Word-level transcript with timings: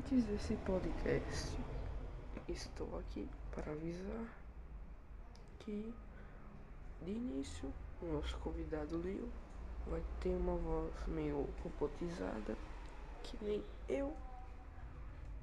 Antes 0.00 0.24
desse 0.24 0.56
podcast, 0.64 1.58
estou 2.48 2.98
aqui 2.98 3.28
para 3.54 3.70
avisar 3.70 4.34
que, 5.58 5.92
de 7.02 7.10
início, 7.10 7.70
o 8.00 8.06
nosso 8.06 8.38
convidado 8.38 8.96
Leo 8.96 9.28
vai 9.86 10.02
ter 10.20 10.30
uma 10.30 10.56
voz 10.56 11.06
meio 11.06 11.46
robotizada 11.62 12.56
que 13.22 13.44
nem 13.44 13.62
eu 13.90 14.16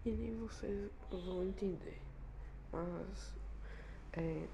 e 0.03 0.09
nem 0.09 0.35
vocês 0.39 0.89
vão 1.11 1.43
entender. 1.43 2.01
Mas, 2.73 3.35
é, 4.13 4.47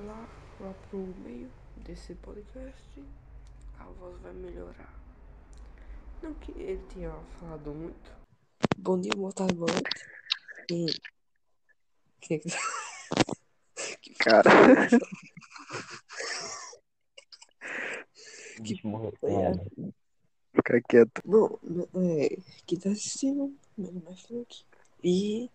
lá, 0.00 0.28
lá 0.60 0.74
pro 0.90 0.98
meio 1.24 1.50
desse 1.78 2.14
podcast, 2.16 3.02
a 3.78 3.84
voz 3.84 4.20
vai 4.20 4.34
melhorar. 4.34 4.92
Não 6.22 6.34
que 6.34 6.52
ele 6.52 6.84
tenha 6.92 7.10
falado 7.40 7.72
muito. 7.72 8.21
Bom 8.76 9.00
dia, 9.00 9.12
boa 9.16 9.32
tarde, 9.32 9.54
boa 9.54 9.70
noite. 9.72 10.04
E... 10.70 10.86
Que... 12.20 12.38
que 14.00 14.14
Cara, 14.14 14.50
Que 18.62 18.86
morreu. 18.86 19.12
foi 19.18 19.32
essa? 19.34 19.64
fica 20.54 20.80
quieto. 20.88 21.22
Bom, 21.24 21.58
é, 21.96 22.36
quem 22.66 22.78
tá 22.78 22.90
assistindo, 22.90 23.56
meu 23.76 23.92
nome 23.92 24.06
é 24.10 24.16
Frank. 24.16 24.64
E 25.02 25.50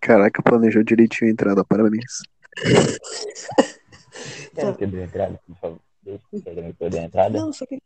Caraca, 0.00 0.42
planejou 0.42 0.82
direitinho 0.82 1.30
a 1.30 1.32
entrada, 1.32 1.64
parabéns. 1.64 2.22
Quer 4.54 4.86
dê 4.88 5.00
a 5.00 5.04
entrada, 5.04 5.40
por 5.46 5.56
favor? 5.56 5.80
Também 6.44 6.72
poder 6.74 6.98
a 6.98 7.04
entrada. 7.04 7.38
Não, 7.38 7.48
eu 7.48 7.52
só 7.52 7.64
queria, 7.64 7.82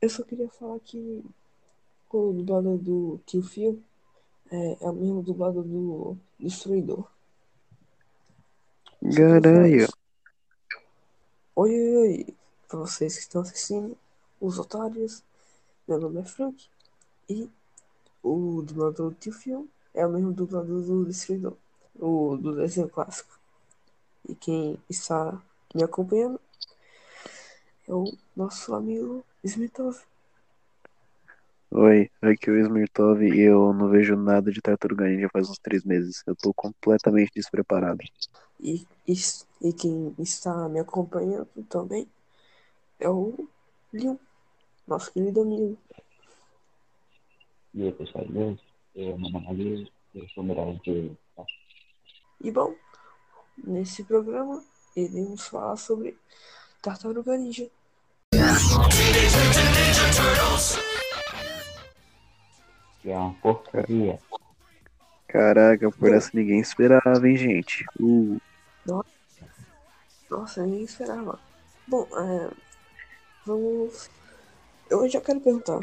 eu 0.00 0.08
só 0.08 0.22
queria 0.22 0.48
falar 0.48 0.78
que 0.80 1.22
o 2.10 2.32
dublador 2.32 2.78
do 2.78 3.20
Tio 3.26 3.42
Phil 3.42 3.82
é, 4.50 4.84
é 4.84 4.90
o 4.90 4.92
mesmo 4.92 5.22
dublador 5.22 5.64
do 5.64 6.16
Destruidor. 6.38 7.10
Caralho. 9.14 9.76
isso. 9.76 9.92
Oi, 11.56 11.70
oi, 11.70 11.96
oi. 11.96 12.26
Pra 12.68 12.78
vocês 12.78 13.14
que 13.14 13.22
estão 13.22 13.42
assistindo, 13.42 13.96
os 14.40 14.58
otários, 14.58 15.22
meu 15.86 16.00
nome 16.00 16.20
é 16.20 16.24
Frank. 16.24 16.68
E 17.28 17.50
o 18.22 18.62
dublador 18.62 19.10
do 19.10 19.16
Tio 19.16 19.68
é 19.92 20.06
o 20.06 20.10
mesmo 20.10 20.32
dublador 20.32 20.82
do 20.82 21.04
Destruidor, 21.04 21.56
o 21.96 22.36
do 22.36 22.56
desenho 22.56 22.88
clássico. 22.88 23.38
E 24.28 24.34
quem 24.34 24.78
está 24.88 25.40
me 25.74 25.82
acompanhando 25.82 26.40
é 27.88 27.92
o 27.92 28.04
nosso 28.36 28.74
amigo 28.74 29.24
Smitov. 29.42 30.00
Oi, 31.70 32.08
aqui 32.22 32.50
é 32.50 32.52
o 32.52 32.60
Smirtov 32.60 33.20
e 33.22 33.40
eu 33.40 33.72
não 33.72 33.88
vejo 33.88 34.14
nada 34.14 34.52
de 34.52 34.62
Tartaruga 34.62 35.06
Ninja 35.06 35.28
faz 35.32 35.50
uns 35.50 35.58
três 35.58 35.84
meses. 35.84 36.22
Eu 36.24 36.36
tô 36.36 36.54
completamente 36.54 37.32
despreparado. 37.34 37.98
E, 38.60 38.86
e, 39.08 39.14
e 39.60 39.72
quem 39.72 40.14
está 40.20 40.68
me 40.68 40.78
acompanhando 40.78 41.48
também 41.68 42.06
é 43.00 43.08
o 43.08 43.48
Leon, 43.92 44.16
nosso 44.86 45.12
querido 45.12 45.40
amigo. 45.40 45.76
E 47.74 47.82
aí, 47.82 47.92
pessoal, 47.92 48.24
beleza? 48.24 48.60
Eu, 48.94 49.18
meu 49.18 49.30
nome 49.30 49.90
é 50.14 50.20
eu 50.20 50.28
sou 50.28 50.44
melhor 50.44 50.78
de... 50.84 51.10
E 52.40 52.52
bom, 52.52 52.72
nesse 53.58 54.04
programa 54.04 54.62
iremos 54.94 55.48
falar 55.48 55.76
sobre 55.76 56.16
Tartaruga 56.84 57.34
Ninja. 57.38 57.66
Que 63.00 63.10
é 63.10 63.16
uma 63.16 63.32
porcaria. 63.40 64.18
Caraca, 65.26 65.90
por 65.90 66.12
essa 66.12 66.30
ninguém 66.34 66.60
esperava, 66.60 67.26
hein, 67.26 67.38
gente. 67.38 67.86
Uh, 67.98 68.38
Nossa, 70.30 70.66
nem 70.66 70.82
esperava. 70.82 71.40
Bom, 71.88 72.06
é, 72.12 72.50
vamos. 73.46 74.10
Eu 74.90 75.08
já 75.08 75.22
quero 75.22 75.40
perguntar. 75.40 75.80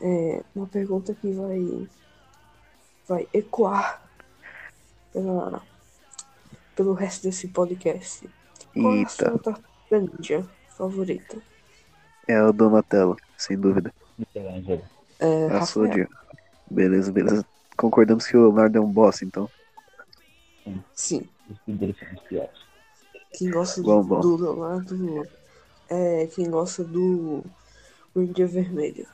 É, 0.00 0.44
uma 0.54 0.68
pergunta 0.68 1.12
que 1.12 1.32
vai. 1.32 1.88
Vai 3.08 3.28
ecoar 3.32 4.00
pela, 5.12 5.60
pelo 6.76 6.92
resto 6.92 7.24
desse 7.24 7.48
podcast. 7.48 8.30
Qual 8.72 8.94
é 8.94 8.96
a 8.96 9.00
eita, 9.00 9.42
sua 9.42 9.67
tartaruga 9.88 10.12
ninja 10.18 10.44
favorita? 10.76 11.42
é 12.26 12.42
o 12.42 12.52
Donatello, 12.52 13.16
sem 13.36 13.58
dúvida. 13.58 13.92
Michelangelo. 14.18 14.82
É, 15.18 15.46
A 15.46 15.62
sua 15.62 15.86
Rafael. 15.86 16.08
Beleza, 16.70 17.10
beleza. 17.12 17.46
Concordamos 17.76 18.26
que 18.26 18.36
o 18.36 18.42
Leonardo 18.48 18.78
é 18.78 18.80
um 18.80 18.90
boss, 18.92 19.22
então. 19.22 19.48
Sim, 20.94 21.26
piores. 22.28 22.50
quem 23.32 23.50
gosta 23.50 23.82
Bom, 23.82 24.02
do, 24.02 24.04
bom. 24.04 24.20
do 24.20 24.36
Leonardo 24.36 25.26
é 25.88 26.26
quem 26.26 26.50
gosta 26.50 26.84
do 26.84 27.42
Ranger 28.14 28.48
Vermelho. 28.48 29.06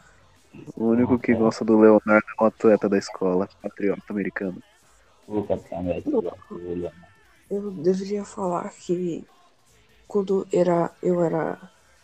O 0.76 0.86
único 0.86 1.18
que 1.18 1.34
gosta 1.34 1.64
do 1.64 1.78
Leonardo 1.78 2.26
é 2.40 2.42
um 2.42 2.46
atleta 2.46 2.88
da 2.88 2.98
escola, 2.98 3.48
patriota 3.62 4.02
americano. 4.08 4.62
O 5.28 5.42
Capitão 5.44 5.78
América. 5.78 6.10
Eu 7.50 7.70
deveria 7.70 8.24
falar 8.24 8.70
que 8.70 9.24
quando 10.08 10.46
era, 10.52 10.94
eu 11.02 11.22
era 11.22 11.58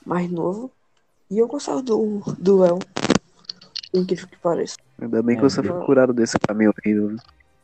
mais 0.05 0.31
novo 0.31 0.73
e 1.31 1.39
eu 1.39 1.49
gostava 1.49 1.83
do, 1.83 2.21
do 2.39 2.65
El, 2.65 2.79
incrível 3.95 4.29
que 4.29 4.39
pareça. 4.39 4.77
Ainda 5.01 5.23
bem 5.23 5.37
que 5.37 5.43
É, 5.43 5.45
você 5.45 5.63
foi 5.63 5.71
eu- 5.71 5.87
curado 5.87 6.13
desse 6.13 6.39
caminho 6.47 6.73
horrível. 6.85 7.17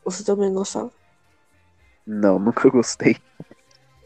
Você 0.03 0.23
também 0.23 0.53
gostava? 0.53 0.91
Não, 2.05 2.39
nunca 2.39 2.69
gostei. 2.69 3.15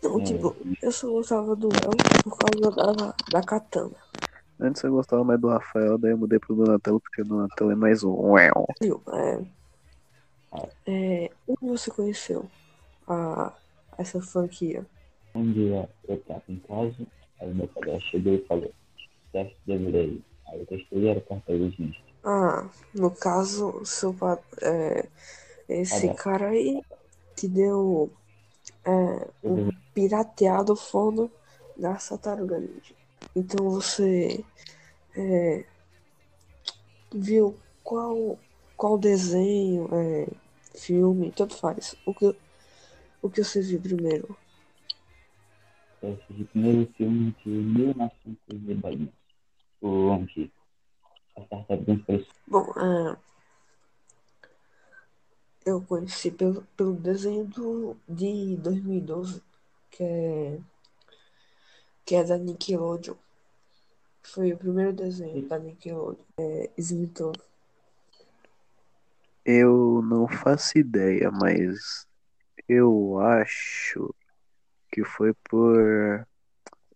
Não, 0.04 0.20
É. 0.20 0.24
tipo, 0.26 0.56
eu 0.82 0.92
só 0.92 1.08
gostava 1.10 1.56
do 1.56 1.70
El 1.70 1.92
por 2.24 2.38
causa 2.38 2.72
da, 2.72 3.14
da 3.32 3.42
katana. 3.46 3.96
Antes 4.60 4.84
eu 4.84 4.92
gostava 4.92 5.24
mais 5.24 5.40
do 5.40 5.48
Rafael, 5.50 5.98
daí 5.98 6.12
eu 6.12 6.18
mudei 6.18 6.40
pro 6.40 6.56
Donatello, 6.56 7.00
porque 7.02 7.22
o 7.22 7.26
Donatello 7.26 7.72
é 7.72 7.76
mais 7.76 8.04
um. 8.04 8.16
Viu? 8.82 9.02
É, 10.86 11.26
é, 11.28 11.32
onde 11.48 11.60
você 11.80 11.92
conheceu 11.92 12.50
a, 13.08 13.54
essa 13.98 14.22
franquia? 14.22 14.86
Um 15.34 15.52
dia 15.52 15.90
eu 16.08 16.20
tava 16.22 16.44
em 16.50 16.58
casa, 16.60 17.08
aí 17.40 17.54
meu 17.54 17.68
pai 17.68 18.00
chegou 18.02 18.34
e 18.34 18.46
falou, 18.46 18.72
teste 19.32 19.58
deveria 19.66 20.04
ir. 20.04 20.24
Aí 20.48 20.60
eu 20.60 20.66
testei 20.66 21.00
e 21.00 21.08
era 21.08 21.22
Tartarugas 21.22 21.78
Ninja. 21.80 22.00
Ah, 22.24 22.70
no 22.94 23.10
caso, 23.12 23.84
seu 23.86 24.16
é, 24.62 25.08
esse 25.68 26.14
cara 26.16 26.50
aí 26.50 26.82
te 27.36 27.48
deu 27.48 28.12
é, 28.86 29.28
um 29.44 29.70
pirateado 29.94 30.76
foda 30.76 31.30
da 31.78 31.96
Tartaruga 31.96 32.60
Ninja. 32.60 32.94
Então 33.36 33.70
você 33.70 34.44
é, 35.16 35.66
viu 37.14 37.56
qual, 37.84 38.38
qual 38.76 38.98
desenho, 38.98 39.88
é, 39.94 40.28
filme, 40.78 41.32
tanto 41.32 41.56
faz. 41.56 41.96
O 42.06 42.14
que, 42.14 42.36
o 43.22 43.30
que 43.30 43.44
você 43.44 43.62
viu 43.62 43.80
primeiro? 43.80 44.38
Assisti 46.04 46.42
o 46.42 46.48
primeiro 46.48 46.92
filme 46.94 47.36
de 47.44 47.50
1910, 47.50 49.10
o 49.82 50.12
antigo. 50.12 50.52
As 51.38 51.48
Tartarugas 51.48 52.08
Ninja 52.08 52.26
Bom, 52.48 52.66
é, 52.76 53.18
eu 55.64 55.80
conheci 55.82 56.32
pelo, 56.32 56.64
pelo 56.76 56.94
desenho 56.96 57.46
do, 57.46 57.96
de 58.10 58.58
2012, 58.58 59.44
que 59.92 60.04
é, 60.04 60.60
que 62.04 62.16
é 62.16 62.24
da 62.24 62.38
Nickelodeon. 62.38 63.16
Foi 64.24 64.54
o 64.54 64.58
primeiro 64.58 64.94
desenho 64.94 65.48
da 65.48 65.60
Nickelodeon. 65.60 66.24
É 66.40 66.70
Smithon. 66.78 67.34
Eu 69.46 70.02
não 70.04 70.28
faço 70.28 70.80
ideia, 70.80 71.30
mas 71.30 72.08
eu 72.68 73.20
acho 73.20 74.14
que 74.92 75.04
foi 75.04 75.34
por. 75.50 76.26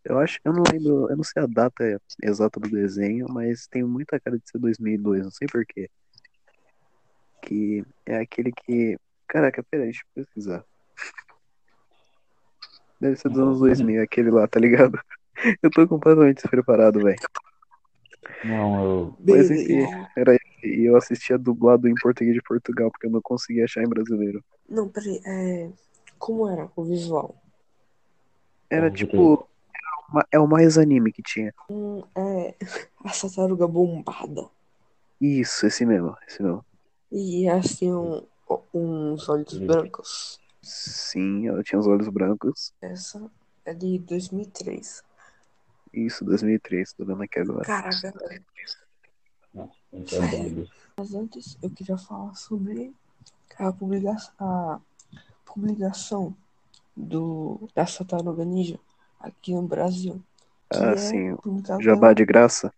Eu 0.04 0.20
acho, 0.20 0.40
eu 0.44 0.54
não 0.54 0.64
lembro, 0.72 1.10
eu 1.10 1.18
não 1.18 1.24
sei 1.24 1.42
a 1.42 1.48
data 1.48 2.00
exata 2.22 2.60
do 2.60 2.70
desenho, 2.70 3.26
mas 3.30 3.68
tem 3.68 3.84
muita 3.84 4.20
cara 4.20 4.38
de 4.38 4.48
ser 4.48 4.60
2002, 4.60 5.24
não 5.24 5.32
sei 5.32 5.48
porquê. 5.48 5.90
Que 7.42 7.84
é 8.06 8.18
aquele 8.18 8.52
que. 8.52 8.98
Caraca, 9.28 9.64
pera, 9.64 9.84
deixa 9.84 10.02
eu 10.16 10.24
pesquisar. 10.24 10.64
Deve 13.00 13.16
ser 13.16 13.30
dos 13.30 13.40
anos 13.40 13.60
2000, 13.60 14.02
aquele 14.02 14.30
lá, 14.32 14.48
tá 14.48 14.60
ligado? 14.60 15.00
Eu 15.62 15.70
tô 15.70 15.86
completamente 15.86 16.38
despreparado, 16.38 17.02
velho. 17.02 17.18
Não, 18.46 18.84
eu. 18.84 19.18
Mas 19.20 19.52
enfim, 19.52 19.86
era 20.16 20.34
esse. 20.34 20.66
E 20.66 20.86
eu 20.86 20.96
assistia 20.96 21.38
dublado 21.38 21.88
em 21.88 21.94
português 21.94 22.34
de 22.34 22.42
Portugal, 22.42 22.90
porque 22.90 23.06
eu 23.06 23.12
não 23.12 23.22
conseguia 23.22 23.66
achar 23.66 23.84
em 23.84 23.90
brasileiro. 23.90 24.44
Não, 24.68 24.88
peraí. 24.90 25.22
É, 25.26 25.70
como 26.18 26.50
era 26.50 26.72
o 26.76 26.84
visual? 26.84 27.36
Era 28.70 28.92
tipo 28.92 29.48
é 30.32 30.40
o 30.40 30.48
mais 30.48 30.78
anime 30.78 31.12
que 31.12 31.22
tinha. 31.22 31.54
Hum, 31.70 32.04
é 32.16 32.56
a 33.04 33.10
tartaruga 33.12 33.68
bombada. 33.68 34.50
Isso, 35.20 35.66
esse 35.66 35.86
mesmo, 35.86 36.16
esse 36.28 36.42
mesmo. 36.44 36.64
E 37.12 37.46
tinham 37.78 38.28
o- 38.48 38.62
uns 38.74 39.28
olhos 39.30 39.54
Sim. 39.54 39.66
brancos. 39.66 40.40
Sim, 40.62 41.48
ela 41.48 41.64
tinha 41.64 41.80
os 41.80 41.88
olhos 41.88 42.10
brancos. 42.10 42.74
Essa 42.82 43.30
é 43.66 43.74
de 43.74 44.00
2003. 44.00 45.04
Isso, 45.94 46.26
2003, 46.26 46.94
tô 46.94 47.06
vendo 47.06 47.24
aqui 47.24 47.40
agora. 47.40 47.64
Caraca, 47.64 48.14
Nossa, 49.54 49.74
esse 49.94 50.16
é 50.16 50.76
mas 50.98 51.14
antes 51.14 51.58
eu 51.62 51.70
queria 51.70 51.98
falar 51.98 52.36
sobre 52.36 52.94
a, 53.58 53.72
publica 53.72 54.16
a 54.40 54.80
publicação 55.46 56.36
do, 56.96 57.70
da 57.76 57.86
Tartaruga 57.86 58.46
Ninja 58.46 58.80
aqui 59.20 59.54
no 59.54 59.64
Brasil. 59.64 60.22
Ah, 60.70 60.92
é 60.92 60.98
sim, 60.98 61.38
Jabá 61.80 62.14
de 62.14 62.26
graça. 62.26 62.74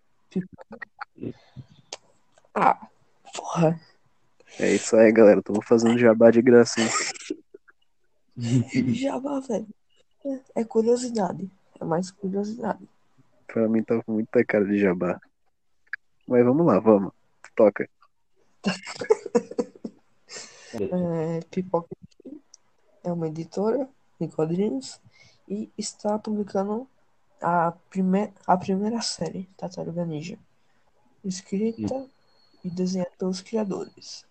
Ah, 2.54 2.88
porra. 3.36 3.80
É 4.60 4.74
isso 4.74 4.96
aí, 4.96 5.12
galera. 5.12 5.42
Tamo 5.42 5.62
fazendo 5.62 5.98
jabá 5.98 6.32
de 6.32 6.42
graça, 6.42 6.82
hein? 6.82 6.90
Jabá, 8.94 9.40
velho. 9.40 9.68
É, 10.26 10.62
é 10.62 10.64
curiosidade. 10.64 11.50
É 11.80 11.86
mais 11.86 12.10
curiosidade. 12.12 12.88
Pra 13.46 13.68
mim 13.70 13.84
tá 13.84 14.02
com 14.04 14.14
muita 14.14 14.44
cara 14.44 14.66
de 14.66 14.80
jabá. 14.80 15.20
Mas 16.28 16.44
vamos 16.44 16.66
lá, 16.66 16.80
vamos. 16.80 17.12
Toca. 17.56 17.90
É, 20.74 21.40
Pipoca 21.50 21.88
é 23.02 23.12
uma 23.12 23.28
editora 23.30 23.90
de 24.20 24.28
quadrinhos 24.28 25.00
e 25.48 25.72
está 25.78 26.18
publicando 26.20 26.88
a, 27.42 27.72
prime 27.90 28.34
a 28.46 28.58
primeira 28.58 29.02
série, 29.02 29.50
Tartaruga 29.58 30.06
Ninja, 30.06 30.38
escrita 31.24 32.10
e 32.64 32.70
desenhada 32.70 33.12
pelos 33.18 33.42
criadores. 33.42 34.26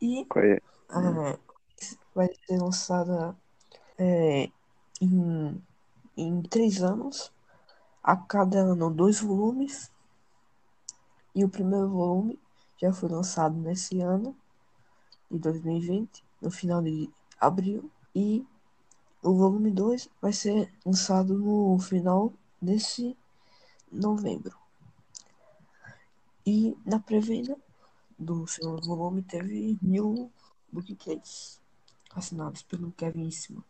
E 0.00 0.26
é? 0.36 0.60
ah, 0.88 1.38
vai 2.14 2.28
ser 2.46 2.58
lançada 2.58 3.36
é, 3.98 4.48
em, 5.00 5.62
em 6.16 6.42
três 6.42 6.82
anos, 6.82 7.32
a 8.02 8.16
cada 8.16 8.58
ano 8.58 8.90
dois 8.90 9.20
volumes. 9.20 9.90
E 11.34 11.44
o 11.44 11.48
primeiro 11.48 11.88
volume 11.88 12.38
já 12.80 12.92
foi 12.92 13.08
lançado 13.08 13.56
nesse 13.56 14.00
ano, 14.00 14.36
de 15.30 15.38
2020, 15.38 16.24
no 16.40 16.50
final 16.50 16.82
de 16.82 17.10
abril. 17.38 17.90
E 18.14 18.44
o 19.22 19.34
volume 19.34 19.70
2 19.70 20.08
vai 20.20 20.32
ser 20.32 20.72
lançado 20.84 21.36
no 21.36 21.78
final 21.78 22.32
desse 22.60 23.16
novembro. 23.90 24.56
E 26.46 26.76
na 26.84 26.98
pré-venda 26.98 27.56
do 28.18 28.46
segundo 28.46 28.86
volume 28.86 29.22
teve 29.22 29.78
mil 29.82 30.30
bookplates 30.72 31.60
assinados 32.14 32.62
pelo 32.62 32.90
Kevin 32.92 33.24
Eastman. 33.24 33.62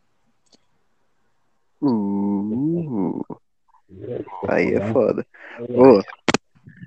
Uh, 1.81 3.25
aí 4.49 4.75
é 4.75 4.93
foda. 4.93 5.27
Ô, 5.71 6.03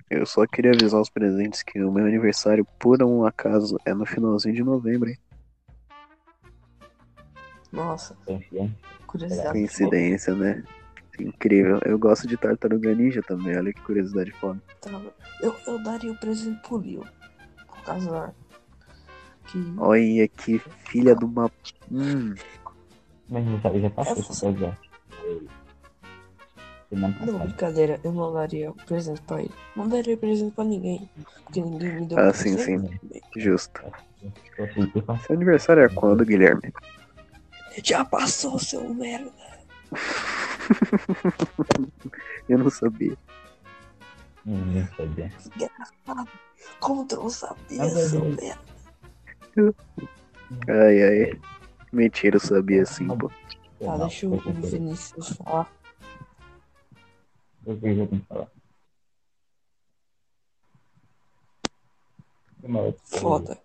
eu 0.10 0.26
só 0.26 0.46
queria 0.46 0.72
avisar 0.72 1.00
os 1.00 1.10
presentes 1.10 1.64
que 1.64 1.82
o 1.82 1.92
meu 1.92 2.06
aniversário, 2.06 2.66
por 2.78 3.02
um 3.04 3.26
acaso, 3.26 3.78
é 3.86 3.94
no 3.94 4.06
finalzinho 4.06 4.56
de 4.56 4.64
novembro, 4.64 5.10
hein? 5.10 5.18
Nossa, 7.72 8.18
curiosidade. 9.08 9.52
Coincidência, 9.52 10.34
né? 10.36 10.64
Incrível. 11.20 11.80
Eu 11.86 11.98
gosto 12.00 12.28
de 12.28 12.36
Tartaruga 12.38 12.94
Ninja 12.96 13.22
também, 13.22 13.56
olha 13.58 13.74
que 13.74 13.82
curiosidade 13.82 14.32
foda. 14.32 14.62
Eu, 15.42 15.56
eu 15.68 15.82
daria 15.84 16.12
o 16.12 16.18
presente 16.18 16.60
pro 16.68 16.78
Leo. 16.78 17.06
Por 17.68 17.82
causa 17.84 18.34
que. 19.48 19.74
Olha 19.78 20.28
que 20.28 20.60
filha 20.86 21.16
de 21.16 21.26
uma. 21.26 21.52
Hum, 21.92 22.34
Mas 23.30 23.46
não 23.46 23.62
sabe, 23.62 23.82
já 23.82 23.90
passou 23.90 24.16
É 24.16 24.20
essa 24.20 24.34
você. 24.34 24.74
Semana 26.90 27.16
Não, 27.26 27.40
brincadeira, 27.40 28.00
eu 28.04 28.12
não 28.12 28.34
daria 28.34 28.70
o 28.72 28.74
presente 28.76 29.22
pra 29.22 29.42
ele. 29.42 29.52
Não 29.78 29.88
daria 29.88 30.18
presente 30.18 30.54
pra 30.54 30.66
ninguém. 30.66 31.10
Porque 31.46 31.62
ninguém 31.62 32.02
me 32.02 32.06
deu 32.06 32.20
Ah, 32.20 32.30
um 32.30 32.34
sim, 32.34 32.56
presente. 32.56 33.00
justo. 33.38 33.82
Aceitei 34.60 35.02
passar. 35.02 35.26
Seu 35.28 35.36
aniversário 35.36 35.84
é 35.84 35.90
quando, 35.90 36.26
Guilherme? 36.26 36.74
Já 37.84 38.04
passou, 38.04 38.60
seu 38.60 38.94
merda. 38.94 39.32
Eu 42.50 42.58
não 42.60 42.70
sabia. 42.70 43.18
Ninguém 44.46 44.86
sabia. 44.98 45.28
Desgraçado. 45.30 46.30
Como 46.80 47.06
tu 47.08 47.16
não 47.16 47.30
sabia, 47.30 47.84
Ah, 47.84 47.90
seu 47.90 48.26
merda? 48.26 48.60
Ai, 50.68 51.04
ai. 51.04 51.40
Mentira, 51.94 52.36
eu 52.36 52.40
sabia 52.42 52.86
sim, 52.86 53.08
pô. 53.08 53.32
Tá, 53.80 53.98
deixa 53.98 54.28
o 54.28 54.36
o 54.36 54.40
Vinícius 54.40 55.30
falar. 55.38 55.72
Eu 57.66 57.80
que 57.80 57.96
já 57.96 58.06
tenho 58.08 58.22
que 58.22 58.28
falar. 58.28 58.52
Foda. 63.06 63.58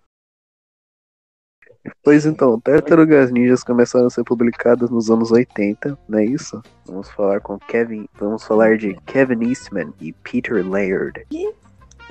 Pois 2.02 2.26
então, 2.26 2.60
Tartarugas 2.60 3.30
Ninjas 3.30 3.62
começaram 3.62 4.06
a 4.06 4.10
ser 4.10 4.24
publicadas 4.24 4.90
nos 4.90 5.10
anos 5.10 5.30
80, 5.30 5.98
não 6.08 6.18
é 6.18 6.24
isso? 6.24 6.62
Vamos 6.84 7.10
falar 7.10 7.40
com 7.40 7.58
Kevin. 7.58 8.08
Vamos 8.18 8.44
falar 8.44 8.76
de 8.76 8.94
Kevin 9.06 9.48
Eastman 9.48 9.92
e 10.00 10.12
Peter 10.12 10.66
Laird. 10.66 11.26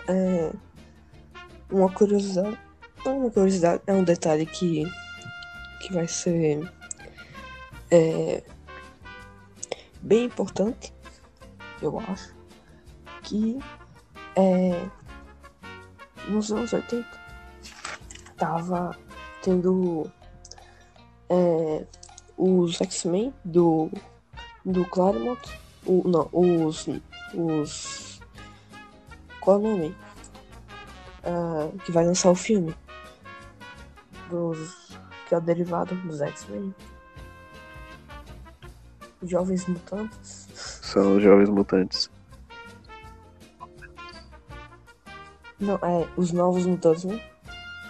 É, 0.08 0.52
uma 1.72 1.92
curiosidade. 1.92 2.58
Não 3.06 3.20
uma 3.20 3.32
curiosidade, 3.32 3.82
é 3.86 3.94
um 3.94 4.04
detalhe 4.04 4.46
que, 4.46 4.84
que 5.82 5.94
vai 5.94 6.08
ser 6.08 6.68
é, 7.92 8.44
bem 10.02 10.26
importante, 10.26 10.94
eu 11.82 12.00
acho. 12.00 12.34
Que 13.22 13.60
é, 14.36 14.88
nos 16.28 16.52
anos 16.52 16.74
80 16.74 17.06
tava 18.38 18.98
tendo 19.46 20.12
é, 21.30 21.86
os 22.36 22.82
X-Men 22.82 23.32
do, 23.46 23.92
do 24.66 24.84
Claremont. 24.86 25.40
O, 25.86 26.02
não, 26.08 26.28
os. 26.34 26.88
Os. 27.36 28.20
Qual 29.40 29.58
é 29.58 29.60
o 29.60 29.62
nome? 29.62 29.96
Ah, 31.24 31.70
que 31.86 31.92
vai 31.92 32.04
lançar 32.04 32.32
o 32.32 32.36
filme. 32.36 32.76
Dos. 34.32 34.98
Que 35.30 35.36
é 35.36 35.38
o 35.38 35.42
derivado 35.42 35.96
dos 35.96 36.22
X-Men. 36.22 36.74
Jovens 39.22 39.68
Mutantes. 39.68 40.48
São 40.56 41.18
os 41.18 41.24
Jovens 41.24 41.50
Mutantes. 41.50 42.10
Não, 45.60 45.76
é. 45.76 46.08
Os 46.18 46.32
Novos 46.32 46.66
Mutantes, 46.66 47.06
né? 47.06 47.35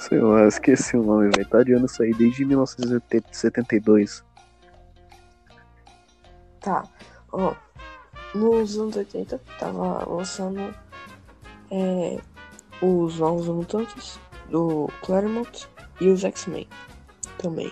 Sei 0.08 0.20
lá, 0.20 0.46
esqueci 0.48 0.96
o 0.96 1.04
nome, 1.04 1.32
velho. 1.36 1.50
Tá 1.50 1.60
adiando 1.60 1.88
isso 1.88 2.04
aí 2.04 2.14
desde 2.14 2.46
1972. 2.46 4.24
Tá. 6.60 6.84
Ó. 7.32 7.56
Nos 8.36 8.78
anos 8.78 8.96
80 8.96 9.42
tava 9.58 10.08
lançando 10.08 10.76
é, 11.72 12.20
os 12.82 13.18
Novos 13.18 13.48
Mutantes 13.48 14.20
do 14.50 14.90
Claremont 15.02 15.68
e 16.00 16.10
os 16.10 16.24
X-Men 16.24 16.68
também. 17.40 17.72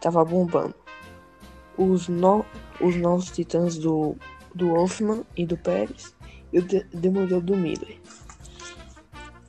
Tava 0.00 0.24
bombando. 0.24 0.74
Os, 1.76 2.08
no, 2.08 2.44
os 2.80 2.96
Novos 2.96 3.30
Titãs 3.30 3.78
do, 3.78 4.16
do 4.54 4.70
Wolfman 4.70 5.22
e 5.36 5.46
do 5.46 5.56
Pérez 5.56 6.16
e 6.52 6.58
o 6.58 6.62
De- 6.62 6.84
Demolidor 6.92 7.42
do 7.42 7.56
Miller. 7.56 8.00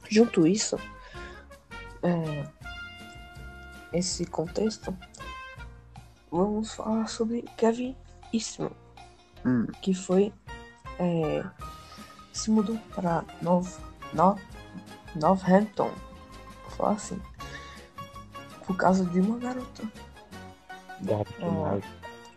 Junto 0.10 0.46
isso, 0.46 0.78
é, 2.06 2.46
esse 3.94 4.26
contexto, 4.26 4.96
vamos 6.32 6.74
falar 6.74 7.08
sobre 7.08 7.44
Kevin 7.58 7.96
Eastman 8.34 8.72
Hum, 9.46 9.68
que 9.82 9.94
foi 9.94 10.34
é, 11.00 11.44
se 12.34 12.50
mudou 12.50 12.78
para 12.96 13.24
Nov, 13.42 13.70
Nov, 14.14 14.40
Northampton, 15.16 15.92
vou 16.64 16.72
falar 16.78 16.92
assim, 16.94 17.22
por 18.66 18.76
causa 18.76 19.06
de 19.06 19.20
uma 19.20 19.38
garota 19.38 19.84
Gato, 21.02 21.34
Ah. 21.42 21.80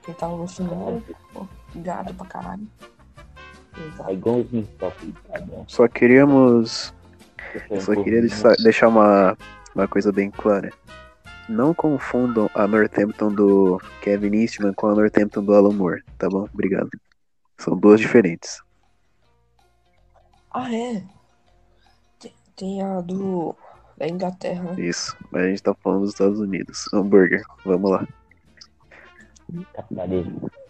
que 0.03 0.13
tava 0.15 0.37
gostando 0.37 0.71
dela, 0.71 1.03
pô, 1.33 1.47
gado 1.77 2.13
pra 2.15 2.27
caralho. 2.27 2.69
Top, 4.79 5.15
tá 5.31 5.41
bom. 5.41 5.65
só 5.69 5.87
queríamos. 5.87 6.93
Eu 7.71 7.81
só 7.81 7.95
queria 8.03 8.21
deixar 8.59 8.89
uma, 8.89 9.37
uma 9.79 9.89
coisa 9.89 10.13
bem 10.13 10.31
clara. 10.31 10.73
Não 11.49 11.73
confundam 11.73 12.51
a 12.55 12.67
Northampton 12.67 13.33
do 13.33 13.81
Kevin 14.03 14.35
Eastman 14.37 14.75
com 14.75 14.89
a 14.89 14.95
Northampton 14.95 15.43
do 15.43 15.55
Alan 15.55 15.73
Moore, 15.73 16.03
tá 16.19 16.29
bom? 16.29 16.49
Obrigado. 16.53 16.91
São 17.57 17.77
duas 17.77 18.01
diferentes. 18.01 18.61
Ah, 20.53 20.73
é? 20.75 21.03
Tem, 22.19 22.35
tem 22.57 22.83
a 22.83 23.01
do. 23.01 23.55
da 23.97 24.09
Inglaterra, 24.09 24.63
né? 24.73 24.83
Isso. 24.83 25.17
Mas 25.31 25.45
a 25.45 25.49
gente 25.49 25.63
tá 25.63 25.75
falando 25.75 26.03
dos 26.03 26.11
Estados 26.11 26.41
Unidos. 26.41 26.87
Hambúrguer. 26.93 27.43
Vamos 27.65 27.91
lá. 27.91 28.07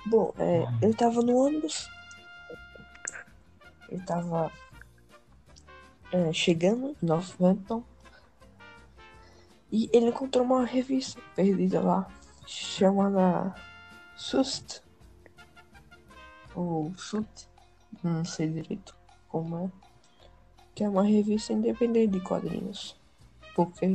Bom, 0.07 0.33
é, 0.39 0.65
ele 0.83 0.95
tava 0.95 1.23
no 1.23 1.37
ônibus. 1.37 1.89
Ele 3.89 4.03
tava 4.03 4.53
é, 6.13 6.33
chegando 6.33 6.95
em 7.03 7.07
Northampton. 7.07 7.83
E 9.71 9.91
ele 9.93 10.09
encontrou 10.09 10.45
uma 10.45 10.65
revista 10.65 11.21
perdida 11.35 11.81
lá, 11.81 12.09
chamada 12.47 13.55
Sust. 14.17 14.83
Ou 16.55 16.93
Sut, 16.97 17.49
não 18.03 18.25
sei 18.25 18.49
direito 18.49 18.97
como 19.29 19.59
é. 19.59 19.71
Que 20.75 20.85
é 20.85 20.89
uma 20.89 21.05
revista 21.05 21.53
independente 21.53 22.13
de 22.13 22.21
quadrinhos. 22.21 22.97
Porque 23.55 23.87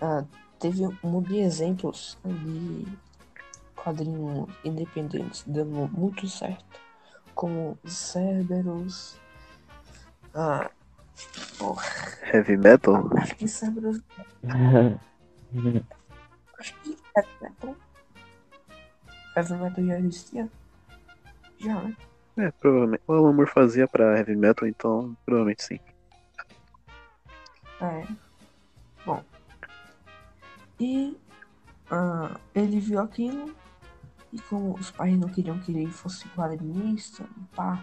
ah, 0.00 0.24
teve 0.58 0.86
um 0.86 0.96
monte 1.02 1.28
de 1.28 1.38
exemplos 1.38 2.18
de 2.24 2.86
quadrinhos 3.74 4.48
independentes 4.64 5.44
dando 5.46 5.88
muito 5.88 6.28
certo. 6.28 6.80
Como 7.34 7.78
Cerberus. 7.84 9.18
Ah, 10.34 10.70
porra, 11.58 11.84
Heavy 12.32 12.56
Metal? 12.56 13.10
acho 13.16 13.36
que 13.36 13.48
Cerberus. 13.48 14.00
Acho 16.58 16.74
que 16.82 16.96
Heavy 17.16 17.30
Metal. 17.40 17.76
Heavy 19.36 19.54
Metal 19.54 19.84
já 19.86 19.98
existia? 20.00 20.48
Já, 21.58 21.82
né? 21.82 21.96
É, 22.36 22.50
provavelmente. 22.52 23.02
O 23.06 23.12
Alan 23.12 23.32
Moore 23.32 23.50
fazia 23.50 23.88
pra 23.88 24.16
Heavy 24.16 24.36
Metal, 24.36 24.68
então 24.68 25.16
provavelmente 25.24 25.64
sim. 25.64 25.80
É. 27.80 28.06
Bom. 29.04 29.22
E 30.78 31.16
ah, 31.90 32.38
ele 32.54 32.78
viu 32.80 33.00
aquilo. 33.00 33.54
E 34.32 34.38
como 34.42 34.74
os 34.74 34.90
pais 34.90 35.18
não 35.18 35.28
queriam 35.28 35.58
que 35.58 35.72
ele 35.72 35.90
fosse 35.90 36.28
quadrinista, 36.28 37.24
pá. 37.56 37.82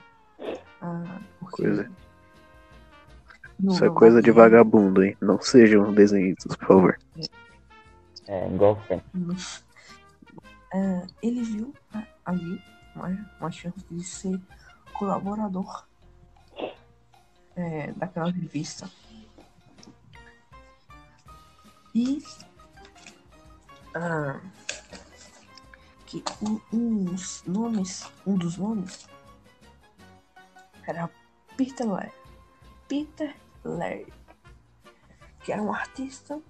ah, 0.81 1.19
porque 1.39 1.63
Coisa. 1.63 1.91
No 3.59 3.73
Isso 3.73 3.85
é 3.85 3.89
coisa 3.89 4.17
de 4.17 4.31
dele, 4.31 4.37
vagabundo, 4.37 5.03
hein? 5.03 5.15
Não 5.21 5.41
sejam 5.41 5.93
desenhistas, 5.93 6.55
por 6.55 6.67
favor. 6.67 6.99
É, 8.27 8.47
igual 8.47 8.79
ah, 10.73 11.07
ele 11.23 11.41
viu 11.43 11.73
ah, 11.93 12.03
ali 12.25 12.61
uma, 12.95 13.29
uma 13.39 13.51
chance 13.51 13.85
de 13.89 14.03
ser 14.03 14.39
colaborador 14.93 15.85
é, 17.55 17.91
daquela 17.93 18.29
revista. 18.29 18.89
E 21.93 22.21
ah, 23.93 24.41
que 26.05 26.23
um, 26.41 26.59
uns 26.73 27.43
nomes, 27.47 28.11
um 28.27 28.35
dos 28.35 28.57
nomes 28.57 29.07
era 30.85 31.09
Peter. 31.55 32.11
Peter 32.87 33.35
Laird, 33.69 34.11
que 35.43 35.51
era 35.51 35.61
um 35.61 35.73
artista 35.73 36.41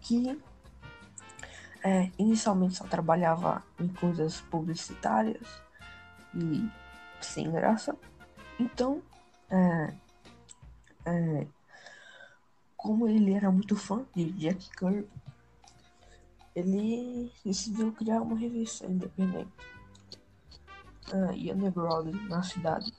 que 0.00 0.40
é, 1.82 2.10
inicialmente 2.18 2.76
só 2.76 2.84
trabalhava 2.84 3.62
em 3.78 3.88
coisas 3.88 4.40
publicitárias 4.42 5.46
e 6.34 6.68
sem 7.20 7.50
graça. 7.50 7.96
Então, 8.58 9.02
é, 9.50 9.94
é, 11.04 11.46
como 12.76 13.08
ele 13.08 13.32
era 13.34 13.50
muito 13.50 13.76
fã 13.76 14.04
de 14.14 14.30
Jack 14.32 14.70
Kirby, 14.76 15.08
ele 16.54 17.30
decidiu 17.44 17.92
criar 17.92 18.22
uma 18.22 18.36
revista 18.36 18.86
independente 18.86 19.52
ah, 21.12 21.32
e 21.34 21.52
underground 21.52 22.14
na 22.28 22.42
cidade. 22.42 22.92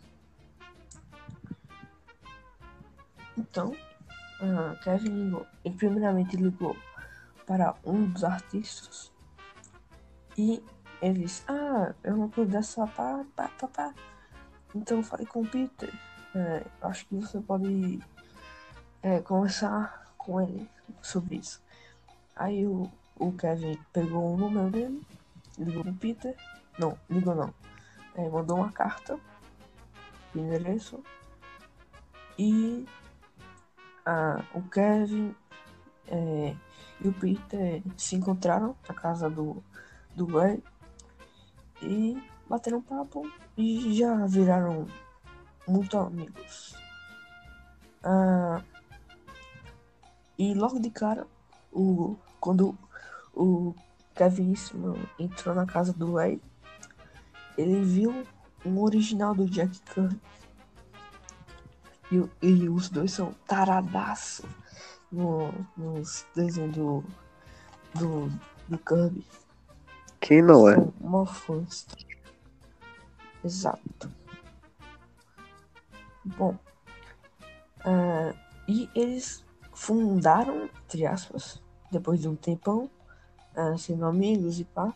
Então, 3.37 3.75
ah, 4.41 4.75
Kevin 4.83 5.25
ligou. 5.25 5.47
Ele 5.63 5.75
primeiramente 5.75 6.35
ligou 6.35 6.75
para 7.45 7.75
um 7.85 8.05
dos 8.09 8.23
artistas 8.23 9.11
e 10.37 10.63
ele 11.01 11.23
disse: 11.23 11.43
Ah, 11.47 11.93
eu 12.03 12.15
não 12.17 12.29
pude 12.29 12.51
dessa 12.51 12.85
pá, 12.87 13.23
pá, 13.35 13.49
pá, 13.59 13.67
pá. 13.67 13.93
Então 14.75 14.97
eu 14.97 15.03
falei 15.03 15.25
com 15.25 15.41
o 15.41 15.47
Peter. 15.47 15.91
é, 16.35 16.65
acho 16.81 17.05
que 17.07 17.15
você 17.15 17.39
pode 17.39 17.99
é, 19.01 19.19
conversar 19.21 20.13
com 20.17 20.41
ele 20.41 20.69
sobre 21.01 21.37
isso. 21.37 21.61
Aí 22.35 22.65
o, 22.67 22.91
o 23.17 23.31
Kevin 23.33 23.79
pegou 23.91 24.33
o 24.33 24.37
número 24.37 24.69
dele, 24.69 25.01
ligou 25.57 25.83
pro 25.83 25.93
Peter. 25.93 26.35
Não, 26.77 26.97
ligou 27.09 27.33
não. 27.33 27.53
É, 28.15 28.29
mandou 28.29 28.57
uma 28.57 28.71
carta 28.71 29.19
de 30.33 30.41
endereço. 30.41 31.03
E 32.37 32.85
o 34.53 34.61
Kevin 34.69 35.35
é, 36.07 36.55
e 37.01 37.07
o 37.07 37.13
Peter 37.13 37.81
se 37.97 38.15
encontraram 38.15 38.75
na 38.87 38.95
casa 38.95 39.29
do, 39.29 39.63
do 40.15 40.25
Glenn 40.25 40.59
e 41.81 42.21
bateram 42.47 42.81
papo 42.81 43.29
e 43.57 43.93
já 43.93 44.25
viraram 44.25 44.87
muito 45.67 45.97
amigos. 45.97 46.75
Ah, 48.03 48.61
e 50.37 50.53
logo 50.53 50.79
de 50.79 50.89
cara, 50.89 51.27
o, 51.71 52.15
quando 52.39 52.77
o 53.33 53.73
Kevin 54.15 54.51
Eastman 54.51 54.95
entrou 55.19 55.53
na 55.53 55.65
casa 55.65 55.91
do 55.91 56.15
Ray, 56.15 56.41
ele 57.57 57.83
viu 57.83 58.23
um 58.65 58.81
original 58.81 59.33
do 59.35 59.45
Jack 59.49 59.79
Kirby. 59.81 60.19
E, 62.11 62.23
e 62.41 62.69
os 62.69 62.89
dois 62.89 63.11
são 63.11 63.33
taradaço 63.47 64.47
no, 65.11 65.51
nos 65.75 66.25
desenhos 66.35 66.75
do, 66.75 67.03
do, 67.95 68.31
do 68.67 68.77
Kirby. 68.77 69.25
Quem 70.19 70.41
não 70.41 70.67
é? 70.67 70.75
Mó 70.99 71.25
fãs. 71.25 71.87
Exato. 73.43 74.11
Bom. 76.25 76.57
ah, 77.85 78.33
e 78.67 78.89
eles 78.93 79.45
fundaram, 79.73 80.69
entre 80.83 81.05
aspas, 81.05 81.61
depois 81.89 82.19
de 82.19 82.27
um 82.27 82.35
tempão, 82.35 82.89
ah, 83.55 83.77
sendo 83.77 84.05
amigos 84.05 84.59
e 84.59 84.65
pá, 84.65 84.93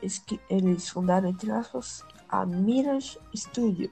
eles, 0.00 0.22
eles 0.48 0.88
fundaram, 0.88 1.28
entre 1.28 1.50
aspas, 1.50 2.04
a 2.28 2.46
Mirage 2.46 3.18
Studio. 3.34 3.90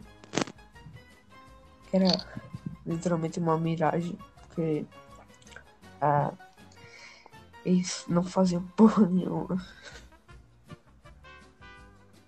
Era 1.92 2.08
literalmente 2.86 3.38
uma 3.38 3.58
miragem, 3.58 4.18
porque 4.48 4.86
ah, 6.00 6.32
eles 7.64 8.04
não 8.08 8.22
faziam 8.24 8.62
porra 8.76 9.06
nenhuma. 9.06 9.64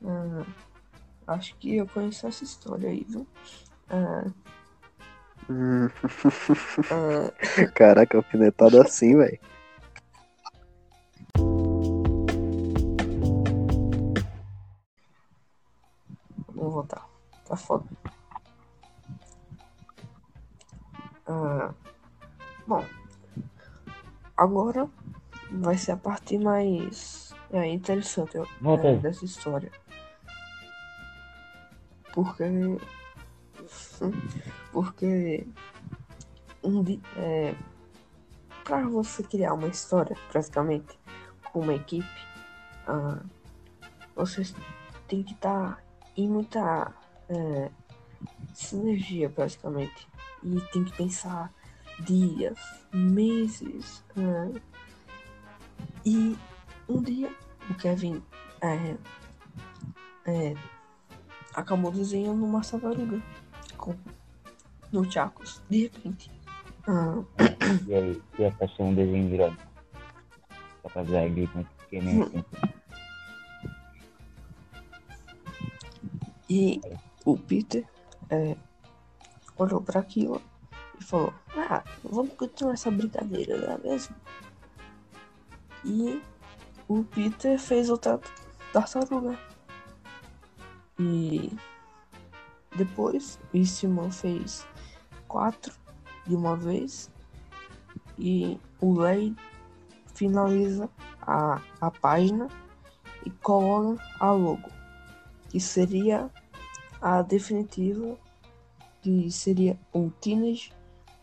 Ah, 0.04 0.44
acho 1.28 1.56
que 1.56 1.76
eu 1.76 1.88
conheço 1.88 2.26
essa 2.26 2.44
história 2.44 2.90
aí, 2.90 3.06
viu? 3.08 3.26
Ah, 3.88 4.26
ah, 6.90 7.66
Caraca, 7.74 8.18
alfinetada 8.18 8.82
assim, 8.82 9.16
velho. 9.16 9.38
vou 16.64 16.70
voltar. 16.70 17.06
Tá 17.46 17.56
foda. 17.56 17.84
Ah, 21.26 21.72
bom, 22.66 22.84
agora 24.36 24.88
vai 25.50 25.76
ser 25.78 25.92
a 25.92 25.96
parte 25.96 26.36
mais 26.38 27.32
é, 27.50 27.66
interessante 27.66 28.36
é, 28.38 28.96
dessa 28.96 29.24
história. 29.24 29.70
Porque. 32.12 32.44
Porque. 34.72 35.46
Um 36.62 36.82
di- 36.82 37.02
é, 37.16 37.54
para 38.64 38.88
você 38.88 39.22
criar 39.22 39.52
uma 39.52 39.68
história, 39.68 40.16
praticamente, 40.30 40.98
com 41.52 41.60
uma 41.60 41.74
equipe, 41.74 42.08
ah, 42.86 43.20
você 44.16 44.42
tem 45.06 45.22
que 45.22 45.34
estar 45.34 45.82
em 46.16 46.26
muita 46.28 46.90
é, 47.28 47.70
sinergia, 48.54 49.28
praticamente. 49.28 50.08
E 50.44 50.60
tem 50.72 50.84
que 50.84 50.96
pensar 50.96 51.52
dias, 52.00 52.58
meses, 52.92 54.04
é, 54.16 54.60
E 56.04 56.36
um 56.88 57.02
dia 57.02 57.30
o 57.70 57.74
Kevin 57.74 58.22
é, 58.60 58.96
é, 60.26 60.54
acabou 61.54 61.90
desenhando 61.90 62.44
uma 62.44 62.60
tartaruga 62.60 63.22
com, 63.78 63.94
no 64.92 65.10
Chacos, 65.10 65.62
de 65.70 65.84
repente. 65.84 66.30
Ah, 66.86 67.22
E 67.86 67.94
aí, 67.94 68.22
e 68.38 68.42
essa 68.42 68.64
achou 68.64 68.86
um 68.86 68.94
desenho 68.94 69.30
virado? 69.30 69.56
Pra 70.82 70.90
fazer 70.90 71.16
a 71.16 71.28
grita, 71.28 71.64
que 71.88 72.00
nem 72.00 72.22
assim. 72.22 72.44
e 76.50 76.80
o 77.24 77.38
Peter 77.38 77.84
é, 78.28 78.54
olhou 79.56 79.80
para 79.80 80.00
aquilo 80.00 80.40
e 80.98 81.04
falou: 81.04 81.32
Ah, 81.56 81.82
vamos 82.02 82.34
continuar 82.34 82.74
essa 82.74 82.90
brincadeira, 82.90 83.56
não 83.58 83.74
é 83.74 83.78
mesmo? 83.78 84.14
E 85.84 86.22
o 86.88 87.04
Peter 87.04 87.58
fez 87.58 87.90
outra 87.90 88.20
tartaruga. 88.72 89.38
E 90.98 91.52
depois 92.76 93.38
o 93.52 93.56
Eastman 93.56 94.10
fez 94.10 94.66
quatro 95.28 95.74
de 96.26 96.34
uma 96.34 96.56
vez. 96.56 97.10
E 98.18 98.58
o 98.80 98.98
Lei 99.00 99.34
finaliza 100.14 100.88
a, 101.20 101.60
a 101.80 101.90
página 101.90 102.48
e 103.26 103.30
coloca 103.30 104.02
a 104.20 104.30
logo, 104.30 104.70
que 105.48 105.58
seria 105.58 106.30
a 107.00 107.22
definitiva, 107.22 108.16
que 109.04 109.30
seria 109.30 109.78
o 109.92 110.10
Teenage 110.18 110.72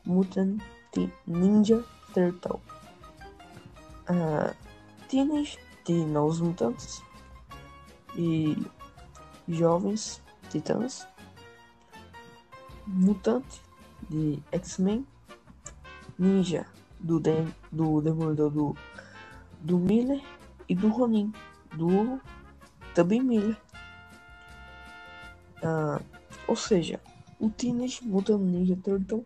Mutant 0.05 0.61
Ninja 1.25 1.83
Turtle. 2.13 2.61
Ah, 4.07 4.53
Teenage 5.09 5.57
de 5.83 5.93
Novos 6.05 6.39
Mutantes 6.39 7.01
e 8.15 8.55
Jovens 9.49 10.21
Titãs. 10.51 11.07
Mutante 12.85 13.59
de 14.07 14.39
X-Men. 14.51 15.07
Ninja 16.19 16.67
do, 16.99 17.19
Dem 17.19 17.51
do 17.71 17.99
Demolidor 17.99 18.51
do, 18.51 18.77
do 19.59 19.79
Miller 19.79 20.21
e 20.69 20.75
do 20.75 20.89
Ronin 20.89 21.33
do 21.73 22.21
também 22.93 23.23
Miller. 23.23 23.57
Ah, 25.63 25.99
ou 26.47 26.55
seja, 26.55 27.01
o 27.41 27.49
Teenage 27.49 28.05
Mutant 28.05 28.39
Ninja 28.39 28.77
Turtle 28.77 29.25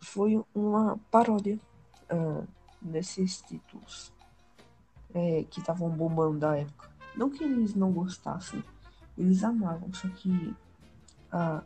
foi 0.00 0.42
uma 0.54 0.98
paródia 1.10 1.58
ah, 2.08 2.42
desses 2.80 3.42
títulos 3.42 4.12
é, 5.14 5.44
que 5.50 5.60
estavam 5.60 5.90
bombando 5.90 6.38
da 6.38 6.56
época. 6.56 6.88
Não 7.16 7.28
que 7.30 7.44
eles 7.44 7.74
não 7.74 7.92
gostassem, 7.92 8.62
eles 9.16 9.44
amavam, 9.44 9.92
só 9.92 10.08
que 10.08 10.54
ah, 11.30 11.62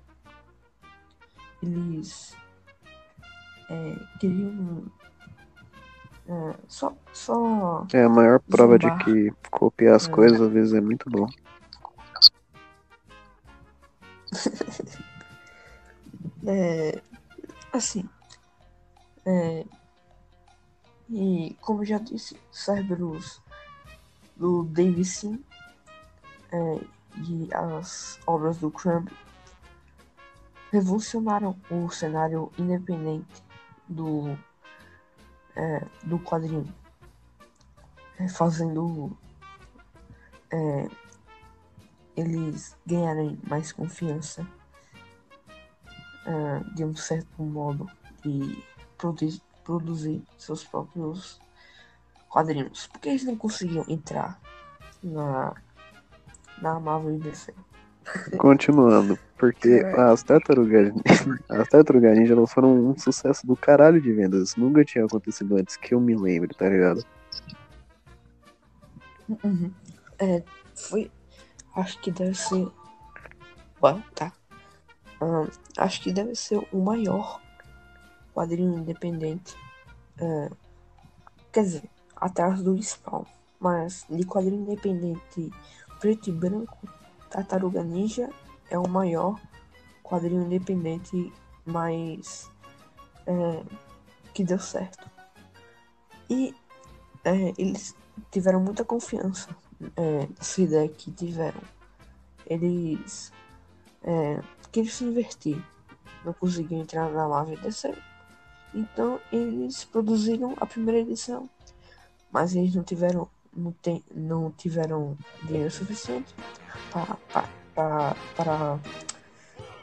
eles 1.62 2.37
é, 3.71 3.95
queriam 4.19 4.85
é, 6.26 6.57
só, 6.69 6.97
só 7.12 7.87
É 7.92 8.02
a 8.04 8.09
maior 8.09 8.40
prova 8.40 8.78
de 8.78 8.87
Zombar. 8.87 9.04
que 9.04 9.31
copiar 9.50 9.97
as 9.97 10.09
É. 10.09 10.11
coisas 10.11 10.40
às 10.40 10.52
vezes 10.52 10.75
é 10.75 10.81
muito 10.81 11.09
bom. 11.11 11.26
É, 16.45 17.01
assim, 17.73 18.09
é, 19.25 19.65
e 21.09 21.57
como 21.61 21.85
já 21.85 21.99
disse, 21.99 22.37
Cerberus 22.51 23.41
do 24.35 24.65
Davison 24.65 25.39
é, 26.51 26.85
e 27.19 27.49
as 27.55 28.19
obras 28.27 28.59
do 28.59 28.71
Crumb 28.71 29.09
revolucionaram 30.73 31.57
o 31.71 31.89
cenário 31.91 32.51
independente 32.59 33.43
do, 33.87 34.37
é, 35.55 35.87
do 36.02 36.19
quadrinho, 36.19 36.75
é, 38.19 38.28
fazendo 38.28 39.17
é, 40.50 40.89
eles 42.17 42.76
ganharem 42.85 43.39
mais 43.47 43.71
confiança 43.71 44.45
ah, 46.26 46.61
de 46.75 46.85
um 46.85 46.95
certo 46.95 47.43
modo 47.43 47.89
e 48.25 48.63
produ- 48.99 49.41
produzir 49.65 50.23
seus 50.39 50.65
próprios 50.65 51.41
quadrinhos. 52.28 52.87
Porque 52.87 53.08
eles 53.08 53.25
não 53.25 53.37
conseguiam 53.37 53.85
entrar 53.89 54.41
na, 55.02 55.54
na 56.61 56.80
Marvel 56.80 57.17
e 57.17 57.19
DC. 57.19 57.54
Continuando, 58.37 59.17
porque 59.37 59.69
É. 59.69 60.00
as 60.00 60.23
tartarugas, 60.25 60.93
as 61.49 61.69
tartarugas 61.69 62.19
ninja 62.19 62.35
elas 62.35 62.52
foram 62.52 62.75
um 62.91 62.99
sucesso 62.99 63.47
do 63.47 63.54
caralho 63.56 64.00
de 64.00 64.13
vendas. 64.13 64.56
Nunca 64.56 64.85
tinha 64.85 65.04
acontecido 65.04 65.56
antes 65.56 65.76
que 65.76 65.95
eu 65.95 66.00
me 66.00 66.17
lembre, 66.17 66.52
tá 66.54 66.69
ligado? 66.69 67.04
Uhum. 69.45 69.73
É, 70.19 70.43
foi. 70.75 71.11
Acho 71.76 71.99
que 72.00 72.11
deve 72.11 72.35
ser. 72.35 72.69
Ué, 73.82 74.02
tá. 74.15 74.32
Acho 75.76 76.02
que 76.02 76.13
deve 76.13 76.35
ser 76.35 76.58
o 76.73 76.78
maior 76.78 77.41
quadrinho 78.35 78.78
independente. 78.78 79.54
é, 80.19 80.50
quer 81.52 81.63
dizer, 81.63 81.91
atrás 82.17 82.63
do 82.63 82.80
Spawn. 82.82 83.25
Mas 83.61 84.04
de 84.11 84.25
quadrinho 84.25 84.63
independente 84.63 85.50
preto 86.00 86.28
e 86.30 86.32
branco, 86.32 86.76
Tartaruga 87.30 87.82
Ninja 87.85 88.28
é 88.69 88.78
o 88.78 88.89
maior 88.89 89.41
quadrinho 90.02 90.43
independente 90.43 91.32
mais. 91.65 92.50
é, 93.26 93.63
que 94.35 94.43
deu 94.45 94.58
certo. 94.58 95.11
E 96.28 96.54
é, 97.25 97.52
eles 97.58 97.95
tiveram 98.30 98.61
muita 98.61 98.85
confiança 98.85 99.54
é, 99.97 100.26
nessa 100.26 100.61
ideia 100.61 100.89
que 100.89 101.11
tiveram. 101.11 101.61
Eles 102.47 103.32
queriam 104.73 104.93
se 104.93 105.04
invertir, 105.04 105.63
não 106.25 106.32
conseguiam 106.32 106.80
entrar 106.80 107.11
na 107.11 107.28
Marvel 107.28 107.58
e. 107.58 108.02
Então 108.75 109.21
eles 109.30 109.85
produziram 109.85 110.54
a 110.56 110.67
primeira 110.67 111.00
edição, 111.00 111.49
mas 112.32 112.56
eles 112.56 112.75
não 112.75 112.82
tiveram 112.82 113.28
não, 113.54 113.73
tem, 113.73 114.02
não 114.15 114.50
tiveram 114.50 115.17
dinheiro 115.45 115.71
suficiente 115.71 116.35
para 117.75 118.17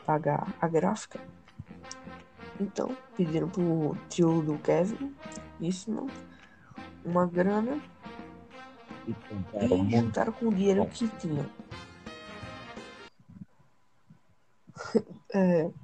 pagar 0.05 0.55
a 0.59 0.67
gráfica. 0.67 1.19
Então 2.59 2.97
pediram 3.15 3.47
pro 3.47 3.95
tio 4.09 4.41
do 4.41 4.57
Kevin, 4.57 5.15
isso 5.61 5.91
não, 5.91 6.07
uma 7.05 7.25
grana 7.25 7.79
E 9.07 9.91
juntaram 9.91 10.33
com 10.33 10.47
o 10.47 10.53
dinheiro 10.53 10.85
que 10.87 11.07
tinham. 11.19 11.45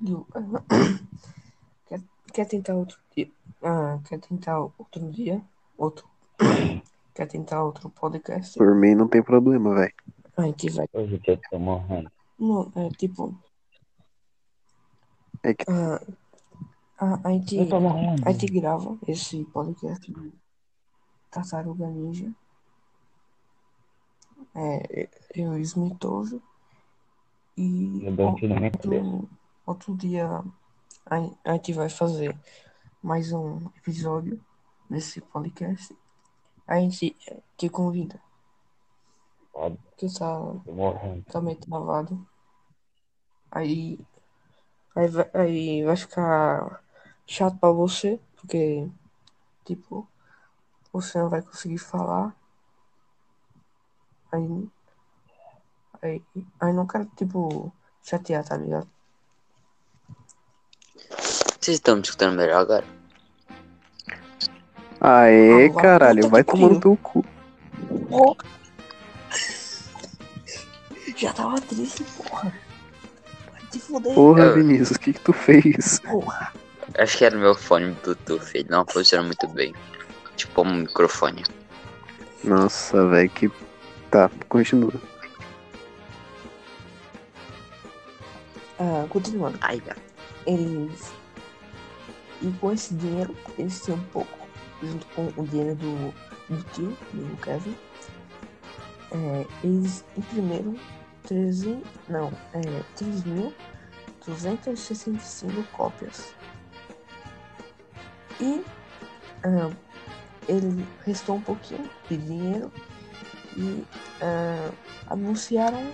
Gil, 0.02 0.28
quer, 1.88 2.02
quer 2.34 2.46
tentar 2.46 2.76
outro 2.76 2.98
dia? 3.16 3.32
Ah, 3.62 4.00
quer 4.08 4.20
tentar 4.20 4.60
outro 4.60 5.12
dia? 5.12 5.42
Outro. 5.78 6.08
Quer 7.16 7.28
tentar 7.28 7.64
outro 7.64 7.90
podcast? 7.90 8.58
Por 8.58 8.76
mim 8.76 8.94
não 8.94 9.08
tem 9.08 9.24
problema, 9.24 9.74
velho. 9.74 9.94
A 10.36 10.42
gente 10.42 10.70
vai. 10.70 10.86
Hoje 10.92 11.18
que 11.20 11.32
eu 11.32 11.40
tô 11.50 11.58
morrendo. 11.58 12.12
Não, 12.38 12.70
é 12.76 12.90
tipo. 12.90 13.34
É 15.42 15.54
que- 15.54 15.64
ah, 15.72 16.02
a, 16.98 17.30
a, 17.30 17.32
gente, 17.32 17.56
Eu 17.56 17.70
tô 17.70 17.80
morrendo. 17.80 18.22
a 18.28 18.32
gente 18.34 18.48
grava 18.48 18.98
esse 19.08 19.46
podcast 19.46 20.12
do 20.12 20.34
Tartaruga 21.32 21.88
Ninja. 21.88 22.30
É, 24.54 25.08
eu 25.34 25.58
e 25.58 25.62
Smitoso. 25.62 26.42
E 27.58 28.06
minha 28.60 28.72
cabeça. 28.72 29.06
outro, 29.06 29.30
outro 29.66 29.98
dia 29.98 30.44
a, 31.06 31.54
gente 31.54 31.72
vai 31.72 31.88
fazer 31.88 32.38
mais 33.02 33.32
um 33.32 33.68
episódio 33.78 34.44
desse 34.90 35.22
podcast. 35.22 35.96
A 36.68 36.80
gente 36.80 37.16
te 37.56 37.70
convida, 37.70 38.20
que 39.96 40.08
tá 41.32 41.40
meio 41.42 41.58
travado. 41.58 42.28
Aí, 43.52 44.00
aí, 44.96 45.08
vai, 45.08 45.32
aí 45.34 45.84
vai 45.84 45.96
ficar 45.96 46.84
chato 47.26 47.58
pra 47.58 47.72
você, 47.72 48.20
porque, 48.36 48.90
tipo, 49.64 50.06
você 50.92 51.20
não 51.20 51.30
vai 51.30 51.42
conseguir 51.42 51.78
falar. 51.78 52.36
Aí, 54.32 54.70
aí, 56.06 56.24
aí 56.60 56.74
não 56.74 56.86
quero, 56.88 57.06
tipo, 57.18 57.74
chatear, 58.04 58.44
tá 58.44 58.56
ligado? 58.58 58.88
Vocês 61.60 61.78
estão 61.78 61.96
me 61.96 62.02
escutando 62.02 62.38
melhor 62.38 62.62
agora? 62.62 62.86
Aê, 65.02 65.68
Ah, 65.70 65.82
caralho, 65.82 66.30
vai 66.30 66.44
tomar 66.44 66.70
no 66.70 66.80
teu 66.80 66.96
cu. 66.98 67.24
Porra. 68.10 68.36
Já 71.18 71.34
tava 71.34 71.60
triste, 71.62 72.04
porra. 72.18 72.54
Vai 73.52 73.62
te 73.72 73.80
fuder, 73.80 74.14
Porra, 74.16 74.44
Eu- 74.44 74.54
Vinícius, 74.54 74.92
o 74.92 75.00
que 75.00 75.14
que 75.14 75.20
tu 75.20 75.34
fez? 75.34 76.00
porra. 76.00 76.54
Acho 76.98 77.18
que 77.18 77.26
era 77.26 77.36
o 77.36 77.40
meu 77.40 77.56
fone 77.56 77.92
Bluetooth, 78.04 78.52
ele 78.54 78.70
não 78.70 78.86
funciona 78.86 79.24
muito 79.24 79.48
bem. 79.48 79.74
Tipo 80.36 80.62
um 80.62 80.74
microfone. 80.82 81.44
Nossa, 82.44 83.08
velho, 83.08 83.30
que. 83.30 83.52
Tá, 84.12 84.30
continua. 84.48 84.94
Ah, 88.80 89.08
continuando. 89.10 89.58
Ai. 89.62 89.82
Eles. 90.46 91.12
E 92.42 92.52
com 92.60 92.72
esse 92.72 92.94
dinheiro, 92.96 93.36
eles 93.58 93.82
tinham 93.84 93.98
um 93.98 94.04
pouco, 94.06 94.38
junto 94.84 95.06
com 95.08 95.32
o 95.38 95.48
dinheiro 95.48 95.76
do, 95.76 96.14
do 96.50 96.64
tio, 96.74 96.98
do 97.14 97.38
Kevin, 97.42 97.76
é, 99.12 99.46
eles 99.64 100.04
imprimiram 100.18 100.76
13, 101.24 101.82
não, 102.10 102.34
é, 102.54 102.60
3.265 104.28 105.66
cópias. 105.72 106.34
E 108.42 108.62
ah, 109.44 109.72
ele 110.48 110.86
restou 111.06 111.38
um 111.38 111.42
pouquinho 111.42 111.90
de 112.10 112.18
dinheiro 112.18 112.72
e 113.56 113.84
ah, 114.22 114.72
anunciaram 115.08 115.90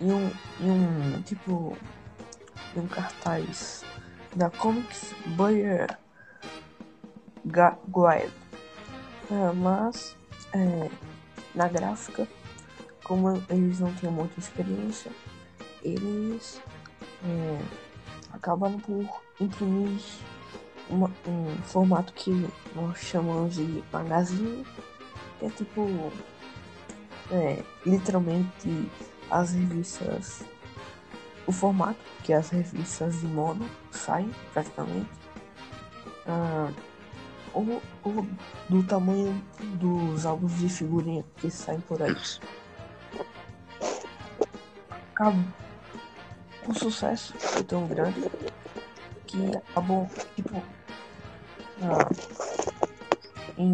em 0.00 0.12
um, 0.12 0.30
em 0.60 0.70
um 0.70 1.22
tipo 1.22 1.76
em 2.76 2.86
cartaz 2.86 3.84
da 4.34 4.50
Comics 4.50 5.14
Buyer 5.36 5.96
Guide. 7.44 8.32
Ah, 9.30 9.52
mas 9.54 10.16
é, 10.52 10.90
na 11.54 11.68
gráfica, 11.68 12.28
como 13.04 13.42
eles 13.48 13.80
não 13.80 13.92
tinham 13.94 14.12
muita 14.12 14.38
experiência, 14.38 15.10
eles 15.82 16.60
é, 17.24 17.58
acabaram 18.32 18.78
por 18.80 19.08
imprimir 19.40 20.00
uma- 20.88 21.10
um 21.26 21.56
formato 21.64 22.12
que 22.12 22.30
nós 22.74 22.98
chamamos 22.98 23.54
de 23.56 23.82
magazine, 23.92 24.64
que 25.38 25.46
é 25.46 25.50
tipo 25.50 26.12
é, 27.30 27.62
literalmente 27.84 28.88
as 29.30 29.52
revistas 29.52 30.44
o 31.46 31.52
formato 31.52 31.98
que 32.22 32.32
as 32.32 32.50
revistas 32.50 33.20
de 33.20 33.26
moda 33.26 33.64
saem 33.90 34.30
praticamente 34.52 35.08
ah, 36.26 36.70
ou, 37.54 37.82
ou 38.02 38.26
do 38.68 38.82
tamanho 38.82 39.42
dos 39.78 40.26
álbuns 40.26 40.58
de 40.58 40.68
figurinha 40.68 41.24
que 41.36 41.50
saem 41.50 41.80
por 41.80 42.02
aí. 42.02 42.16
Acabou. 45.12 45.44
O 46.68 46.74
sucesso 46.74 47.32
foi 47.38 47.62
tão 47.62 47.86
grande 47.86 48.28
que 49.26 49.56
acabou 49.56 50.10
tipo 50.34 50.62
ah, 51.82 52.10
em 53.56 53.72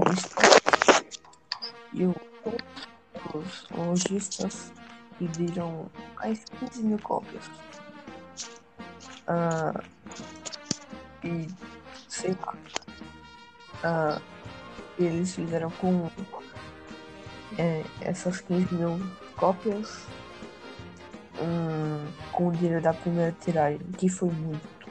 e 1.95 2.07
os 2.07 3.67
lojistas 3.71 4.73
pediram 5.19 5.91
mais 6.17 6.45
15 6.61 6.83
mil 6.83 6.99
cópias. 6.99 7.51
Ah, 9.27 9.83
e 11.25 11.47
sei 12.09 12.37
lá. 12.41 12.55
Ah, 13.85 14.21
eles 14.99 15.35
fizeram 15.35 15.71
com 15.71 16.11
é, 17.59 17.85
essas 18.01 18.41
15 18.41 18.75
mil 18.75 19.01
cópias 19.37 20.07
hum, 21.41 22.07
com 22.33 22.49
o 22.49 22.53
dinheiro 22.53 22.81
da 22.81 22.93
primeira 22.93 23.33
tiragem, 23.41 23.81
que 23.99 24.09
foi 24.09 24.31
muito, 24.31 24.89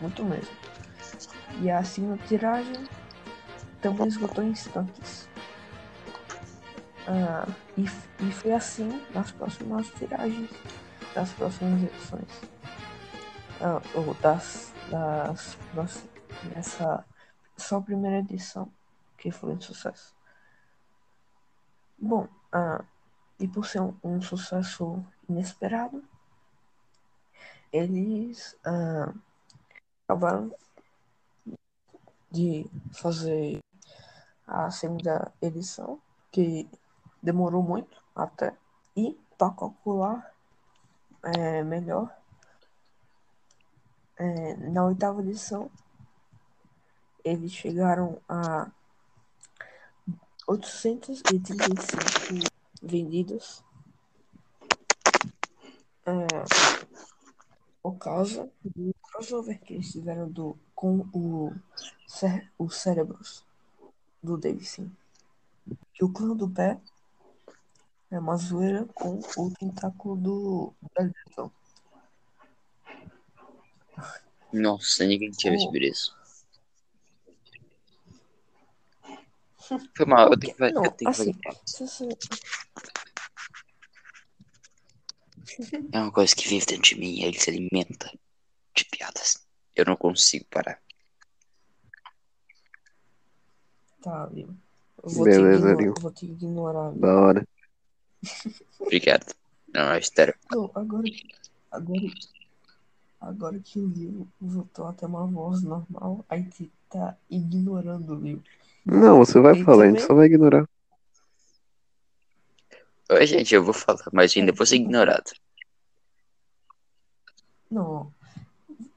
muito 0.00 0.24
mesmo. 0.24 0.56
E 1.60 1.70
a 1.70 1.82
segunda 1.82 2.18
tiragem 2.26 2.86
também 3.80 4.08
esgotou 4.08 4.44
em 4.44 4.50
instantes. 4.50 5.27
Ah, 7.10 7.46
e, 7.74 7.84
e 7.84 8.32
foi 8.32 8.52
assim 8.52 9.02
nas 9.14 9.32
próximas 9.32 9.88
tiragens, 9.92 10.50
das 11.14 11.32
próximas 11.32 11.82
edições. 11.82 12.28
Ah, 13.62 13.80
ou 13.94 14.12
das, 14.16 14.74
das 14.90 15.54
próximas, 15.72 16.10
essa 16.54 17.02
só 17.56 17.80
primeira 17.80 18.18
edição 18.18 18.70
que 19.16 19.30
foi 19.30 19.54
um 19.54 19.60
sucesso. 19.60 20.14
Bom, 21.98 22.28
ah, 22.52 22.84
e 23.40 23.48
por 23.48 23.64
ser 23.64 23.80
um, 23.80 23.96
um 24.04 24.20
sucesso 24.20 25.02
inesperado, 25.26 26.04
eles 27.72 28.54
ah, 28.66 29.14
acabaram 30.06 30.54
de 32.30 32.66
fazer 32.92 33.60
a 34.46 34.70
segunda 34.70 35.32
edição, 35.40 35.98
que 36.30 36.68
demorou 37.22 37.62
muito 37.62 38.02
até, 38.14 38.56
e 38.96 39.18
para 39.36 39.54
calcular 39.54 40.34
é, 41.22 41.62
melhor, 41.62 42.12
é, 44.16 44.56
na 44.56 44.84
oitava 44.84 45.22
edição, 45.22 45.70
eles 47.24 47.52
chegaram 47.52 48.20
a 48.28 48.70
835 50.46 51.78
vendidos. 52.82 53.64
É, 56.06 56.26
por 57.82 57.98
causa 57.98 58.50
do 58.64 58.94
crossover 59.02 59.60
que 59.60 59.74
eles 59.74 59.92
tiveram 59.92 60.30
do, 60.30 60.56
com 60.74 61.06
o, 61.12 61.52
cé 62.06 62.48
o 62.58 62.70
cérebros 62.70 63.44
do 64.22 64.36
Davidson. 64.36 64.90
Que 65.92 66.04
o 66.04 66.12
clã 66.12 66.34
do 66.34 66.48
pé 66.48 66.80
é 68.10 68.18
uma 68.18 68.36
zoeira 68.36 68.84
com 68.94 69.20
o 69.36 69.50
tentáculo 69.58 70.16
do 70.16 70.74
Belton. 70.96 71.50
Nossa, 74.52 75.04
ninguém 75.04 75.30
tinha 75.30 75.52
visto 75.52 75.70
Oh. 75.70 75.76
isso. 75.76 76.16
Foi 79.94 80.06
mal, 80.06 80.30
eu 80.32 80.38
tenho 80.38 80.54
que, 80.54 80.72
Não, 80.72 80.84
eu 80.84 80.90
tenho 80.92 80.96
que 81.12 81.20
assim, 81.20 81.32
fazer. 81.34 81.60
se 81.66 81.86
você- 81.86 82.08
É 85.92 86.00
uma 86.00 86.12
coisa 86.12 86.34
que 86.34 86.48
vive 86.48 86.64
dentro 86.66 86.82
de 86.82 86.94
mim 86.98 87.22
ele 87.22 87.38
se 87.38 87.50
alimenta 87.50 88.10
de 88.74 88.84
piadas. 88.86 89.46
Eu 89.74 89.84
não 89.84 89.96
consigo 89.96 90.46
parar. 90.50 90.80
Tá, 94.00 94.26
viu? 94.26 94.56
Eu 95.02 95.10
vou, 95.10 95.24
Beleza, 95.24 95.76
te 96.14 96.26
ignorar? 96.26 96.92
Da 96.92 97.14
hora. 97.20 97.48
Obrigado. 98.80 99.34
Não, 99.72 99.92
é 99.92 100.00
sério. 100.00 100.34
Não, 100.50 100.70
agora, 100.74 101.08
agora, 101.70 102.06
agora 103.20 103.58
que 103.60 103.78
o 103.78 103.86
Lil 103.86 104.28
voltou 104.40 104.86
a 104.86 104.92
ter 104.92 105.06
uma 105.06 105.26
voz 105.26 105.62
normal, 105.62 106.24
aí 106.28 106.44
te 106.44 106.72
tá 106.88 107.16
ignorando 107.28 108.14
o 108.14 108.20
Lil. 108.20 108.42
Não, 108.84 109.18
você 109.18 109.38
vai 109.40 109.62
falar, 109.62 109.84
a 109.84 109.88
gente 109.88 110.02
só 110.02 110.14
vai 110.14 110.26
ignorar. 110.26 110.68
Oi, 113.10 113.26
gente, 113.26 113.54
eu 113.54 113.62
vou 113.62 113.74
falar, 113.74 114.04
mas 114.12 114.36
ainda 114.36 114.52
vou 114.52 114.66
ser 114.66 114.76
ignorado. 114.76 115.32
Não, 117.70 118.12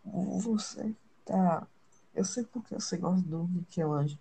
você 0.03 0.93
tá. 1.25 1.67
Eu 2.13 2.25
sei 2.25 2.43
porque 2.45 2.75
você 2.75 2.97
gosta 2.97 3.25
do 3.27 3.47
Michelangelo. 3.47 4.19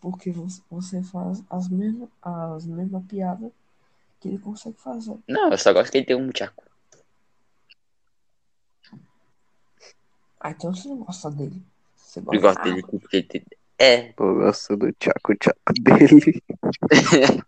Porque 0.00 0.32
você, 0.70 1.02
faz 1.02 1.42
as 1.50 1.68
mesmas 1.68 2.08
as 2.22 2.66
mesma 2.66 3.00
piadas 3.00 3.50
que 4.20 4.28
ele 4.28 4.38
consegue 4.38 4.80
fazer. 4.80 5.16
Não, 5.28 5.50
eu 5.50 5.58
só 5.58 5.72
gosto 5.72 5.90
que 5.92 5.98
ele 5.98 6.06
tem 6.06 6.16
um 6.16 6.30
tchaco. 6.30 6.64
Ah, 10.40 10.50
então 10.50 10.74
você 10.74 10.88
não 10.88 10.98
gosta 10.98 11.30
dele. 11.30 11.62
Você 11.96 12.20
Eu 12.20 12.24
gosta 12.24 12.40
gosto 12.40 12.62
dele 12.62 12.82
porque 12.82 13.16
ele 13.16 13.26
tem... 13.26 13.44
É, 13.78 14.08
Eu 14.18 14.34
gosto 14.36 14.76
do 14.76 14.92
tchaco-tchaco 14.92 15.72
dele. 15.80 16.42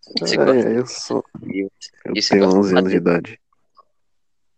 Você 0.00 0.38
Ai, 0.38 0.44
gosta? 0.44 0.68
eu 0.70 0.86
sou. 0.86 1.24
Eu 1.42 1.70
e 2.14 2.22
você 2.22 2.34
tenho 2.34 2.44
gosta 2.44 2.58
11 2.60 2.76
anos 2.76 2.90
de 2.90 2.90
de- 2.90 2.96
idade. 3.00 3.40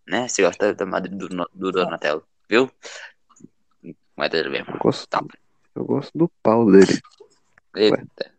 né? 0.07 0.29
Você 0.29 0.43
gosta 0.43 0.75
da 0.75 0.85
madre 0.87 1.15
do, 1.15 1.29
do 1.29 1.73
Donatello, 1.73 2.27
viu? 2.49 2.71
Mas 4.17 4.31
tudo 4.31 4.51
bem. 4.51 4.65
Eu 4.67 4.79
gosto, 4.79 5.07
Tá. 5.09 5.23
eu 5.75 5.85
gosto 5.85 6.11
do 6.19 6.29
pau 6.43 6.71
dele. 6.71 7.01
Eita. 7.77 8.35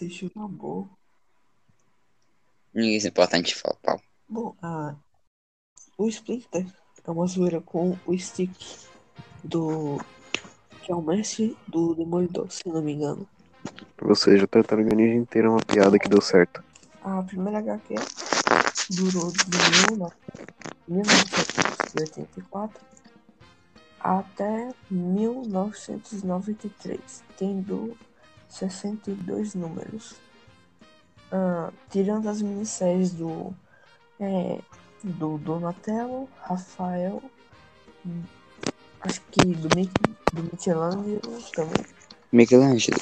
Deixa 0.00 0.28
eu 0.34 0.48
boa. 0.48 0.88
Ninguém 2.72 2.98
se 2.98 3.08
importa, 3.08 3.36
a 3.36 3.38
gente 3.38 3.54
fala 3.54 3.76
pau. 3.82 4.00
Bom, 4.26 4.56
ah, 4.62 4.94
o 5.98 6.08
Splinter 6.08 6.66
é 7.04 7.10
uma 7.10 7.26
zoeira 7.26 7.60
com 7.60 7.98
o 8.06 8.18
stick 8.18 8.50
do 9.44 10.00
que 10.82 10.90
é 10.90 10.94
o 10.94 11.02
mestre 11.02 11.54
do 11.68 11.94
Demolidor, 11.94 12.50
se 12.50 12.66
não 12.66 12.80
me 12.80 12.92
engano. 12.92 13.28
Ou 14.00 14.14
seja, 14.14 14.44
a 14.44 14.48
Tartaruga 14.48 14.94
Ninja 14.94 15.16
inteira 15.16 15.48
é 15.48 15.50
uma 15.50 15.60
piada 15.60 15.98
que 15.98 16.08
deu 16.08 16.22
certo. 16.22 16.64
A 17.02 17.22
primeira 17.22 17.58
HQ 17.58 17.96
durou 18.88 19.30
de 19.30 19.44
1984 20.88 22.82
até 24.00 24.72
1993, 24.90 27.22
tendo 27.36 27.94
62 28.50 29.54
números. 29.54 30.16
Ah, 31.32 31.72
tirando 31.88 32.28
as 32.28 32.42
minisséries 32.42 33.12
do, 33.12 33.54
é, 34.18 34.58
do 35.02 35.38
Donatello, 35.38 36.28
Rafael, 36.42 37.22
acho 39.00 39.20
que 39.30 39.44
do, 39.54 39.68
do 39.68 40.42
Michelangelo 40.52 41.20
também. 41.54 41.86
Michelangelo. 42.32 42.98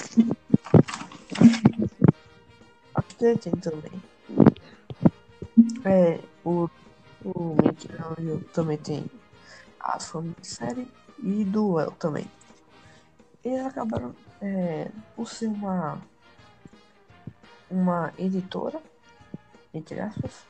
Acho 2.94 3.16
que 3.16 3.24
ele 3.24 3.38
tem 3.38 3.52
também. 3.54 3.92
É, 5.84 6.20
o, 6.44 6.68
o 7.24 7.56
Michelangelo 7.62 8.40
também 8.52 8.76
tem 8.76 9.06
a 9.80 9.98
sua 9.98 10.20
minissérie 10.20 10.86
e 11.22 11.44
do 11.44 11.80
El 11.80 11.92
também. 11.92 12.30
Eles 13.42 13.64
acabaram 13.64 14.14
é, 14.40 14.88
por 15.14 15.28
ser 15.28 15.46
uma 15.46 16.00
uma 17.70 18.12
editora, 18.18 18.80
entre 19.74 20.00
aspas. 20.00 20.44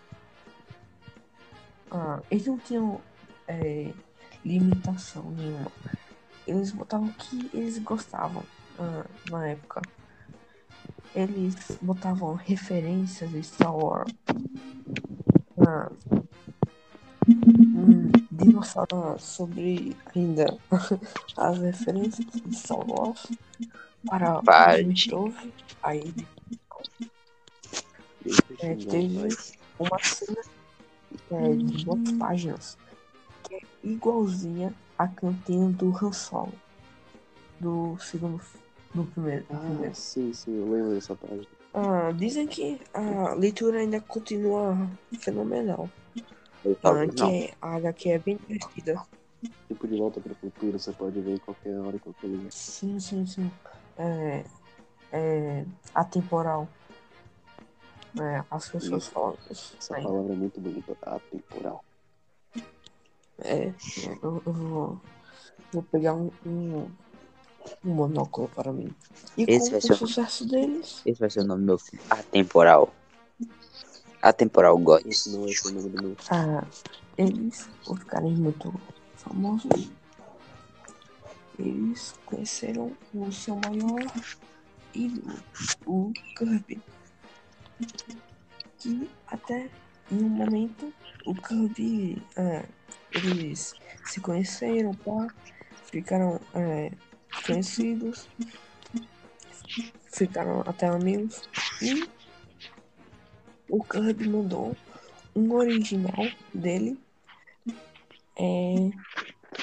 Ah, 1.90 2.20
eles 2.30 2.46
não 2.46 2.58
tinham 2.58 3.00
é, 3.46 3.92
limitação 4.44 5.30
nenhuma. 5.30 5.72
Eles 6.46 6.70
botavam 6.70 7.08
o 7.08 7.12
que 7.14 7.50
eles 7.52 7.78
gostavam 7.78 8.42
ah, 8.78 9.04
na 9.30 9.48
época. 9.48 9.82
Eles 11.14 11.56
botavam 11.80 12.34
referências 12.34 13.30
de 13.30 13.42
Star 13.42 13.74
Wars. 13.74 14.12
Ah, 15.66 15.90
um 18.38 18.44
dinossauro 18.46 19.18
sobre 19.18 19.96
ainda 20.14 20.56
as 21.36 21.58
referências 21.58 22.26
de 22.26 22.56
Star 22.56 22.78
para 24.06 24.42
Pare. 24.42 24.86
o 25.12 25.34
aí 25.82 26.14
é, 28.60 28.74
teve 28.76 29.36
uma 29.78 29.98
cena 30.02 30.40
é, 31.30 31.54
de 31.54 31.84
duas 31.84 32.12
páginas 32.12 32.78
que 33.44 33.54
é 33.56 33.60
igualzinha 33.82 34.72
à 34.96 35.08
cantina 35.08 35.70
do 35.70 35.94
Han 35.96 36.12
Solo 36.12 36.52
do 37.60 37.96
segundo 37.98 38.40
do 38.94 39.04
primeiro, 39.04 39.44
do 39.44 39.54
Ah, 39.54 39.58
primeiro. 39.58 39.94
sim, 39.94 40.32
sim, 40.32 40.56
eu 40.56 40.70
lembro 40.70 40.94
dessa 40.94 41.14
página. 41.14 41.46
Ah, 41.74 42.10
dizem 42.12 42.46
que 42.46 42.80
a 42.94 43.34
leitura 43.34 43.80
ainda 43.80 44.00
continua 44.00 44.88
fenomenal 45.20 45.88
Eu 46.64 46.74
falo, 46.76 47.08
que 47.10 47.22
é, 47.22 47.54
a 47.60 47.76
HQ 47.76 48.08
é 48.10 48.18
bem 48.18 48.36
divertida 48.36 49.00
Tipo 49.68 49.86
de 49.86 49.96
volta 49.96 50.20
pra 50.20 50.34
cultura, 50.34 50.78
você 50.78 50.92
pode 50.92 51.20
ver 51.20 51.34
em 51.34 51.38
qualquer 51.38 51.78
hora, 51.78 51.94
em 51.96 51.98
qualquer 51.98 52.26
lugar. 52.26 52.50
sim, 52.50 52.98
sim, 52.98 53.26
sim 53.26 53.50
é, 53.96 54.44
é 55.12 55.64
atemporal 55.94 56.68
é, 58.20 58.42
as 58.50 58.68
pessoas 58.68 59.04
Isso. 59.04 59.12
falam 59.12 59.36
Essa 59.50 59.96
aí. 59.96 60.02
palavra 60.02 60.32
é 60.32 60.36
muito 60.36 60.60
bonita, 60.60 60.96
atemporal. 61.02 61.84
É, 63.44 63.68
eu, 64.22 64.42
eu 64.44 64.52
vou, 64.52 65.00
vou 65.72 65.82
pegar 65.84 66.14
um, 66.14 66.30
um, 66.44 66.90
um 67.84 67.94
monóculo 67.94 68.48
para 68.48 68.72
mim. 68.72 68.92
E 69.36 69.44
Esse 69.46 69.70
vai 69.70 69.78
o 69.78 69.82
ser 69.82 69.92
o- 69.92 69.96
sucesso 69.96 70.48
deles, 70.48 71.02
Esse 71.06 71.20
vai 71.20 71.30
ser 71.30 71.40
o 71.40 71.44
nome 71.44 71.60
do 71.62 71.66
meu 71.66 71.78
filho. 71.78 72.02
Atemporal. 72.10 72.92
Atemporal 74.22 74.76
God. 74.78 75.06
Esse 75.06 75.30
não 75.30 75.48
ser 75.48 75.68
o 75.68 75.72
nome 75.72 75.88
do 75.90 76.02
meu. 76.02 76.16
ah, 76.30 76.64
eles, 77.16 77.68
por 77.84 77.98
ficarem 77.98 78.32
muito 78.32 78.72
famosos, 79.16 79.90
eles 81.58 82.14
conheceram 82.24 82.92
o 83.12 83.32
seu 83.32 83.56
maior 83.56 84.00
ídolo, 84.94 85.34
o 85.86 86.12
Kirby. 86.36 86.80
Que 88.78 89.10
até 89.26 89.68
em 90.10 90.22
um 90.22 90.28
momento 90.28 90.92
o 91.26 91.34
Kirby, 91.34 92.22
é, 92.36 92.64
eles 93.12 93.74
se 94.04 94.20
conheceram, 94.20 94.94
pá, 94.94 95.28
ficaram 95.90 96.40
é, 96.54 96.90
conhecidos, 97.44 98.28
ficaram 100.12 100.60
até 100.66 100.86
amigos 100.86 101.42
e 101.82 102.08
o 103.68 103.82
Kirby 103.84 104.28
mandou 104.28 104.76
um 105.34 105.52
original 105.52 106.26
dele, 106.54 106.98
é, 108.36 108.90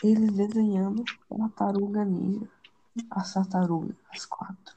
ele 0.03 0.31
desenhando 0.31 1.03
uma 1.29 1.49
tartaruga 1.49 2.05
ninja, 2.05 2.47
as 3.11 3.33
tartarugas, 3.33 3.95
as 4.11 4.25
quatro, 4.25 4.75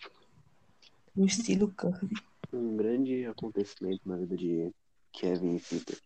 no 1.15 1.27
estilo 1.27 1.73
Kirby. 1.73 2.17
Um 2.53 2.77
grande 2.77 3.27
acontecimento 3.27 4.01
na 4.07 4.17
vida 4.17 4.37
de 4.37 4.73
Kevin 5.13 5.57
e 5.57 5.61
Peter. 5.61 5.99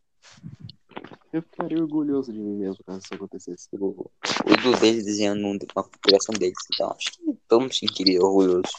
Eu 1.33 1.41
ficaria 1.43 1.81
orgulhoso 1.81 2.33
de 2.33 2.39
mim 2.39 2.57
mesmo 2.57 2.85
caso 2.85 3.01
isso 3.05 3.15
acontecesse. 3.15 3.69
O, 3.73 3.87
o 3.89 4.57
do 4.63 4.79
deles 4.79 5.05
desenhando 5.05 5.47
um- 5.47 5.59
uma 5.75 5.89
criação 6.03 6.35
deles. 6.35 6.59
Então 6.75 6.91
acho 6.91 7.13
que 7.13 7.39
vamos 7.49 7.79
sentir 7.79 8.21
orgulhosos. 8.21 8.71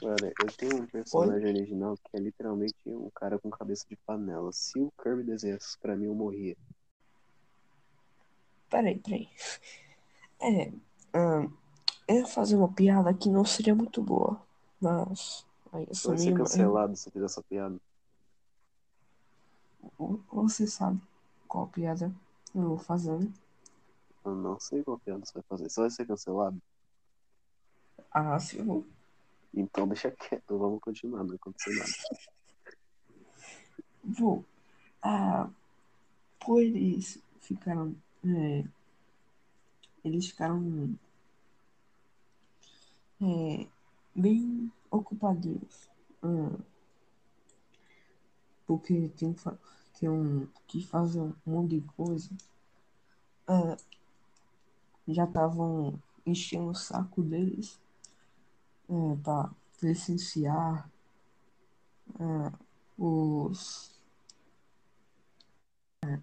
Cara, 0.00 0.32
eu 0.38 0.46
tenho 0.56 0.76
um 0.76 0.86
personagem 0.86 1.48
original 1.48 1.96
que 1.96 2.16
é 2.16 2.20
literalmente 2.20 2.74
um 2.86 3.10
cara 3.10 3.38
com 3.38 3.50
cabeça 3.50 3.84
de 3.88 3.96
panela. 4.06 4.52
Se 4.52 4.80
o 4.80 4.92
Kirby 5.02 5.24
desenhasse 5.24 5.66
isso 5.66 5.78
pra 5.80 5.96
mim, 5.96 6.06
eu 6.06 6.14
morria. 6.14 6.56
Peraí, 8.70 8.98
peraí. 8.98 9.28
É, 10.40 10.72
eu 12.06 12.16
ia 12.16 12.26
fazer 12.26 12.56
uma 12.56 12.72
piada 12.72 13.12
que 13.12 13.28
não 13.28 13.44
seria 13.44 13.74
muito 13.74 14.00
boa, 14.00 14.40
mas 14.80 15.44
aí 15.72 15.84
eu 15.88 15.94
sou 15.94 16.12
Vai 16.12 16.18
ser 16.22 16.34
cancelado 16.36 16.96
se 16.96 17.08
eu 17.08 17.12
fizer 17.12 17.26
essa 17.26 17.42
piada. 17.42 17.80
Você 20.32 20.66
sabe 20.66 21.00
qual 21.48 21.66
piada 21.66 22.14
eu 22.54 22.68
vou 22.68 22.78
fazer, 22.78 23.18
né? 23.18 23.32
Eu 24.24 24.34
não 24.36 24.60
sei 24.60 24.84
qual 24.84 24.98
piada 25.00 25.24
você 25.24 25.32
vai 25.32 25.42
fazer. 25.48 25.68
Você 25.68 25.80
vai 25.80 25.90
ser 25.90 26.06
cancelado? 26.06 26.62
Ah, 28.12 28.38
se 28.38 28.58
eu 28.58 28.64
vou. 28.64 28.97
Então 29.54 29.88
deixa 29.88 30.10
quieto, 30.10 30.58
vamos 30.58 30.80
continuar, 30.80 31.20
não 31.20 31.28
vai 31.28 31.36
acontecer 31.36 31.74
nada. 31.74 31.90
Vou. 34.04 34.44
Ah, 35.02 35.50
por 36.40 36.62
eles 36.62 37.22
ficaram. 37.40 37.96
é, 38.24 38.64
eles 40.04 40.28
ficaram. 40.28 40.94
é, 43.20 43.66
bem 44.14 44.72
ocupadinhos. 44.90 45.88
hum, 46.22 46.56
porque 48.66 49.08
que, 49.10 49.32
fa- 49.34 49.58
tinham 49.94 50.46
que 50.66 50.86
fazer 50.86 51.20
um 51.20 51.34
monte 51.46 51.80
de 51.80 51.86
coisa. 51.96 52.30
Ah, 53.46 53.76
já 55.06 55.24
estavam 55.24 55.98
enchendo 56.26 56.68
o 56.70 56.74
saco 56.74 57.22
deles 57.22 57.80
é, 58.88 59.16
para 59.22 59.50
licenciar 59.82 60.90
ah, 62.18 62.52
os 62.96 63.96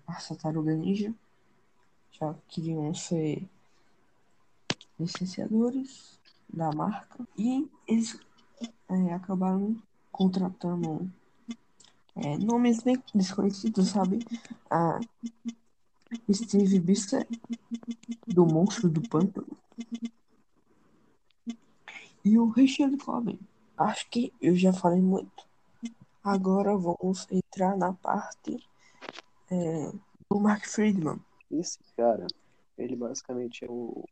as 0.07 0.27
tartarugas 0.27 0.77
ninja 0.77 1.13
já 2.11 2.33
queriam 2.47 2.93
ser 2.93 3.47
licenciadores 4.99 6.19
da 6.49 6.71
marca 6.71 7.27
e 7.37 7.69
eles 7.87 8.19
é, 8.89 9.13
acabaram 9.13 9.75
contratando 10.11 11.11
é, 12.15 12.37
nomes 12.37 12.81
bem 12.81 13.01
desconhecidos, 13.13 13.89
sabe? 13.89 14.19
A 14.69 14.99
Steve 16.31 16.79
Bisset 16.79 17.27
do 18.25 18.45
Monstro 18.45 18.89
do 18.89 19.01
Pântano 19.01 19.57
e 22.25 22.37
o 22.39 22.49
Richard 22.49 22.97
Coben. 22.97 23.39
Acho 23.77 24.09
que 24.09 24.33
eu 24.41 24.55
já 24.55 24.73
falei 24.73 25.01
muito. 25.01 25.45
Agora 26.23 26.75
vamos 26.75 27.27
entrar 27.31 27.77
na 27.77 27.93
parte 27.93 28.57
é, 29.51 29.91
do 30.29 30.39
Mark 30.39 30.65
Friedman. 30.65 31.19
Esse 31.51 31.77
cara, 31.95 32.25
ele 32.77 32.95
basicamente 32.95 33.63
é 33.63 33.69
o, 33.69 34.03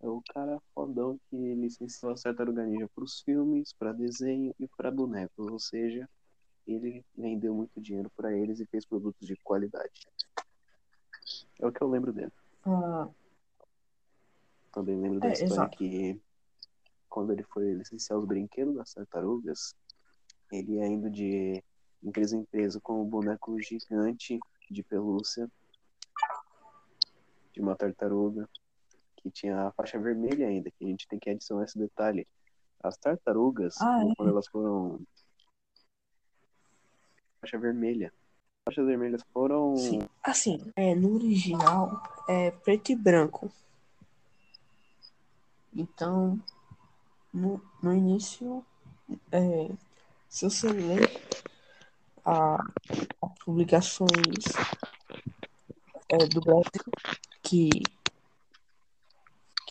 é 0.00 0.08
o 0.08 0.20
cara 0.34 0.60
fodão 0.74 1.18
que 1.30 1.36
licenciou 1.54 2.10
a 2.12 2.16
Tartaruga 2.16 2.64
Ninja 2.66 2.88
pros 2.92 3.20
filmes, 3.20 3.72
pra 3.72 3.92
desenho 3.92 4.52
e 4.58 4.66
pra 4.66 4.90
bonecos. 4.90 5.46
Ou 5.46 5.60
seja, 5.60 6.08
ele 6.66 7.04
vendeu 7.16 7.54
muito 7.54 7.80
dinheiro 7.80 8.10
pra 8.16 8.32
eles 8.36 8.58
e 8.58 8.66
fez 8.66 8.84
produtos 8.84 9.28
de 9.28 9.36
qualidade. 9.36 10.08
É 11.60 11.66
o 11.66 11.70
que 11.70 11.82
eu 11.82 11.88
lembro 11.88 12.12
dele. 12.12 12.32
Ah, 12.64 13.08
também 14.72 15.00
lembro 15.00 15.20
da 15.20 15.28
É, 15.28 15.32
história 15.32 15.52
exato. 15.52 15.78
que 15.78 16.20
quando 17.10 17.32
ele 17.32 17.42
foi 17.42 17.74
licenciar 17.74 18.18
os 18.18 18.24
brinquedos 18.24 18.74
das 18.76 18.94
tartarugas, 18.94 19.74
ele 20.50 20.76
ia 20.76 20.86
indo 20.86 21.10
de 21.10 21.62
empresa 22.02 22.36
em 22.36 22.40
empresa 22.40 22.80
com 22.80 23.02
um 23.02 23.04
boneco 23.04 23.60
gigante 23.60 24.38
de 24.70 24.82
pelúcia 24.82 25.50
de 27.52 27.60
uma 27.60 27.74
tartaruga 27.76 28.48
que 29.16 29.30
tinha 29.30 29.66
a 29.66 29.72
faixa 29.72 29.98
vermelha 29.98 30.46
ainda, 30.46 30.70
que 30.70 30.84
a 30.84 30.88
gente 30.88 31.06
tem 31.08 31.18
que 31.18 31.28
adicionar 31.28 31.64
esse 31.64 31.76
detalhe. 31.76 32.26
As 32.82 32.96
tartarugas, 32.96 33.76
Ah, 33.80 34.02
é? 34.02 34.14
quando 34.16 34.30
elas 34.30 34.46
foram 34.48 35.00
faixa 37.40 37.58
vermelha. 37.58 38.06
As 38.08 38.74
faixas 38.74 38.86
vermelhas 38.86 39.22
foram 39.32 39.76
Sim. 39.76 40.08
Assim, 40.22 40.72
é, 40.76 40.94
no 40.94 41.14
original 41.14 42.02
é 42.28 42.50
preto 42.50 42.92
e 42.92 42.96
branco. 42.96 43.50
Então, 45.74 46.40
no, 47.32 47.60
no 47.82 47.94
início, 47.94 48.64
é, 49.32 49.70
se 50.28 50.44
você 50.44 50.68
ler 50.68 51.22
a, 52.24 52.56
as 53.22 53.38
publicações 53.44 54.44
é, 56.08 56.18
do 56.26 56.40
Brasil, 56.40 56.84
que, 57.42 57.70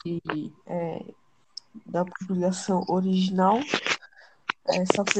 que 0.01 0.53
é, 0.65 1.03
da 1.85 2.05
publicação 2.05 2.83
original, 2.87 3.59
é 4.67 4.85
só 4.95 5.03
que 5.03 5.19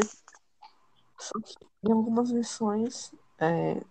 em 1.84 1.91
algumas 1.91 2.32
versões 2.32 3.13
é, 3.38 3.82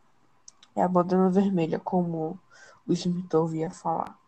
é 0.75 0.83
a 0.83 0.89
bandana 0.89 1.31
vermelha, 1.31 1.79
como 1.79 2.39
o 2.87 2.93
Smith 2.93 3.33
ouvia 3.35 3.71
falar. 3.71 4.19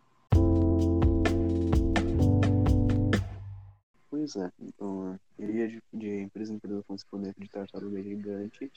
Pois 4.20 4.36
é, 4.36 4.52
então 4.60 5.18
ia 5.38 5.66
de, 5.66 5.82
de 5.94 6.20
empresa 6.20 6.52
em 6.52 6.56
empresa 6.56 6.82
com 6.86 6.94
esse 6.94 7.06
boneco 7.10 7.40
de 7.40 7.48
tartaruga 7.48 8.02
gigante, 8.02 8.70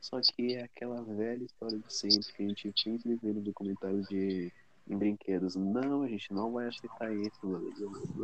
só 0.00 0.20
que 0.20 0.56
é 0.56 0.64
aquela 0.64 1.00
velha 1.04 1.44
história 1.44 1.78
de 1.78 1.94
sempre 1.94 2.32
que 2.32 2.42
a 2.42 2.48
gente 2.48 2.72
sempre 2.82 3.14
vê 3.14 3.32
no 3.32 3.40
documentário 3.40 4.02
de 4.08 4.52
em 4.88 4.96
brinquedos. 4.98 5.54
Não, 5.54 6.02
a 6.02 6.08
gente 6.08 6.32
não 6.32 6.50
vai 6.50 6.66
aceitar 6.66 7.14
isso, 7.14 7.38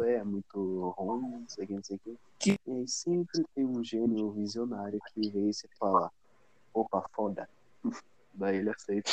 é 0.05 0.25
muito 0.25 0.89
ruim, 0.99 1.31
não 1.31 1.49
sei 1.49 1.65
o 1.65 1.69
que, 1.69 1.75
não 1.75 1.85
sei 1.85 1.97
o 1.97 2.01
que. 2.01 2.19
E 2.67 2.73
aí 2.73 2.89
sempre 2.89 3.45
tem 3.55 3.65
um 3.65 3.85
gênio 3.85 4.33
visionário 4.33 4.99
que 5.13 5.21
isso 5.21 5.67
e 5.67 5.77
fala, 5.79 6.11
opa, 6.73 7.09
foda. 7.13 7.49
Daí 8.35 8.57
ele 8.57 8.71
aceita. 8.71 9.11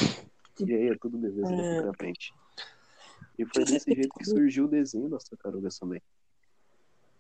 E 0.60 0.74
aí 0.74 0.88
é 0.88 0.96
tudo 0.96 1.16
beleza 1.16 1.42
daqui 1.44 1.62
É. 1.62 1.82
pra 1.84 1.94
frente. 1.94 2.34
E 3.38 3.46
foi 3.46 3.66
desse 3.66 3.94
jeito 3.94 4.18
que 4.18 4.26
surgiu 4.26 4.66
o 4.66 4.68
desenho 4.68 5.10
das 5.10 5.26
tartarugas 5.26 5.78
também. 5.78 6.02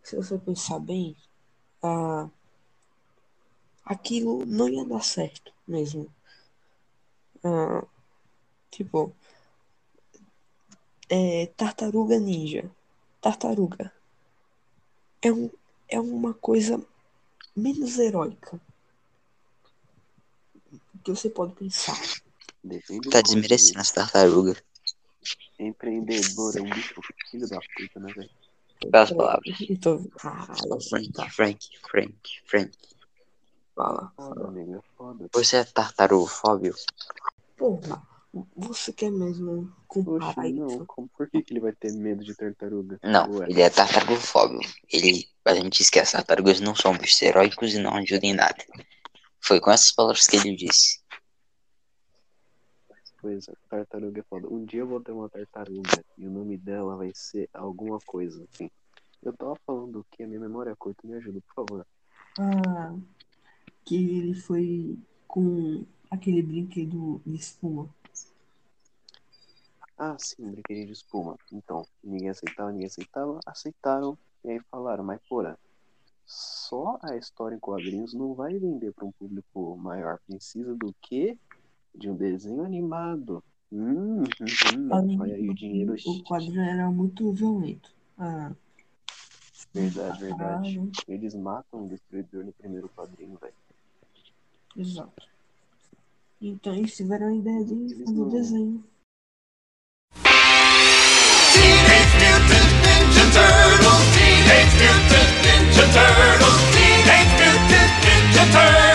Se 0.04 0.16
você 0.16 0.38
pensar 0.38 0.80
bem, 0.80 1.16
ah, 1.84 2.30
aquilo 3.86 4.46
não 4.46 4.68
ia 4.68 4.86
dar 4.86 5.04
certo 5.04 5.54
mesmo. 5.68 6.12
Ah, 7.44 7.86
tipo, 8.70 9.14
é, 11.10 11.48
tartaruga 11.58 12.20
ninja. 12.20 12.70
Tartaruga. 13.20 13.94
É, 15.22 15.32
um, 15.32 15.50
é 15.88 16.00
uma 16.00 16.34
coisa 16.34 16.84
menos 17.56 18.00
heróica 18.00 18.60
que 21.04 21.12
você 21.12 21.30
pode 21.30 21.54
pensar. 21.54 22.00
Depende 22.64 23.10
Tá 23.10 23.22
desmerecendo 23.22 23.80
as 23.80 23.92
tartarugas. 23.92 24.64
Empreendedor 25.60 26.58
é 26.58 26.62
um 26.62 26.70
bicho 26.70 27.02
filho 27.30 27.48
da 27.48 27.60
puta, 27.60 28.00
né, 28.00 28.14
velho? 28.14 28.41
Pelas 28.90 29.12
palavras. 29.12 29.58
Então, 29.70 30.10
ah, 30.24 30.54
Frank, 30.90 31.12
tá, 31.12 31.30
Frank, 31.30 31.70
Frank, 31.90 32.16
Frank. 32.46 32.72
fala. 33.76 34.12
Foda, 34.16 34.48
amigo, 34.48 34.76
é 34.76 34.82
foda. 34.98 35.30
Você 35.34 35.58
é 35.58 35.64
tartarufóbio? 35.64 36.74
Porra, 37.58 38.02
você 38.56 38.94
quer 38.94 39.12
mesmo 39.12 39.72
comparar 39.88 40.30
Oxe, 40.30 40.54
não, 40.54 40.68
isso? 40.68 40.86
como, 40.86 41.10
por 41.10 41.30
que, 41.30 41.44
que 41.44 41.54
ele 41.54 41.60
vai 41.60 41.74
ter 41.74 41.92
medo 41.94 42.24
de 42.24 42.34
tartaruga? 42.34 43.00
Não, 43.04 43.30
Ué, 43.32 43.48
ele 43.50 43.62
é 43.62 43.70
tartarufóbio. 43.70 44.60
Ele, 44.92 45.28
a 45.46 45.54
gente 45.54 45.80
diz 45.80 45.90
que 45.90 46.00
as 46.00 46.12
tartarugas 46.12 46.60
não 46.60 46.76
são 46.76 46.98
bichos 46.98 47.22
heróicos 47.22 47.74
e 47.74 47.80
não 47.80 47.96
ajudam 47.98 48.30
em 48.30 48.34
nada. 48.34 48.64
Foi 49.40 49.60
com 49.60 49.70
essas 49.70 49.92
palavras 49.92 50.28
que 50.28 50.38
ele 50.38 50.56
disse. 50.56 51.01
Pois 53.22 53.48
é, 53.48 53.54
tartaruga 53.70 54.20
é 54.20 54.24
foda. 54.24 54.48
Um 54.48 54.66
dia 54.66 54.82
eu 54.82 54.88
vou 54.88 55.00
ter 55.00 55.12
uma 55.12 55.30
tartaruga 55.30 56.04
e 56.18 56.28
o 56.28 56.32
nome 56.32 56.58
dela 56.58 56.96
vai 56.96 57.12
ser 57.14 57.50
alguma 57.54 58.00
coisa, 58.00 58.44
assim. 58.52 58.70
Eu 59.22 59.34
tava 59.34 59.56
falando 59.66 60.06
que 60.12 60.24
a 60.24 60.28
minha 60.28 60.40
memória 60.40 60.72
é 60.72 60.76
curta, 60.76 61.08
me 61.08 61.14
ajuda, 61.14 61.40
por 61.42 61.66
favor. 61.66 61.88
Ah, 62.40 62.96
que 63.86 64.18
ele 64.18 64.34
foi 64.34 64.98
com 65.28 65.86
aquele 66.10 66.42
brinquedo 66.42 67.22
de 67.26 67.36
espuma. 67.36 67.88
Ah, 69.98 70.18
sim, 70.18 70.50
brinquedo 70.50 70.88
de 70.88 70.94
espuma. 70.94 71.38
Então, 71.52 71.86
ninguém 72.04 72.30
aceitava, 72.30 72.72
ninguém 72.72 72.88
aceitava, 72.88 73.40
aceitaram, 73.46 74.18
e 74.44 74.50
aí 74.50 74.60
falaram, 74.72 75.04
mas 75.04 75.22
porra, 75.30 75.58
só 76.26 76.98
a 77.04 77.16
história 77.18 77.56
em 77.56 77.60
quadrinhos 77.60 78.14
não 78.14 78.34
vai 78.34 78.58
vender 78.58 78.94
para 78.94 79.06
um 79.06 79.12
público 79.12 79.76
maior. 79.78 80.20
Precisa 80.26 80.74
do 80.74 80.96
quê? 81.02 81.38
De 81.96 82.10
um 82.10 82.16
desenho 82.16 82.64
animado. 82.64 83.44
Hum, 83.72 84.22
hum, 84.24 84.26
hum. 84.78 84.90
Olha 85.20 85.36
aí 85.36 85.50
o 85.50 85.54
dinheiro. 85.54 85.96
o 86.06 86.24
quadrinho 86.24 86.62
era 86.62 86.90
muito 86.90 87.32
violento. 87.32 87.92
Ah, 88.18 88.52
Verdade, 89.74 90.20
verdade. 90.20 90.38
caralho, 90.76 90.92
Eles 91.08 91.34
matam 91.36 91.86
o 91.86 91.88
destruidor 91.88 92.44
no 92.44 92.52
primeiro 92.52 92.90
quadrinho, 92.90 93.38
velho. 93.40 93.54
exato. 94.76 95.26
Então 96.42 96.74
eles 96.76 96.94
tiveram 96.96 97.28
a 97.28 97.34
ideia 97.36 97.64
de 97.64 97.74
Eles 97.74 97.98
fazer 98.00 98.12
o 98.12 98.16
não- 98.24 98.30
desenho. 98.30 98.84
Teenage 101.54 102.18
Mutant 102.20 102.72
Ninja 102.84 103.26
Turtles. 103.32 104.04
Teenage 104.16 104.78
Mutant 104.82 105.32
Ninja 105.46 105.86
Turtles. 105.94 106.58
Teenage 106.74 107.36
Mutant 107.40 107.94
Ninja 108.04 108.44
Turtles. 108.52 108.91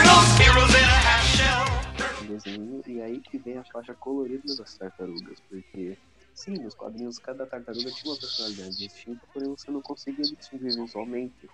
Desenho, 2.47 2.83
e 2.87 3.01
aí 3.01 3.21
que 3.21 3.39
vem 3.39 3.59
a 3.59 3.65
faixa 3.65 3.95
colorida 3.95 4.55
das 4.57 4.77
tartarugas, 4.77 5.41
porque 5.49 5.97
sim, 6.35 6.55
nos 6.55 6.75
quadrinhos 6.75 7.19
cada 7.19 7.47
tartaruga 7.47 7.91
tinha 7.91 8.13
uma 8.13 8.21
personalidade 8.21 8.77
distinta, 8.77 9.27
porém 9.33 9.49
você 9.49 9.71
não 9.71 9.83
conseguia 9.83 10.25
distinguir 10.25 10.75
visualmente. 10.77 11.49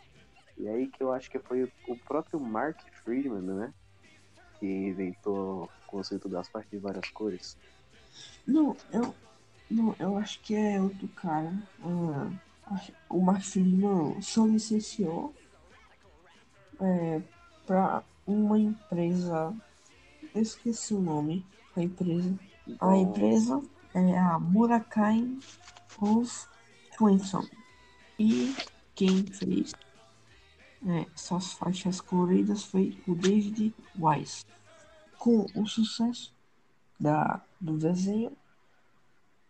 E 0.59 0.69
aí 0.69 0.87
que 0.89 1.03
eu 1.03 1.13
acho 1.13 1.31
que 1.31 1.39
foi 1.39 1.65
o 1.65 1.97
próprio 1.97 2.39
Mark 2.39 2.79
Friedman, 3.03 3.43
né? 3.43 3.75
Que 4.61 4.67
inventou 4.67 5.65
o 5.65 5.69
conceito 5.87 6.29
das 6.29 6.49
faixas 6.49 6.71
de 6.71 6.79
várias 6.79 7.09
cores. 7.11 7.57
Não, 8.47 8.77
eu, 8.93 9.15
não, 9.71 9.97
eu 9.99 10.17
acho 10.17 10.41
que 10.41 10.55
é 10.55 10.81
outro 10.81 11.09
cara. 11.09 11.53
Ah, 11.83 12.31
o 13.09 13.21
Mark 13.21 13.43
Friedman 13.43 14.21
só 14.21 14.47
licenciou 14.47 15.35
é, 16.81 17.23
para 17.67 18.05
uma 18.27 18.59
empresa. 18.59 19.55
Eu 20.35 20.43
esqueci 20.43 20.95
o 20.95 21.01
nome 21.01 21.45
da 21.75 21.83
empresa. 21.83 22.39
A 22.81 22.97
empresa 22.97 23.63
é 23.95 24.19
a 24.19 24.39
Murakami 24.39 25.39
of 26.01 26.47
Twenson. 26.97 27.43
E 28.19 28.55
quem 28.95 29.25
fez 29.27 29.73
é, 30.87 31.07
essas 31.15 31.53
faixas 31.53 32.01
coloridas 32.01 32.65
foi 32.65 32.99
o 33.07 33.15
David 33.15 33.75
Wise. 33.99 34.45
Com 35.19 35.47
o 35.55 35.67
sucesso 35.67 36.35
da, 36.99 37.45
do 37.61 37.79
desenho, 37.79 38.37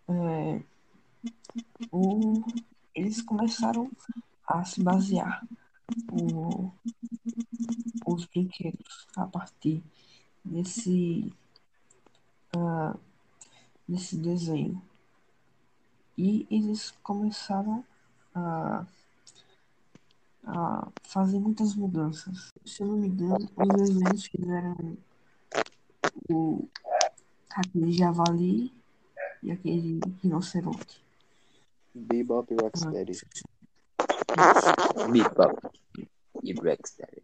é, 0.08 0.62
o- 1.90 2.42
eles 2.94 3.22
começaram 3.22 3.90
a 4.46 4.64
se 4.64 4.82
basear 4.82 5.46
o- 6.10 6.70
os 8.06 8.26
brinquedos 8.26 9.06
a 9.16 9.26
partir 9.26 9.82
desse, 10.44 11.32
ah, 12.56 12.96
desse 13.88 14.16
desenho. 14.16 14.82
E 16.16 16.46
eles 16.50 16.90
começaram 17.02 17.84
a, 18.34 18.86
a 20.46 20.88
fazer 21.02 21.38
muitas 21.38 21.74
mudanças. 21.74 22.52
Se 22.64 22.82
eu 22.82 22.88
não 22.88 22.96
me 22.96 23.08
engano, 23.08 23.48
os 23.56 23.68
desenhos 23.76 24.26
fizeram 24.26 24.96
o, 26.30 26.68
aquele 27.50 27.92
javali 27.92 28.72
e 29.42 29.50
aquele 29.50 30.00
rinoceronte. 30.22 31.02
Bebop 31.94 32.52
e 32.52 32.56
Rocksteady. 32.62 33.12
Bebop 35.10 35.70
e 36.42 36.54
Breaksteady. 36.54 37.22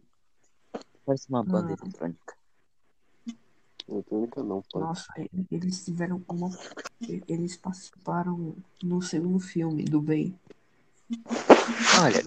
Parece 1.05 1.29
uma 1.29 1.43
banda 1.43 1.73
Ah. 1.73 1.77
eletrônica. 1.81 2.38
Eletrônica 3.89 4.43
não, 4.43 4.61
pode. 4.71 4.85
Nossa, 4.85 5.07
eles 5.51 5.83
tiveram 5.83 6.23
uma. 6.29 6.49
Eles 7.27 7.57
participaram 7.57 8.55
no 8.83 9.01
segundo 9.01 9.39
filme 9.39 9.83
do 9.83 9.99
Bem. 9.99 10.37
Olha, 12.01 12.21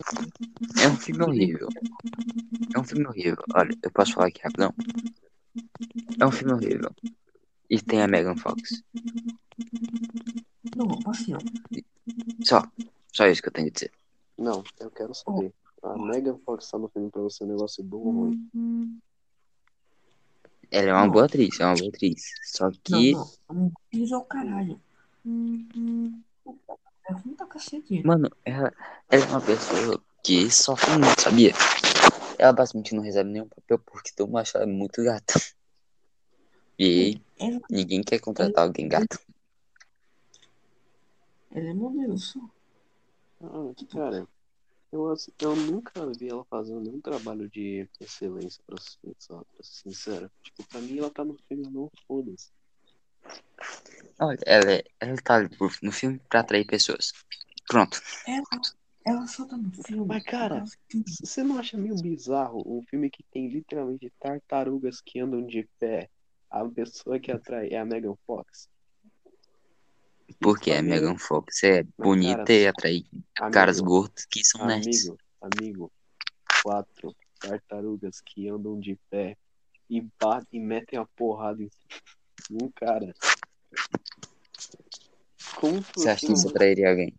é 0.83 0.89
um 0.89 0.97
filme 0.97 1.23
horrível. 1.23 1.69
É 2.75 2.79
um 2.79 2.85
filme 2.85 3.07
horrível. 3.07 3.45
Olha, 3.55 3.77
eu 3.81 3.91
posso 3.93 4.15
falar 4.15 4.27
aqui 4.27 4.41
rapidão? 4.43 4.75
É 6.21 6.27
um 6.27 6.33
filme 6.33 6.53
horrível. 6.53 6.91
E 7.71 7.81
tem 7.81 8.03
a 8.03 8.09
Megan 8.09 8.37
Fox. 8.37 8.83
Não, 10.77 10.99
assim, 11.07 11.35
ó. 11.35 11.39
Só. 12.43 12.63
Só 13.13 13.27
isso 13.27 13.41
que 13.41 13.49
eu 13.49 13.53
tenho 13.53 13.69
que 13.69 13.75
dizer. 13.75 13.93
Não, 14.37 14.65
eu 14.81 14.91
quero 14.91 15.15
saber. 15.15 15.55
A 15.83 15.97
Megan 15.97 16.39
Fox 16.45 16.69
tá 16.69 16.79
no 16.79 16.89
filme 16.89 17.11
pra 17.11 17.23
você, 17.23 17.45
é 17.45 17.47
um 17.47 17.51
negócio 17.51 17.85
bom 17.85 17.99
ou 17.99 18.13
ruim? 18.13 18.51
Ela 20.73 20.89
é 20.89 20.93
uma 20.95 21.05
Não. 21.05 21.13
boa 21.13 21.27
atriz, 21.27 21.61
é 21.61 21.67
uma 21.67 21.75
boa 21.77 21.89
atriz. 21.91 22.33
Só 22.45 22.71
que, 22.83 23.13
Não, 23.13 23.31
não. 23.51 23.73
É 23.93 24.17
o 24.17 24.23
caralho. 24.23 24.81
É 25.27 27.13
ruim 27.13 27.35
pra 27.37 27.47
cacete. 27.47 28.03
mano, 28.03 28.31
ela, 28.43 28.73
ela 29.11 29.25
é 29.25 29.29
uma 29.29 29.41
pessoa 29.43 30.03
que 30.25 30.51
sofre 30.51 30.91
muito, 30.93 31.21
sabia? 31.21 31.53
Ela 32.39 32.55
basicamente 32.55 32.95
não 32.95 33.03
recebe 33.03 33.31
nenhum 33.31 33.49
papel 33.49 33.79
porque 33.81 34.13
todo 34.17 34.29
mundo 34.29 34.39
acha 34.39 34.59
ela 34.59 34.67
muito 34.67 35.05
gata. 35.05 35.35
E 36.79 37.21
Ela, 37.39 37.61
ninguém 37.69 38.03
quer 38.03 38.19
contratar 38.19 38.65
alguém 38.65 38.89
gato. 38.89 39.21
ela 41.51 41.69
é 41.69 41.75
modelo 41.75 42.17
só. 42.17 42.41
Ah, 43.43 43.71
cara, 43.93 44.27
eu, 44.93 45.11
ass- 45.11 45.31
eu 45.41 45.57
nunca 45.57 46.07
vi 46.19 46.29
ela 46.29 46.45
fazendo 46.45 46.81
nenhum 46.81 47.01
trabalho 47.01 47.49
de 47.49 47.89
excelência, 48.01 48.63
pra 48.67 48.79
ser, 48.79 48.99
sincero- 49.01 49.47
pra 49.55 49.65
ser 49.65 49.83
sincero. 49.83 50.31
Tipo, 50.43 50.65
pra 50.69 50.81
mim 50.81 50.99
ela 50.99 51.11
tá 51.11 51.25
no 51.25 51.37
filme, 51.49 51.67
não 51.71 51.91
foda-se. 52.07 52.51
Olha, 54.21 54.39
ela, 54.47 54.73
é- 54.73 54.85
ela 55.01 55.17
tá 55.23 55.49
no 55.83 55.93
filme 55.93 56.21
pra 56.29 56.41
atrair 56.41 56.67
pessoas. 56.67 57.13
Pronto. 57.67 58.01
Ela, 58.27 58.45
ela 59.05 59.27
só 59.27 59.45
tá 59.47 59.57
no 59.57 59.71
filme. 59.73 60.07
Mas, 60.07 60.23
cara, 60.25 60.65
Você 61.21 61.43
não 61.43 61.59
acha 61.59 61.77
meio 61.79 61.97
bizarro 61.97 62.63
um 62.67 62.83
filme 62.83 63.09
que 63.11 63.23
tem 63.33 63.49
literalmente 63.49 64.13
tartarugas 64.21 65.01
que 65.01 65.19
andam 65.21 65.47
de 65.47 65.69
pé? 65.79 66.09
A 66.51 66.65
pessoa 66.69 67.19
que 67.19 67.33
atrai 67.33 67.71
é 67.71 67.79
a 67.79 67.85
Megan 67.85 68.15
Fox? 68.27 68.69
Porque 70.41 70.71
a 70.71 70.79
Amigo, 70.79 70.95
Megan 70.95 71.19
Fox 71.19 71.63
é 71.65 71.85
bonita 71.99 72.37
cara, 72.39 72.53
e 72.53 72.67
atrai 72.67 73.05
amigo, 73.39 73.53
caras 73.53 73.81
gordos 73.81 74.25
que 74.27 74.45
são 74.45 74.67
nerds. 74.67 75.09
Amigo, 75.09 75.19
amigo, 75.41 75.93
quatro 76.63 77.15
tartarugas 77.41 78.21
que 78.21 78.49
andam 78.49 78.79
de 78.79 78.97
pé 79.11 79.37
e 79.91 80.01
batem 80.21 80.61
e 80.61 80.65
metem 80.65 80.99
a 80.99 81.05
porrada 81.17 81.63
em 81.63 81.71
um 82.51 82.71
cara. 82.75 83.13
Como 85.57 85.85
Você 85.95 86.09
acha 86.09 86.27
que 86.27 86.33
isso 86.33 86.49
atrairia 86.49 86.91
alguém? 86.91 87.15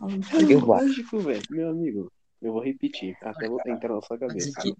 Acho. 0.00 0.58
lógico, 0.58 1.20
velho. 1.20 1.42
Meu 1.50 1.70
amigo, 1.70 2.12
eu 2.40 2.52
vou 2.52 2.62
repetir, 2.62 3.16
até 3.22 3.48
vou 3.48 3.60
entrar 3.66 3.94
na 3.94 4.02
sua 4.02 4.18
Mas 4.18 4.28
cabeça. 4.28 4.76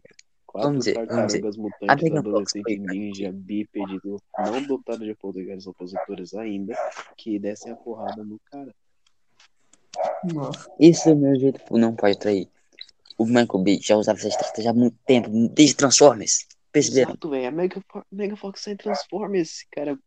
Quatro 0.46 0.68
vamos 0.68 0.84
dizer, 0.84 0.94
vamos 1.06 1.26
dizer, 1.26 1.40
tartarugas 1.42 1.56
a 1.56 1.60
mutantes, 1.60 2.02
Megan 2.04 2.22
Fox 2.22 2.28
adolescente 2.28 2.62
foi- 2.64 2.78
ninja, 2.96 3.32
bípede, 3.32 3.98
do- 4.00 4.22
não 4.38 4.62
dotado 4.66 5.04
de 5.04 5.14
poderes 5.14 5.66
opositores 5.66 6.34
ainda, 6.34 6.74
que 7.16 7.38
descem 7.38 7.72
a 7.72 7.76
porrada 7.76 8.22
no 8.24 8.40
cara. 8.50 8.74
Nossa, 10.32 10.70
Esse 10.78 11.08
é 11.10 11.12
o 11.12 11.16
meu 11.16 11.34
jeito 11.38 11.60
não 11.76 11.94
pode 11.94 12.16
atrair. 12.16 12.48
O 13.18 13.24
Michael 13.24 13.64
Bay 13.64 13.78
já 13.80 13.96
usava 13.96 14.18
essa 14.18 14.28
estratégia 14.28 14.70
há 14.70 14.74
muito 14.74 14.96
tempo, 15.06 15.28
desde 15.48 15.74
Transformers. 15.76 16.46
Perceberam? 16.70 17.10
Exato, 17.12 17.30
velho. 17.30 17.48
A 17.48 17.50
Mega, 17.50 17.82
Fo- 17.90 18.04
Mega 18.12 18.36
Fox 18.36 18.60
sai 18.60 18.76
Transformers, 18.76 19.64
cara. 19.72 19.98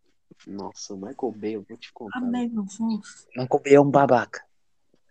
Nossa, 0.45 0.93
o 0.93 0.97
Michael 0.97 1.31
Bay, 1.35 1.55
eu 1.55 1.65
vou 1.67 1.77
te 1.77 1.89
a 1.89 1.91
contar. 1.93 2.21
Megan 2.21 2.65
Fox. 2.67 3.27
Michael 3.35 3.61
Bay 3.63 3.73
é 3.73 3.81
um 3.81 3.89
babaca. 3.89 4.43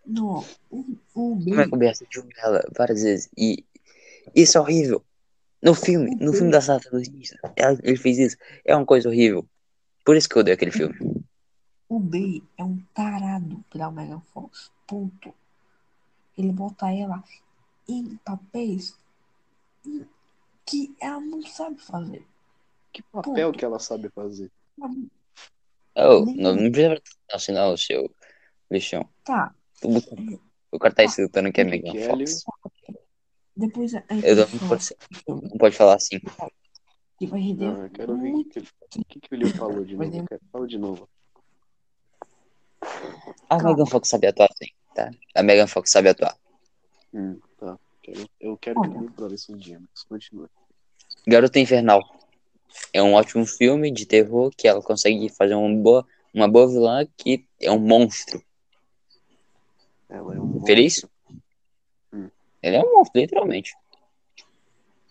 Não, 0.07 0.45
o, 0.71 0.77
o 1.15 1.33
O 1.33 1.35
Bay. 1.35 1.45
Michael 1.57 1.71
Bay 1.79 1.89
assistiu 1.89 2.25
ela 2.39 2.65
várias 2.77 3.03
vezes. 3.03 3.29
E 3.37 3.65
isso 4.35 4.57
é 4.57 4.61
horrível. 4.61 5.05
No 5.63 5.75
filme, 5.75 6.15
no 6.17 6.33
filme 6.33 6.53
da 6.53 6.61
Ninja, 6.93 7.39
ela- 7.57 7.79
ele 7.83 7.97
fez 7.97 8.19
isso. 8.19 8.37
É 8.65 8.75
uma 8.77 8.87
coisa 8.87 9.09
horrível. 9.09 9.49
Por 10.05 10.17
isso 10.17 10.29
que 10.29 10.37
eu 10.37 10.41
odeio 10.41 10.55
aquele 10.55 10.71
filme. 10.71 10.95
O 11.89 11.99
Bay 11.99 12.43
é 12.57 12.63
um 12.63 12.79
tarado 12.95 13.65
pela 13.71 13.91
Megan 13.91 14.21
Fox. 14.33 14.71
Ponto. 14.87 15.35
Ele 16.37 16.53
bota 16.53 16.91
ela 16.93 17.23
em 17.89 18.17
papéis 18.25 18.97
que 20.65 20.95
ela 21.01 21.21
não 21.21 21.43
sabe 21.43 21.81
fazer. 21.81 22.25
Que 22.93 23.03
papel 23.03 23.49
Ponto. 23.49 23.59
que 23.59 23.65
ela 23.65 23.79
sabe 23.79 24.09
fazer? 24.11 24.51
Oh, 24.81 26.25
não, 26.37 26.55
não 26.55 26.71
precisa 26.71 27.03
assinar 27.33 27.69
o 27.69 27.77
seu 27.77 28.09
lixão. 28.71 29.09
Tá, 29.25 29.53
O 30.71 30.79
cara 30.79 30.95
tá 30.95 31.05
escutando 31.05 31.51
que 31.51 31.61
é 31.61 31.65
Megan. 31.65 31.93
Fox. 32.07 32.45
Depois 33.59 33.95
a 33.95 34.03
gente 34.11 34.27
Eu 34.27 34.37
não 34.37 34.47
falar 34.47 34.69
pode 34.69 34.85
ser- 34.85 34.97
Não 35.27 35.59
pode 35.59 35.77
falar 35.77 35.95
assim. 35.97 36.19
que 37.19 37.27
vai 37.27 37.41
render 37.41 37.67
Ah, 37.67 37.85
eu 37.85 37.91
quero 37.91 38.17
ver 38.19 38.33
o 38.33 38.45
que, 38.45 38.63
que, 39.05 39.21
que 39.21 39.35
o 39.35 39.39
Leo 39.39 39.55
falou 39.55 39.85
de 39.85 39.97
novo. 39.97 40.27
Quero- 40.29 40.41
Fala 40.53 40.67
de 40.67 40.79
novo. 40.79 41.09
A 43.51 43.57
Calma. 43.57 43.71
Megan 43.71 43.87
Fox 43.87 44.09
sabe 44.09 44.27
atuar 44.27 44.49
sim, 44.57 44.71
tá? 44.95 45.11
A 45.35 45.43
Megan 45.43 45.67
Fox 45.67 45.91
sabe 45.91 46.09
atuar. 46.09 46.37
Hum, 47.13 47.39
tá. 47.59 47.79
Quero- 48.03 48.29
eu 48.41 48.57
quero 48.57 48.81
que 48.81 48.89
Olha. 48.89 49.01
me 49.01 49.11
prove 49.11 49.35
isso 49.35 49.53
um 49.53 49.57
dia, 49.57 49.81
mas 49.81 50.03
continua. 50.05 50.49
Garota 51.27 51.59
Infernal. 51.59 52.03
É 52.93 53.03
um 53.03 53.15
ótimo 53.15 53.45
filme 53.47 53.91
de 53.91 54.07
terror 54.07 54.51
que 54.57 54.69
ela 54.69 54.81
consegue 54.83 55.29
fazer 55.31 55.55
uma 55.55 55.75
boa, 55.83 56.07
uma 56.33 56.47
boa 56.47 56.69
vilã 56.69 57.07
que 57.17 57.47
é 57.61 57.71
um 57.71 57.79
monstro. 57.79 58.43
Ela 60.09 60.37
é 60.37 60.41
um 60.41 60.65
Feliz? 60.65 60.95
monstro. 61.03 61.11
Ele 62.63 62.77
é 62.77 62.81
um 62.81 62.95
monstro, 62.97 63.21
literalmente. 63.21 63.75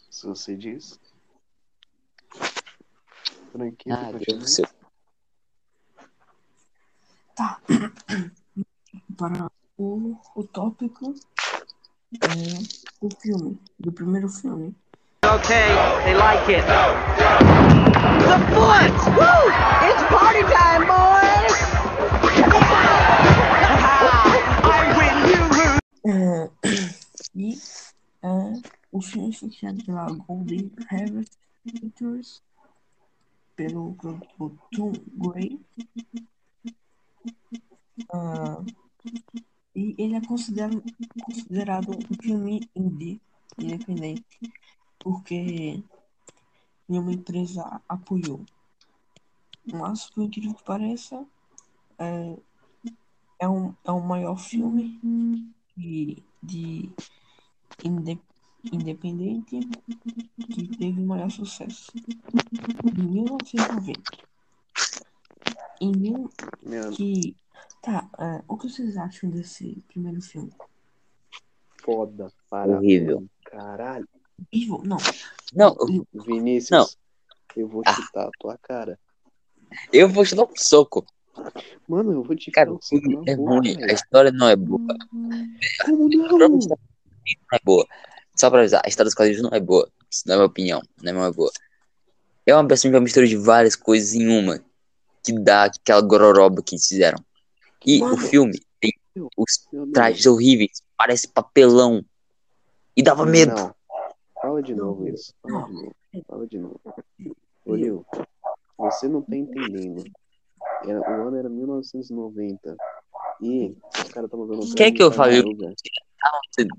se 0.09 0.25
você 0.25 0.55
diz. 0.55 0.99
Franquia, 3.51 3.93
Ah. 3.95 4.11
Deus 4.11 4.39
do 4.39 4.47
céu. 4.47 4.65
Tá. 7.35 7.59
Para 9.15 9.51
o, 9.77 10.17
o 10.35 10.43
tópico 10.43 11.13
é 12.21 12.27
o 12.99 13.09
filme, 13.21 13.59
do 13.79 13.91
primeiro 13.91 14.27
filme. 14.27 14.75
Okay, 15.23 15.69
they 16.03 16.15
like 16.15 16.49
it. 16.51 16.65
The 18.23 18.37
foot! 18.53 18.93
Woo! 19.17 19.51
It's 19.87 20.03
party 20.09 20.43
time, 20.43 20.85
boys! 20.87 21.53
I 24.63 24.81
win, 24.97 25.15
you 25.31 25.41
lose. 26.73 26.96
E 27.37 27.53
é, 28.23 28.27
o 28.91 28.99
filme 28.99 29.31
foi 29.31 29.47
criado 29.51 29.85
pela 29.85 30.11
Golden 30.11 30.71
Harvest 30.89 31.37
Pictures, 31.63 32.41
pelo 33.55 33.93
produtor 33.93 34.57
Tom 34.71 34.91
Gray. 35.13 35.61
Ah, 38.11 38.63
e 39.75 39.93
ele 39.99 40.15
é 40.15 40.21
considerado, 40.25 40.83
considerado 41.23 41.91
um 41.91 42.15
filme 42.19 42.67
indie, 42.75 43.21
independente, 43.59 44.39
porque 44.97 45.83
nenhuma 46.89 47.13
empresa 47.13 47.83
apoiou. 47.87 48.43
Mas, 49.71 50.09
por 50.09 50.23
incrível 50.23 50.55
que 50.55 50.63
pareça, 50.63 51.23
é, 51.99 52.35
é, 53.37 53.47
um, 53.47 53.75
é 53.83 53.91
o 53.91 54.01
maior 54.01 54.39
filme 54.39 54.99
de, 55.75 56.23
de 56.41 56.91
inde- 57.83 58.19
independente 58.71 59.59
que 60.53 60.67
teve 60.77 61.01
maior 61.01 61.29
sucesso. 61.29 61.91
Em 62.85 63.03
1990. 63.03 64.01
Em 65.79 65.91
mil, 65.95 66.29
que. 66.95 67.35
Tá, 67.81 68.09
é, 68.19 68.43
o 68.47 68.57
que 68.57 68.67
vocês 68.69 68.97
acham 68.97 69.29
desse 69.29 69.81
primeiro 69.87 70.21
filme? 70.21 70.51
foda 71.83 72.29
para 72.49 72.75
Horrível. 72.77 73.25
caralho. 73.45 74.07
Ivo, 74.51 74.81
não. 74.85 74.97
Não, 75.55 75.73
Vinícius, 76.13 76.69
Não. 76.69 76.85
eu 77.55 77.67
vou 77.67 77.81
Ah. 77.85 77.93
chutar 77.93 78.27
a 78.27 78.31
tua 78.39 78.57
cara. 78.57 78.99
eu 79.93 80.09
vou 80.09 80.25
te 80.25 80.35
dar 80.35 80.43
um 80.43 80.51
soco. 80.55 81.05
Mano, 81.87 82.11
eu 82.11 82.23
vou 82.23 82.35
te 82.35 82.51
Cara, 82.51 82.73
um 82.73 82.81
soco 82.81 83.23
é 83.25 83.33
ruim, 83.35 83.81
a 83.83 83.93
história 83.93 84.31
não 84.31 84.49
é 84.49 84.55
boa. 84.57 84.79
Como 85.85 86.07
A 86.07 86.27
própria 86.27 86.49
não? 86.49 86.59
Não 87.51 87.57
é 87.57 87.59
boa. 87.63 87.85
Só 88.35 88.49
pra 88.49 88.59
avisar, 88.59 88.81
a 88.85 88.89
história 88.89 89.07
dos 89.07 89.15
quadrinhos 89.15 89.41
não 89.41 89.49
é 89.51 89.59
boa. 89.59 89.89
Isso 90.09 90.23
não 90.25 90.35
é 90.35 90.37
minha 90.37 90.45
opinião, 90.47 90.81
não 91.01 91.25
é 91.25 91.31
boa. 91.31 91.51
É 92.45 92.53
uma 92.55 92.65
versão 92.67 92.89
de 92.89 92.95
uma 92.95 93.01
mistura 93.03 93.27
de 93.27 93.35
várias 93.35 93.75
coisas 93.75 94.13
em 94.13 94.27
uma. 94.27 94.63
Que 95.23 95.33
dá 95.33 95.65
aquela 95.65 96.01
gororoba 96.01 96.61
que 96.63 96.75
eles 96.75 96.87
fizeram. 96.87 97.17
E 97.85 97.99
Mano. 97.99 98.13
o 98.13 98.17
filme 98.17 98.59
tem 98.79 98.93
os 99.35 99.67
trajes 99.93 100.25
horríveis, 100.25 100.81
parece 100.97 101.27
papelão. 101.27 102.03
E 102.95 103.03
dava 103.03 103.25
medo. 103.25 103.53
Não. 103.55 103.75
Fala 104.41 104.61
de 104.63 104.73
novo 104.75 105.01
Não. 105.03 105.13
isso. 105.13 105.33
Fala 105.41 105.59
Não. 105.61 105.67
de 105.67 105.73
novo. 105.73 105.95
Fala 106.27 106.47
de 106.47 106.57
novo. 106.57 106.79
Lil, 107.65 108.05
você 108.77 109.07
não 109.09 109.21
tá 109.21 109.35
entendendo. 109.35 110.03
Era- 110.85 111.01
o 111.01 111.27
ano 111.27 111.37
era 111.37 111.49
1990. 111.49 112.77
E 113.41 113.75
os 113.93 114.03
caras 114.11 114.25
estavam 114.27 114.47
vendo. 114.47 114.73
Quer 114.75 114.91
que 114.91 115.03
eu 115.03 115.11
fale? 115.11 115.43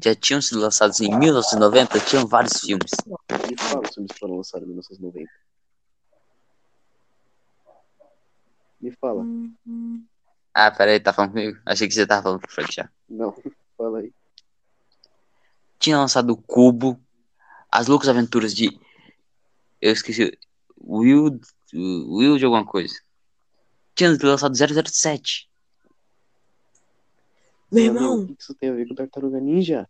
Já 0.02 0.14
tinham 0.14 0.42
sido 0.42 0.60
lançados 0.60 1.00
em 1.00 1.16
1990, 1.16 2.00
tinham 2.00 2.26
vários 2.26 2.60
filmes. 2.60 2.90
Me 3.48 3.56
fala 3.56 3.82
os 3.82 3.94
filmes 3.94 4.12
que 4.12 4.18
foram 4.18 4.36
lançados 4.36 4.64
em 4.66 4.70
1990. 4.70 5.30
Me 8.80 8.92
fala. 8.92 9.24
Ah, 10.54 10.70
peraí, 10.70 11.00
tá 11.00 11.12
falando 11.12 11.32
comigo? 11.32 11.58
Achei 11.64 11.86
que 11.86 11.94
você 11.94 12.06
tava 12.06 12.22
falando 12.22 12.40
pro 12.40 12.50
Frank 12.50 12.74
já. 12.74 12.90
Não, 13.08 13.34
fala 13.76 14.00
aí. 14.00 14.12
Tinha 15.78 15.98
lançado 15.98 16.30
o 16.30 16.36
Cubo, 16.36 17.00
As 17.70 17.86
Loucas 17.86 18.08
Aventuras 18.08 18.54
de. 18.54 18.78
Eu 19.80 19.92
esqueci. 19.92 20.36
Will. 20.80 21.40
Will 21.72 22.38
de 22.38 22.44
alguma 22.44 22.64
coisa. 22.64 22.94
Tinha 23.94 24.10
lançado 24.22 24.54
007. 24.56 25.47
Meu 27.70 27.92
Meu, 27.92 27.92
O 27.92 27.96
irmão, 27.96 28.26
que 28.26 28.36
isso 28.38 28.54
tem 28.54 28.70
a 28.70 28.72
ver 28.74 28.88
com 28.88 28.94
Tartaruga 28.94 29.40
Ninja? 29.40 29.88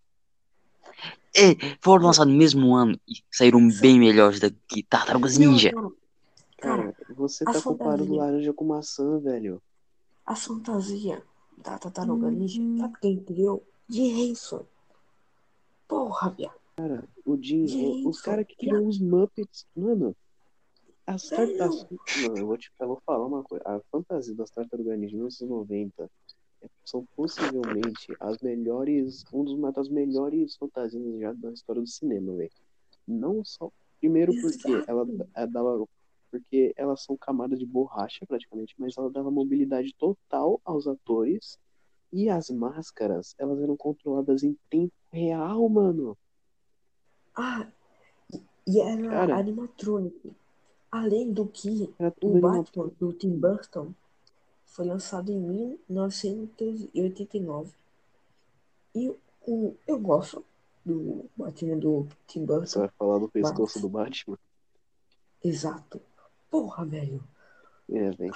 E 1.35 1.57
foram 1.81 2.07
lançados 2.07 2.33
no 2.33 2.39
mesmo 2.39 2.75
ano 2.75 2.99
e 3.07 3.15
saíram 3.31 3.61
bem 3.81 3.99
melhores 4.01 4.41
do 4.41 4.51
que 4.67 4.83
Tartarugas 4.83 5.37
Ninja. 5.39 5.71
não. 5.73 5.93
Cara, 6.57 6.93
Cara, 6.93 7.15
você 7.15 7.45
tá 7.45 7.53
comparando 7.63 7.99
fantasia. 8.05 8.17
laranja 8.17 8.53
com 8.53 8.65
maçã, 8.65 9.19
velho. 9.21 9.63
a 10.27 10.35
fantasia 10.35 11.23
da 11.57 11.79
Tartaruga 11.79 12.31
Ninja, 12.31 12.61
sabe 12.79 12.99
quem 13.01 13.21
criou? 13.23 13.65
Henson. 13.91 14.65
Porra, 15.87 16.31
viado. 16.31 17.09
O 17.25 17.37
Jim, 17.41 18.07
os 18.07 18.21
caras 18.21 18.47
que 18.47 18.57
criam 18.57 18.87
os 18.87 18.99
Muppets, 19.01 19.67
mano. 19.77 20.15
As 21.07 21.29
tartarugas. 21.29 21.87
Não, 22.17 22.37
eu 22.37 22.47
vou, 22.47 22.57
te, 22.59 22.71
eu 22.81 22.87
vou 22.89 23.03
falar 23.07 23.25
uma 23.27 23.43
coisa. 23.43 23.65
A 23.67 23.81
fantasia 23.91 24.35
das 24.35 24.51
tartarugas 24.51 24.99
ninja 24.99 25.11
de 25.11 25.17
1990 25.17 26.03
é- 26.05 26.09
são 26.85 27.07
possivelmente 27.17 28.15
as 28.19 28.39
melhores. 28.39 29.25
Um 29.33 29.45
dos 29.45 29.55
uma 29.55 29.71
das 29.71 29.89
melhores 29.89 30.57
fantasias 30.57 31.21
já 31.21 31.33
da 31.33 31.53
história 31.53 31.83
do 31.83 31.89
cinema, 31.89 32.35
velho. 32.35 32.51
Não 33.07 33.45
só. 33.45 33.71
Primeiro 34.01 34.33
porque 34.41 34.69
Exato. 34.69 34.91
ela, 34.91 35.07
ela 35.35 35.47
dava. 35.47 35.89
Porque 36.31 36.75
elas 36.77 37.03
são 37.05 37.17
camadas 37.17 37.59
de 37.59 37.65
borracha, 37.65 38.27
praticamente, 38.27 38.75
mas 38.77 38.97
ela 38.99 39.11
dava 39.11 39.31
mobilidade 39.31 39.95
total 39.99 40.61
aos 40.65 40.87
atores. 40.87 41.59
E 42.13 42.29
as 42.29 42.51
máscaras, 42.51 43.35
elas 43.39 43.61
eram 43.61 43.77
controladas 43.77 44.43
em 44.43 44.57
tempo 44.69 44.93
real, 45.11 45.69
mano. 45.69 46.17
Ah, 47.35 47.67
e 48.67 48.81
era 48.81 49.09
Cara. 49.09 49.37
animatronic. 49.37 50.33
Além 50.91 51.33
do 51.33 51.47
que, 51.47 51.95
o 52.23 52.29
animatrônico. 52.29 52.41
Batman 52.41 52.91
do 52.99 53.13
Tim 53.13 53.39
Burton 53.39 53.95
foi 54.69 54.85
lançado 54.87 55.33
em 55.33 55.39
1989. 55.89 57.73
E 58.95 59.11
o, 59.47 59.75
eu 59.87 59.99
gosto 59.99 60.45
do 60.85 61.25
Batman 61.37 61.77
do 61.79 62.07
Tim 62.27 62.45
Você 62.47 62.47
Burton. 62.47 62.79
vai 62.81 62.89
falar 62.99 63.19
do 63.19 63.29
pescoço 63.29 63.75
Mas- 63.77 63.83
do 63.83 63.89
Batman? 63.89 64.39
Exato. 65.45 66.01
Porra, 66.51 66.85
velho. 66.85 67.23
É, 67.91 68.11
velho. 68.11 68.33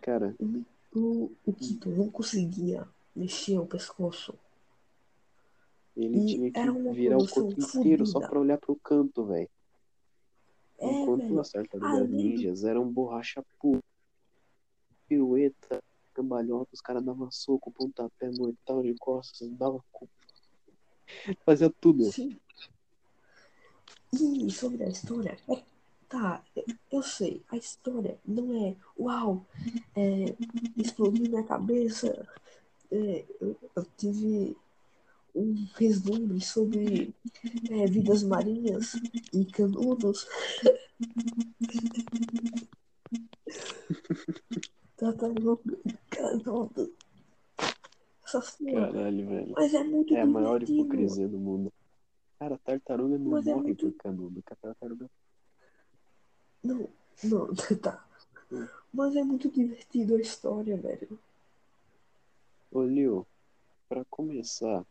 Cara, 0.00 0.34
O, 0.94 1.30
o 1.46 1.54
não 1.86 2.10
conseguia 2.10 2.86
mexer 3.14 3.58
o 3.58 3.66
pescoço. 3.66 4.34
ele 5.96 6.18
E 6.18 6.26
tinha 6.26 6.50
que 6.52 6.58
era 6.58 6.72
virar 6.92 7.18
o 7.18 7.28
corpo 7.28 7.60
inteiro 7.60 8.04
só 8.06 8.20
pra 8.20 8.38
olhar 8.40 8.58
pro 8.58 8.76
canto, 8.76 9.24
velho. 9.24 9.48
É, 10.78 11.02
Enquanto 11.02 11.22
velho. 11.22 11.40
as 11.40 11.50
tartarugas 11.50 11.92
Além 11.92 12.06
do- 12.08 12.16
ninjas 12.16 12.64
eram 12.64 12.90
borracha 12.90 13.42
pura, 13.58 13.80
pirueta, 15.10 15.82
cambalhota, 16.14 16.70
os 16.72 16.80
caras 16.80 17.04
davam 17.04 17.28
soco, 17.32 17.72
pontapé, 17.72 18.30
mortal 18.30 18.80
de 18.80 18.94
costas, 18.94 19.50
dava 19.50 19.84
cu. 19.90 20.08
Fazia 21.44 21.68
tudo. 21.68 22.04
Sim. 22.04 22.38
E 24.12 24.48
sobre 24.52 24.84
a 24.84 24.88
história, 24.88 25.36
é, 25.48 25.62
tá, 26.08 26.44
eu 26.92 27.02
sei, 27.02 27.42
a 27.50 27.56
história 27.56 28.20
não 28.24 28.68
é, 28.68 28.76
uau, 28.98 29.44
é, 29.96 30.36
explodiu 30.76 31.28
minha 31.28 31.44
cabeça, 31.44 32.28
é, 32.92 33.24
eu, 33.40 33.56
eu 33.74 33.84
tive 33.96 34.56
um 35.34 35.66
vislumbre 35.76 36.40
sobre 36.40 37.12
é, 37.70 37.86
vidas 37.86 38.22
marinhas 38.22 38.92
e 39.32 39.44
canudos. 39.44 40.28
Tartaruga 45.00 45.56
porra. 45.56 46.90
Caralho, 48.70 49.26
velho. 49.26 49.52
Mas 49.56 49.74
é 49.74 49.82
muito 49.82 50.14
É 50.14 50.20
a 50.20 50.26
maior 50.26 50.62
hipocrisia 50.62 51.26
do 51.26 51.38
mundo. 51.38 51.72
Cara, 52.38 52.54
a 52.54 52.58
tartaruga 52.58 53.18
não 53.18 53.30
Mas 53.32 53.46
é 53.46 53.54
morre 53.54 53.68
muito- 53.68 53.90
por 53.90 53.96
canudo. 53.96 54.42
A 54.46 54.56
tartaruga 54.56 55.10
Não, 56.62 56.88
não, 57.24 57.48
tá. 57.82 58.06
Mas 58.92 59.16
é 59.16 59.22
muito 59.22 59.48
divertido 59.50 60.16
a 60.16 60.20
história, 60.20 60.76
velho. 60.76 61.18
Ô, 62.70 62.80
Leo, 62.82 63.26
pra 63.88 64.04
começar, 64.10 64.84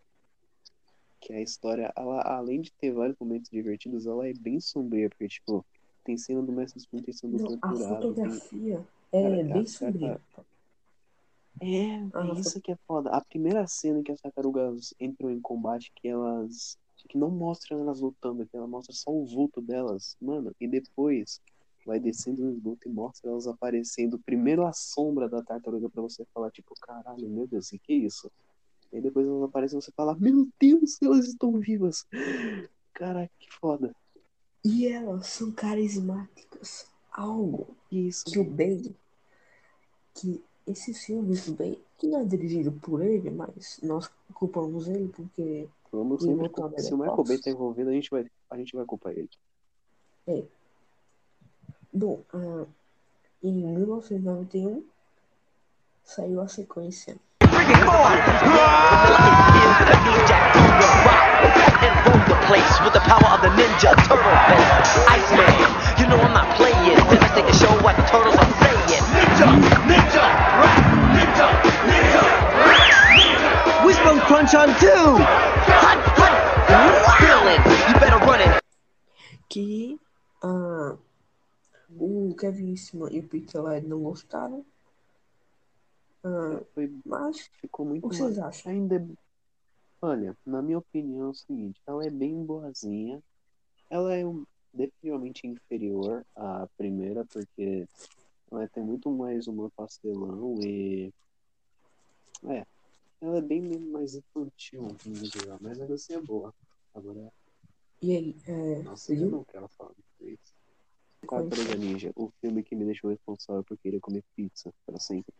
que 1.21 1.33
a 1.33 1.41
história, 1.41 1.93
ela, 1.95 2.21
além 2.21 2.61
de 2.61 2.71
ter 2.71 2.91
vários 2.91 3.17
momentos 3.19 3.49
divertidos, 3.49 4.05
ela 4.07 4.27
é 4.27 4.33
bem 4.33 4.59
sombria, 4.59 5.07
porque, 5.09 5.27
tipo, 5.27 5.63
tem 6.03 6.17
cena 6.17 6.41
do 6.41 6.51
Mestre 6.51 6.81
sendo 7.13 7.37
Não, 7.37 7.45
a 7.45 7.47
torturado. 7.59 8.13
tem- 8.15 8.25
fotografia 8.25 8.87
é 9.11 9.21
Cara, 9.21 9.53
bem 9.53 9.65
sombria. 9.65 10.21
É, 11.61 11.65
é 11.65 12.39
isso 12.39 12.61
que 12.61 12.71
é 12.71 12.77
foda. 12.87 13.09
A 13.09 13.21
primeira 13.21 13.67
cena 13.67 14.01
que 14.01 14.11
as 14.11 14.21
tartarugas 14.21 14.93
entram 14.99 15.29
em 15.29 15.41
combate, 15.41 15.91
que 15.95 16.07
elas. 16.07 16.77
que 16.95 17.17
não 17.17 17.29
mostra 17.29 17.75
elas 17.75 17.99
lutando, 17.99 18.45
que 18.45 18.55
ela 18.55 18.67
mostra 18.67 18.93
só 18.93 19.11
o 19.11 19.25
vulto 19.25 19.61
delas, 19.61 20.15
mano, 20.21 20.55
e 20.59 20.67
depois 20.67 21.41
vai 21.85 21.99
descendo 21.99 22.43
no 22.43 22.51
esgoto 22.51 22.87
e 22.87 22.91
mostra 22.91 23.29
elas 23.29 23.47
aparecendo. 23.47 24.19
Primeiro 24.19 24.65
a 24.65 24.73
sombra 24.73 25.27
da 25.27 25.41
tartaruga 25.41 25.89
pra 25.89 26.01
você 26.01 26.25
falar, 26.33 26.51
tipo, 26.51 26.73
caralho, 26.79 27.27
meu 27.27 27.47
Deus, 27.47 27.71
o 27.71 27.79
que 27.79 27.93
é 27.93 27.95
isso? 27.95 28.31
E 28.91 29.01
depois 29.01 29.27
elas 29.27 29.43
aparecem 29.43 29.79
e 29.79 29.81
você 29.81 29.91
fala, 29.91 30.15
meu 30.15 30.47
Deus, 30.59 30.97
elas 31.01 31.27
estão 31.27 31.59
vivas. 31.59 32.05
Caraca, 32.93 33.31
que 33.39 33.51
foda. 33.53 33.95
E 34.63 34.87
elas 34.87 35.27
são 35.27 35.51
carismáticas. 35.51 36.87
Algo 37.19 37.67
Que 37.89 38.07
isso? 38.07 38.25
que 38.25 38.39
o 38.39 38.43
Ben, 38.43 38.95
que 40.13 40.41
esses 40.65 41.03
filmes 41.03 41.45
do 41.45 41.53
Ben, 41.53 41.77
que 41.97 42.07
não 42.07 42.21
é 42.21 42.23
dirigido 42.23 42.71
por 42.71 43.01
ele, 43.01 43.29
mas 43.29 43.79
nós 43.83 44.09
culpamos 44.33 44.87
ele 44.87 45.09
porque 45.09 45.67
Vamos 45.91 46.21
sempre. 46.23 46.45
a 46.45 46.81
Se 46.81 46.93
o 46.93 46.97
Michael 46.97 47.23
Bay 47.23 47.37
Fox. 47.37 47.41
tá 47.41 47.49
envolvido, 47.51 47.89
a 47.89 47.93
gente 47.93 48.09
vai, 48.09 48.25
a 48.49 48.57
gente 48.57 48.75
vai 48.75 48.85
culpar 48.85 49.13
ele. 49.13 49.29
Bom, 51.91 52.21
ah, 52.33 52.65
em 53.43 53.51
1991 53.51 54.83
saiu 56.03 56.39
a 56.41 56.47
sequência. 56.47 57.17
ninja 63.55 63.95
turtle. 63.95 64.19
Iceman, 65.15 65.78
you 65.99 66.07
know 66.07 66.17
I'm 66.19 66.33
not 66.33 66.55
playing. 66.55 66.95
Then 67.09 67.19
I 67.23 67.27
take 67.35 67.49
a 67.49 67.53
show 67.53 67.71
what 67.83 67.95
the 67.97 68.03
turtles 68.03 68.35
are 68.35 68.53
saying. 68.63 69.03
Ninja, 69.15 69.47
ninja, 69.89 70.25
rap, 70.61 70.79
ninja, 71.15 71.47
ninja, 71.89 72.23
rap. 72.65 73.85
Wishbone 73.85 74.19
crunch 74.27 74.53
on 74.55 74.69
two. 74.79 75.17
Hut, 75.83 75.99
Villain, 77.21 77.61
you 77.87 77.93
better 77.99 78.19
run 78.25 78.41
it. 78.41 78.63
Que 79.49 79.99
ah, 80.43 80.95
o 81.99 82.35
Kevin 82.39 82.69
Eastman 82.71 83.09
e 83.11 83.19
o 83.19 83.23
Peter 83.27 83.61
Laird 83.61 83.87
não 83.87 83.99
gostaram. 83.99 84.63
Ah, 86.23 86.59
Foi, 86.75 86.91
mas 87.05 87.49
ficou 87.61 87.85
muito 87.85 88.05
o 88.05 88.09
que 88.09 88.15
vocês 88.17 88.37
acham? 88.39 88.71
Ainda 88.71 88.95
é... 88.97 89.05
Olha, 90.01 90.35
na 90.45 90.61
minha 90.61 90.77
opinião 90.77 91.27
é 91.27 91.29
o 91.29 91.33
seguinte, 91.33 91.81
ela 91.85 92.05
é 92.05 92.09
bem 92.09 92.43
boazinha. 92.45 93.19
Ela 93.89 94.15
é 94.15 94.25
um- 94.25 94.45
definitivamente 94.73 95.47
inferior 95.47 96.25
à 96.35 96.67
primeira, 96.77 97.25
porque 97.25 97.87
ela 98.51 98.67
tem 98.69 98.83
muito 98.83 99.09
mais 99.11 99.47
humor 99.47 99.71
pastelão 99.75 100.59
e. 100.63 101.11
É, 102.45 102.65
ela 103.21 103.37
é 103.37 103.41
bem 103.41 103.61
mais 103.79 104.15
infantil 104.15 104.95
no 105.05 105.25
geral, 105.25 105.57
mas 105.61 105.79
ainda 105.79 105.93
assim 105.93 106.13
é 106.13 106.21
boa. 106.21 106.53
Agora, 106.93 107.31
E 108.01 108.15
aí, 108.15 108.35
é, 108.47 108.81
nossa, 108.81 109.13
eu 109.13 109.29
não 109.29 109.43
quero 109.43 109.67
falar 109.69 109.93
disso. 110.19 110.53
Tartaruga 111.27 111.75
Ninja, 111.75 112.11
o 112.15 112.31
filme 112.41 112.63
que 112.63 112.75
me 112.75 112.85
deixou 112.85 113.09
responsável 113.09 113.63
por 113.63 113.77
querer 113.77 113.99
comer 113.99 114.23
pizza 114.35 114.73
para 114.85 114.97
sempre. 114.99 115.33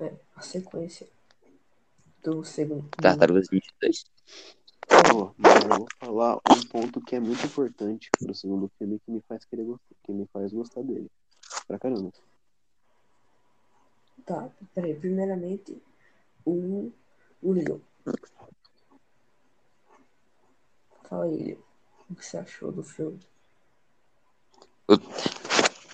É, 0.00 0.14
a 0.34 0.40
sequência 0.42 1.08
do 2.22 2.42
segundo. 2.44 2.82
do- 2.82 3.00
Tartarugas 3.02 3.48
Ninja 3.50 3.70
2. 3.80 4.04
Mas 5.38 5.62
eu 5.62 5.68
vou 5.68 5.86
falar 5.98 6.36
um 6.36 6.68
ponto 6.68 7.00
que 7.00 7.16
é 7.16 7.20
muito 7.20 7.44
importante 7.46 8.10
pro 8.18 8.34
segundo 8.34 8.70
filme 8.78 9.00
que 9.04 9.10
me 9.10 9.20
faz 9.28 9.44
querer 9.44 9.64
gostar, 9.64 9.94
que 10.02 10.12
me 10.12 10.26
faz 10.32 10.52
gostar 10.52 10.82
dele. 10.82 11.10
Pra 11.66 11.78
caramba. 11.78 12.12
Tá, 14.24 14.50
peraí. 14.74 14.94
Primeiramente, 14.94 15.80
o, 16.44 16.92
o 17.42 17.52
Leon. 17.52 17.78
Fala 21.04 21.24
aí, 21.24 21.36
Leon. 21.36 21.58
O 22.10 22.14
que 22.14 22.26
você 22.26 22.36
achou 22.38 22.70
do 22.70 22.82
filme? 22.82 23.18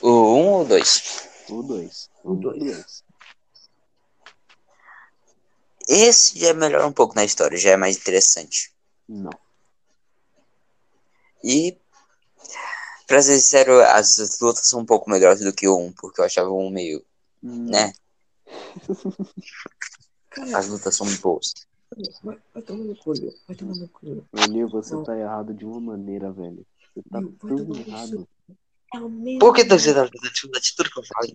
O 0.02 0.08
1 0.08 0.10
um 0.10 0.52
ou 0.52 0.64
2? 0.64 1.28
O 1.50 1.62
2. 1.62 2.10
O 2.24 2.34
dois. 2.34 3.04
Esse 5.88 6.38
já 6.38 6.52
melhora 6.52 6.86
um 6.86 6.92
pouco 6.92 7.14
na 7.14 7.24
história, 7.24 7.56
já 7.56 7.70
é 7.70 7.76
mais 7.76 7.96
interessante. 7.96 8.74
Não. 9.08 9.30
E, 11.42 11.78
pra 13.06 13.22
ser 13.22 13.38
sincero, 13.38 13.80
as 13.80 14.38
lutas 14.40 14.68
são 14.68 14.80
um 14.80 14.86
pouco 14.86 15.10
melhores 15.10 15.40
do 15.40 15.52
que 15.52 15.68
o 15.68 15.78
1, 15.78 15.92
porque 15.92 16.20
eu 16.20 16.24
achava 16.24 16.50
o 16.50 16.66
1 16.66 16.70
meio, 16.70 17.04
né? 17.42 17.92
Cara, 20.30 20.58
As 20.58 20.68
lutas 20.68 20.94
são 20.96 21.06
boas. 21.16 21.54
vai, 22.22 22.38
vai 22.52 22.62
tomar 22.62 22.84
no 22.84 22.96
cu. 22.96 23.12
Vai 23.46 23.56
tomar 23.56 23.74
no 23.76 23.88
cu, 23.88 24.06
Leon. 24.06 24.22
Olha, 24.32 24.66
você 24.66 24.94
Não. 24.94 25.04
tá 25.04 25.16
errado 25.16 25.54
de 25.54 25.64
uma 25.64 25.80
maneira, 25.80 26.30
velho. 26.32 26.66
Você 26.94 27.02
tá 27.08 27.20
vai 27.20 27.32
tão 27.32 27.76
errado. 27.76 28.28
É. 28.48 29.38
Por 29.38 29.54
que 29.54 29.64
você 29.64 29.94
tá 29.94 30.06
fazendo 30.06 30.32
tipo, 30.32 30.60
de 30.60 30.76
tudo 30.76 30.90
que 30.90 30.98
eu 30.98 31.04
falo? 31.04 31.34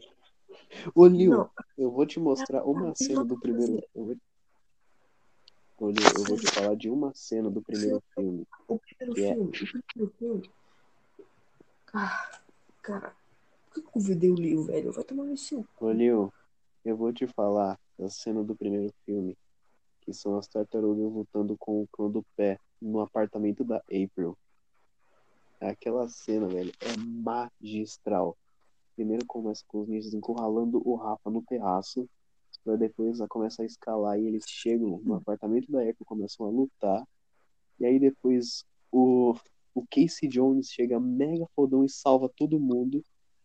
Ô, 0.96 1.06
Lil, 1.06 1.50
eu 1.78 1.92
vou 1.92 2.06
te 2.06 2.20
mostrar 2.20 2.64
uma 2.64 2.96
cena 2.96 3.24
do 3.24 3.40
primeiro. 3.40 3.84
Eu 3.94 4.06
vou... 4.06 4.18
Lil, 5.82 6.04
eu 6.18 6.26
vou 6.26 6.38
te 6.38 6.48
falar 6.52 6.76
de 6.76 6.90
uma 6.90 7.14
cena 7.14 7.50
do 7.50 7.62
primeiro 7.62 8.02
filme. 8.14 8.48
o 8.68 8.80
primeiro 8.80 9.22
é- 9.22 9.34
filme, 9.34 9.50
o 9.50 9.52
primeiro 9.52 10.14
filme... 10.18 10.52
Ah, 11.94 12.42
cara, 12.82 13.16
por 13.66 13.74
que 13.74 13.80
eu 13.80 13.92
convidei 13.92 14.32
o 14.32 14.36
Leon, 14.36 14.64
velho? 14.64 14.92
Vai 14.92 15.04
tomar 15.04 15.26
no 15.26 15.38
seu 15.38 15.66
Ô, 15.80 15.92
Lil, 15.92 16.34
eu 16.84 16.98
vou 16.98 17.14
te 17.14 17.28
falar 17.28 17.80
da 17.98 18.10
cena 18.10 18.44
do 18.44 18.56
primeiro 18.56 18.94
filme. 19.06 19.38
Que 20.02 20.14
são 20.14 20.38
as 20.38 20.48
tartarugas 20.48 21.14
lutando 21.14 21.56
com 21.58 21.82
o 21.82 21.88
clã 21.88 22.10
do 22.10 22.26
pé 22.36 22.60
no 22.82 23.00
apartamento 23.00 23.64
da 23.64 23.78
April. 23.78 24.38
Aquela 25.62 26.10
cena, 26.10 26.48
velho, 26.48 26.72
é 26.82 26.98
magistral. 26.98 28.38
Primeiro 28.96 29.26
começa 29.26 29.64
com 29.68 29.82
os 29.82 29.88
ninjas 29.88 30.14
encurralando 30.14 30.82
o 30.88 30.96
Rafa 30.96 31.30
no 31.30 31.42
terraço. 31.42 32.10
Pra 32.64 32.76
depois 32.76 33.20
ela 33.20 33.28
começa 33.28 33.62
a 33.62 33.66
escalar 33.66 34.20
e 34.20 34.26
eles 34.26 34.46
chegam 34.48 35.02
no 35.04 35.16
apartamento 35.16 35.72
da 35.72 35.82
April, 35.82 36.06
começam 36.06 36.46
a 36.46 36.50
lutar. 36.50 37.06
E 37.80 37.86
aí 37.86 38.00
depois 38.00 38.66
o, 38.92 39.36
o 39.74 39.86
Casey 39.88 40.30
Jones 40.30 40.72
chega 40.72 41.00
mega 41.00 41.46
fodão 41.56 41.84
e 41.84 41.90
salva 41.90 42.30
todo 42.30 42.60
mundo. 42.60 43.04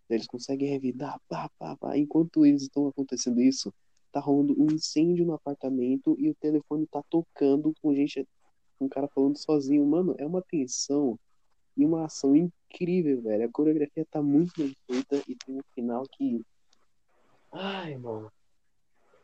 Eles 0.08 0.26
conseguem 0.26 0.70
revidar, 0.70 1.20
pá, 1.28 1.50
pá, 1.58 1.76
pá. 1.76 1.96
Enquanto 1.98 2.46
eles 2.46 2.62
estão 2.62 2.86
acontecendo 2.86 3.42
isso, 3.42 3.74
tá 4.12 4.20
rolando 4.20 4.54
um 4.58 4.66
incêndio 4.72 5.26
no 5.26 5.34
apartamento 5.34 6.16
e 6.18 6.30
o 6.30 6.34
telefone 6.34 6.86
tá 6.86 7.02
tocando 7.10 7.74
com 7.82 7.94
gente, 7.94 8.26
com 8.78 8.86
um 8.86 8.88
cara 8.88 9.08
falando 9.08 9.36
sozinho. 9.36 9.84
Mano, 9.84 10.14
é 10.18 10.24
uma 10.24 10.42
tensão 10.42 11.18
e 11.76 11.84
uma 11.84 12.04
ação 12.04 12.34
incrível, 12.34 13.22
velho. 13.22 13.44
A 13.44 13.52
coreografia 13.52 14.06
tá 14.10 14.22
muito 14.22 14.52
bem 14.56 14.74
feita 14.86 15.22
e 15.28 15.34
tem 15.34 15.56
um 15.56 15.62
final 15.74 16.04
que. 16.12 16.44
Ai, 17.52 17.96
mano. 17.96 18.30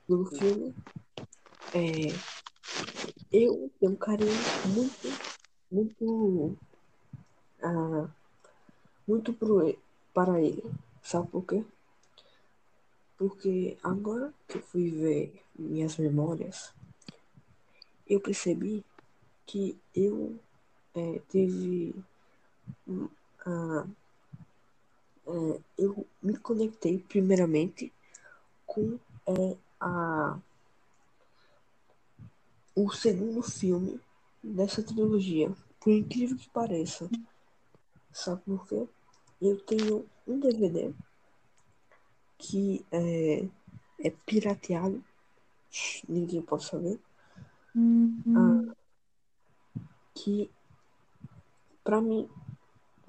Do 0.08 0.24
filme. 0.26 0.74
É, 1.74 2.08
eu 3.32 3.70
tenho 3.80 3.92
um 3.92 3.96
carinho 3.96 4.32
muito, 4.66 5.08
muito, 5.70 6.56
ah, 7.62 8.08
muito 9.06 9.32
pro, 9.32 9.76
para 10.12 10.40
ele. 10.40 10.62
Sabe 11.02 11.28
por 11.28 11.44
quê? 11.44 11.64
Porque 13.16 13.76
agora 13.82 14.32
que 14.48 14.58
eu 14.58 14.62
fui 14.62 14.90
ver 14.90 15.42
minhas 15.58 15.96
memórias, 15.96 16.72
eu 18.06 18.20
percebi 18.20 18.84
que 19.46 19.78
eu 19.94 20.38
é, 20.94 21.20
hum, 22.86 23.08
ah, 23.46 23.86
é, 25.26 25.60
eu 25.78 26.06
me 26.22 26.36
conectei 26.36 26.98
primeiramente 26.98 27.92
com 28.66 28.98
é, 29.26 29.56
a, 29.84 30.38
o 32.74 32.90
segundo 32.90 33.42
filme 33.42 34.00
dessa 34.42 34.82
trilogia, 34.82 35.52
por 35.78 35.92
incrível 35.92 36.38
que 36.38 36.48
pareça. 36.48 37.08
Sabe 38.10 38.42
por 38.46 38.66
quê? 38.66 38.88
Eu 39.42 39.60
tenho 39.60 40.06
um 40.26 40.40
DVD 40.40 40.94
que 42.38 42.84
é, 42.90 43.46
é 44.00 44.10
pirateado, 44.24 45.04
ninguém 46.08 46.40
pode 46.40 46.64
saber, 46.64 46.98
ah, 48.36 48.74
que 50.14 50.50
pra 51.82 52.00
mim 52.00 52.28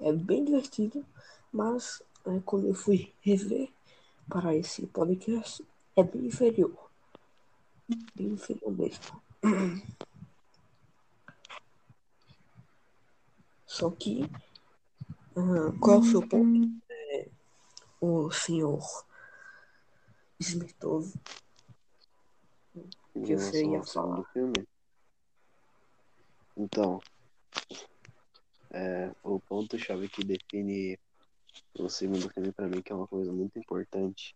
é 0.00 0.12
bem 0.12 0.44
divertido, 0.44 1.06
mas 1.50 2.02
é, 2.26 2.40
quando 2.40 2.66
eu 2.66 2.74
fui 2.74 3.14
rever 3.20 3.70
para 4.28 4.54
esse 4.54 4.86
podcast, 4.88 5.64
é 5.96 6.02
bem 6.02 6.26
inferior. 6.26 6.90
Bem 8.14 8.28
inferior 8.28 8.72
mesmo. 8.76 9.22
Só 13.66 13.90
que, 13.90 14.22
ah, 15.36 15.72
qual 15.80 15.96
é 15.96 16.00
o 16.00 16.04
seu 16.04 16.26
ponto? 16.26 16.82
É, 16.88 17.28
o 18.00 18.30
senhor 18.30 18.82
Em 23.14 23.22
Que 23.22 23.28
relação 23.34 23.72
ia 23.72 23.82
falar. 23.82 24.24
filme. 24.32 24.68
Então, 26.56 27.00
é, 28.70 29.10
o 29.22 29.40
ponto-chave 29.40 30.08
que 30.08 30.24
define 30.24 30.98
o 31.78 31.88
segundo 31.88 32.28
filme 32.30 32.52
pra 32.52 32.68
mim, 32.68 32.82
que 32.82 32.92
é 32.92 32.94
uma 32.94 33.06
coisa 33.06 33.32
muito 33.32 33.58
importante, 33.58 34.34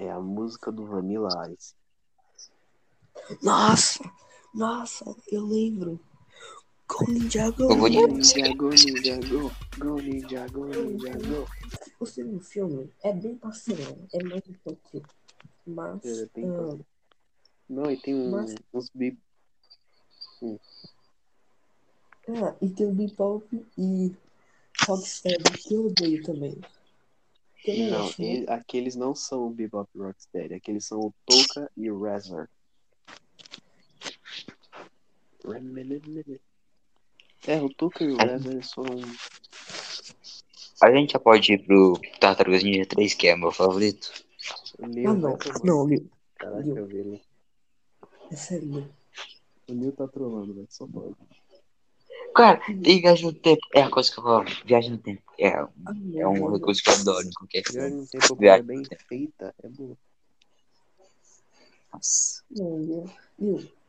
é 0.00 0.10
a 0.10 0.18
música 0.18 0.72
do 0.72 0.86
Vanilla 0.86 1.28
Ice. 1.52 1.74
Nossa! 3.42 4.02
Nossa, 4.54 5.04
eu 5.30 5.44
lembro. 5.44 6.00
Go 6.88 7.04
Ninja 7.06 7.50
Go! 7.50 7.68
Go 7.68 7.86
Ninja, 7.86 8.54
go 8.56 8.70
Ninja, 8.70 9.18
go! 9.28 9.52
Go 9.78 10.00
Ninja, 10.00 10.48
go 10.48 10.64
Ninja, 10.64 11.12
go! 11.12 11.46
O 12.00 12.06
segundo 12.06 12.40
filme 12.40 12.90
é 13.02 13.12
bem 13.12 13.36
pastelão, 13.36 14.08
é 14.14 14.24
mais 14.24 14.42
infantil. 14.48 15.02
Mas, 15.66 16.02
Ele 16.02 16.26
tem 16.28 16.48
ah, 16.48 16.78
Não, 17.68 17.90
e 17.90 17.96
tem 17.98 18.14
um, 18.14 18.30
Mas- 18.30 18.54
uns 18.72 18.88
bi... 18.94 19.18
ah, 22.26 22.54
e 22.62 22.70
tem 22.70 22.86
o 22.86 22.94
Bebop 22.94 23.66
e 23.76 24.16
Rocksteady, 24.86 25.52
que 25.58 25.74
eu 25.74 25.86
odeio 25.88 26.22
também. 26.24 26.58
Eu 27.64 27.90
Não, 27.90 28.06
acho, 28.06 28.20
né? 28.22 28.28
e- 28.28 28.46
aqueles 28.48 28.96
não 28.96 29.14
são 29.14 29.46
o 29.46 29.50
Bebop 29.50 29.88
e 29.94 29.98
Rocksteady, 29.98 30.54
aqueles 30.54 30.86
são 30.86 30.98
o 31.00 31.14
Toka 31.26 31.70
e 31.76 31.90
o 31.90 32.02
Razor. 32.02 32.48
É, 37.46 37.60
o 37.60 37.68
Toka 37.74 38.04
e 38.04 38.08
o 38.08 38.16
Razor 38.16 38.62
são 38.64 38.84
A 40.82 40.90
gente 40.92 41.12
já 41.12 41.18
pode 41.18 41.52
ir 41.52 41.64
pro 41.66 42.00
Tartarugas 42.18 42.62
Ninja 42.62 42.86
3, 42.86 43.14
que 43.14 43.28
é 43.28 43.36
meu 43.36 43.52
favorito. 43.52 44.10
o 44.78 44.84
Ah, 44.84 44.88
Neo 44.88 45.14
não, 45.14 45.30
vai 45.32 45.38
tomar. 45.38 45.64
não, 45.64 45.86
Lil, 45.88 46.10
Caraca, 46.36 46.86
velho. 46.86 47.20
é 48.30 48.36
sério, 48.36 48.68
Lil. 48.68 48.88
O 49.68 49.74
Neo 49.74 49.92
tá 49.92 50.08
trolando, 50.08 50.54
velho. 50.54 50.66
Só 50.70 50.86
pode. 50.86 51.14
Cara, 52.40 52.58
tem 52.82 53.02
viagem 53.02 53.26
no 53.26 53.34
tempo. 53.34 53.60
É 53.74 53.82
a 53.82 53.90
coisa 53.90 54.10
que 54.10 54.18
eu 54.18 54.22
falo. 54.24 54.46
Viagem 54.64 54.92
no 54.92 54.98
tempo. 54.98 55.22
É, 55.38 55.48
Ah, 55.50 55.68
é 56.14 56.26
um 56.26 56.50
recurso 56.50 56.82
que 56.82 56.88
eu 56.88 56.94
adoro 56.94 57.26
em 57.26 57.30
qualquer 57.32 57.62
Viagem 57.70 57.90
filme. 57.90 58.00
no 58.00 58.06
tempo 58.06 58.34
é 58.34 58.38
Viagem 58.38 58.64
bem 58.64 58.82
tempo. 58.82 59.02
feita, 59.06 59.54
é 59.62 59.68
boa. 59.68 59.96
Nossa. 61.92 62.42
Não, 62.50 63.08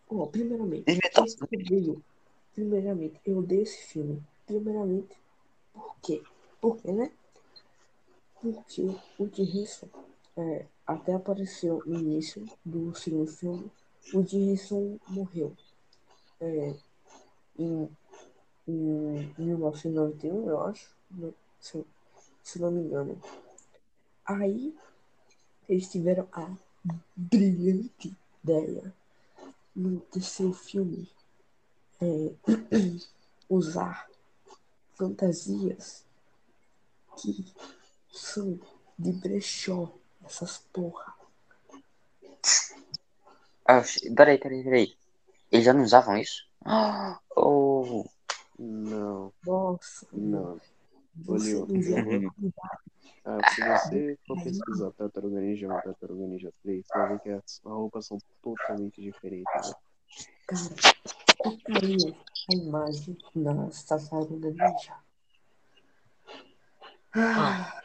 ó, 0.09 0.25
primeiramente, 0.25 0.99
eu 1.15 1.23
odeio. 1.49 2.03
Primeiramente, 2.53 3.21
eu 3.25 3.37
odeio 3.37 3.61
esse 3.63 3.83
filme. 3.87 4.21
Primeiramente, 4.45 5.15
por 5.73 5.95
quê? 6.01 6.21
Por 6.59 6.75
quê, 6.75 6.91
né? 6.91 7.09
Porque 8.41 8.81
o 9.17 9.29
Jim 9.33 9.61
Henson, 9.61 9.87
é, 10.35 10.65
até 10.85 11.13
apareceu 11.13 11.81
no 11.85 11.97
início 11.97 12.45
do 12.65 12.93
segundo 12.95 13.31
filme, 13.31 13.71
o 14.13 14.21
Jim 14.25 14.51
Henson 14.51 14.99
morreu. 15.07 15.55
É, 16.41 16.73
em, 17.57 17.89
em 18.71 19.33
1991, 19.37 20.49
eu 20.49 20.61
acho, 20.61 20.89
né? 21.11 21.31
se, 21.59 21.85
se 22.43 22.59
não 22.59 22.71
me 22.71 22.81
engano. 22.81 23.21
Aí, 24.25 24.75
eles 25.67 25.89
tiveram 25.89 26.27
a 26.31 26.49
brilhante 27.15 28.15
ideia 28.43 28.93
no 29.75 29.99
terceiro 30.01 30.53
filme 30.53 31.09
é, 32.01 32.33
usar 33.49 34.09
fantasias 34.95 36.03
que 37.17 37.45
são 38.11 38.59
de 38.97 39.11
brechó, 39.11 39.93
essas 40.25 40.59
porra. 40.73 41.13
Ah, 43.65 43.83
peraí, 44.15 44.37
peraí, 44.37 44.63
peraí. 44.63 44.97
Eles 45.51 45.65
já 45.65 45.73
não 45.73 45.83
usavam 45.83 46.17
isso? 46.17 46.47
Oh, 47.33 48.05
Não, 48.63 49.33
Nossa, 49.43 50.07
não. 50.13 50.61
você 51.25 51.55
Uhum. 51.63 52.31
Ah, 53.25 53.41
se 53.49 53.59
você 53.61 54.19
for 54.27 54.37
pesquisar 54.43 54.91
Tartaruga 54.91 55.41
Ninja 55.41 55.67
1 55.67 55.79
e 55.79 55.81
Tartaruga 55.81 56.27
Ninja 56.27 56.53
3, 56.61 56.85
você 56.85 56.99
vai 56.99 57.07
ver 57.07 57.19
que 57.21 57.29
as 57.29 57.59
roupas 57.63 58.05
são 58.05 58.19
totalmente 58.39 59.01
diferentes. 59.01 59.51
né? 59.55 59.73
Cara, 60.47 60.75
tocaria 61.41 62.15
a 62.49 62.53
imagem 62.53 63.17
das 63.35 63.83
tartarugas 63.83 64.53
ninja. 64.53 64.95
Ah. 67.15 67.81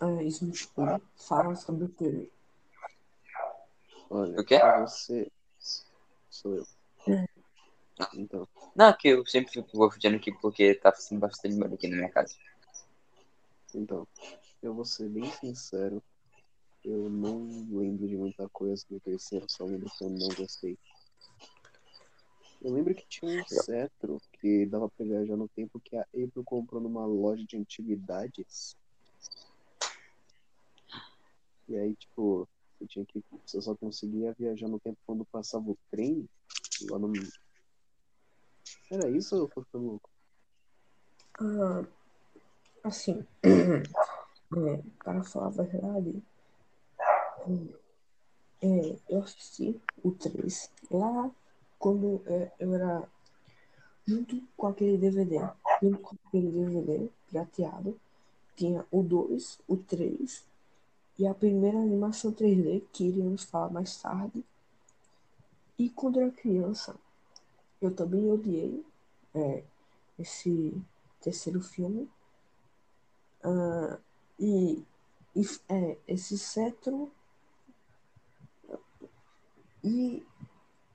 Ah, 0.00 0.22
Smith 0.22 0.70
fala 1.16 1.54
sobre 1.54 1.84
o 1.84 1.88
que? 1.90 2.32
Olha, 4.08 4.40
O 4.40 4.44
quê? 4.44 4.58
você. 4.80 5.30
Sou 6.30 6.56
eu. 6.56 6.64
Então, 8.14 8.48
não, 8.74 8.92
que 8.96 9.08
eu 9.08 9.24
sempre 9.26 9.52
fico 9.52 9.68
confundindo 9.70 10.16
aqui 10.16 10.32
porque 10.40 10.74
tá 10.74 10.92
fazendo 10.92 11.20
bastante 11.20 11.56
barulho 11.56 11.74
aqui 11.74 11.88
na 11.88 11.96
minha 11.96 12.10
casa. 12.10 12.34
então, 13.74 14.06
eu 14.62 14.74
vou 14.74 14.84
ser 14.84 15.08
bem 15.08 15.30
sincero. 15.30 16.02
Eu 16.84 17.08
não 17.08 17.46
lembro 17.70 18.06
de 18.06 18.16
muita 18.16 18.48
coisa 18.48 18.84
do 18.90 19.00
terceiro, 19.00 19.46
só 19.48 19.64
lembro 19.64 19.90
que 19.96 20.04
eu 20.04 20.10
não 20.10 20.28
gostei. 20.36 20.76
Eu 22.60 22.72
lembro 22.72 22.94
que 22.94 23.06
tinha 23.06 23.30
um 23.30 23.44
cetro 23.46 24.20
que 24.40 24.66
dava 24.66 24.88
pra 24.88 25.04
viajar 25.04 25.36
no 25.36 25.48
tempo 25.48 25.80
que 25.80 25.96
a 25.96 26.02
April 26.02 26.42
comprou 26.44 26.80
numa 26.80 27.04
loja 27.06 27.44
de 27.44 27.56
antiguidades. 27.56 28.76
E 31.68 31.76
aí, 31.76 31.94
tipo, 31.94 32.48
você 32.78 32.86
tinha 32.86 33.04
que. 33.04 33.22
Você 33.44 33.60
só 33.60 33.74
conseguia 33.74 34.34
viajar 34.38 34.68
no 34.68 34.80
tempo 34.80 34.98
quando 35.06 35.24
passava 35.26 35.70
o 35.70 35.78
trem. 35.90 36.28
Lá 36.90 36.98
no. 36.98 37.12
Era 38.90 39.08
isso 39.10 39.36
ou 39.36 39.48
ficando 39.48 39.86
louco? 39.86 40.10
Ah, 41.40 41.84
assim, 42.84 43.26
é, 43.42 44.82
para 45.02 45.22
falar 45.24 45.46
a 45.46 45.50
verdade, 45.50 46.22
é, 48.62 48.96
eu 49.08 49.22
assisti 49.22 49.80
o 50.02 50.12
3 50.12 50.70
lá 50.90 51.30
quando 51.78 52.22
é, 52.26 52.52
eu 52.58 52.74
era 52.74 53.08
junto 54.06 54.40
com 54.56 54.66
aquele 54.66 54.96
DVD, 54.96 55.38
junto 55.82 55.98
com 55.98 56.16
aquele 56.26 56.50
DVD 56.50 57.10
pirateado, 57.28 57.98
tinha 58.56 58.86
o 58.90 59.02
2, 59.02 59.58
o 59.66 59.76
3 59.76 60.44
e 61.18 61.26
a 61.26 61.34
primeira 61.34 61.78
animação 61.78 62.32
3D 62.32 62.82
que 62.92 63.04
iríamos 63.04 63.44
falar 63.44 63.70
mais 63.70 63.96
tarde. 64.00 64.44
E 65.78 65.90
quando 65.90 66.20
eu 66.20 66.26
era 66.26 66.32
criança, 66.32 66.96
eu 67.80 67.94
também 67.94 68.30
odiei 68.30 68.84
é, 69.34 69.64
esse 70.18 70.74
terceiro 71.20 71.60
filme. 71.60 72.08
Ah, 73.42 73.98
e 74.38 74.84
e, 75.34 75.42
é, 75.68 75.98
esse 76.06 76.38
cetro. 76.38 77.10
E 79.82 80.22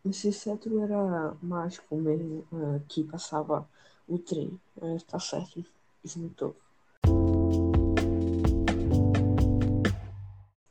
esse 0.06 0.32
cetro 0.32 0.80
era 0.80 1.36
mágico 1.42 1.96
mesmo, 1.98 2.46
ah, 2.54 2.80
que 2.88 3.04
passava 3.04 3.68
o 4.08 4.18
trem. 4.18 4.60
Ah, 4.82 4.98
tá 5.08 5.20
certo, 5.20 5.64
esmitou. 6.04 6.56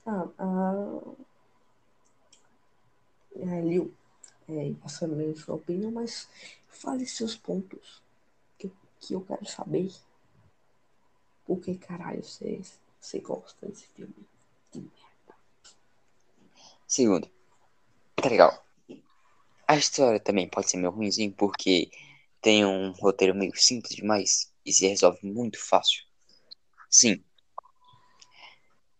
Ah, 0.06 0.28
ah, 0.38 1.00
é, 3.36 3.60
Liu, 3.62 3.92
é, 4.48 4.70
é 4.70 5.04
a 5.04 5.08
minha 5.08 5.36
sua 5.36 5.56
opinião, 5.56 5.90
mas 5.90 6.28
fale 6.68 7.06
seus 7.06 7.36
pontos. 7.36 8.02
Que, 8.58 8.70
que 9.00 9.14
eu 9.14 9.20
quero 9.20 9.46
saber. 9.46 9.92
Por 11.44 11.60
que 11.60 11.76
caralho 11.76 12.22
você, 12.22 12.60
você 13.00 13.20
gosta 13.20 13.66
desse 13.66 13.86
filme? 13.88 14.14
De 14.72 14.80
merda. 14.80 15.40
Segundo, 16.86 17.30
tá 18.16 18.28
legal. 18.28 18.64
A 19.66 19.76
história 19.76 20.18
também 20.18 20.48
pode 20.48 20.70
ser 20.70 20.78
meio 20.78 20.90
ruimzinho 20.90 21.32
porque 21.32 21.90
tem 22.40 22.64
um 22.64 22.92
roteiro 22.92 23.34
meio 23.34 23.54
simples 23.54 23.94
demais 23.94 24.52
e 24.64 24.72
se 24.72 24.86
resolve 24.86 25.18
muito 25.22 25.58
fácil. 25.62 26.04
Sim, 26.88 27.22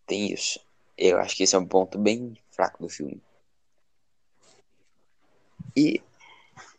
tem 0.06 0.32
isso. 0.32 0.60
Eu 0.96 1.18
acho 1.18 1.36
que 1.36 1.44
esse 1.44 1.54
é 1.54 1.58
um 1.58 1.66
ponto 1.66 1.98
bem 1.98 2.36
fraco 2.50 2.82
do 2.82 2.88
filme. 2.88 3.22
E 5.78 6.02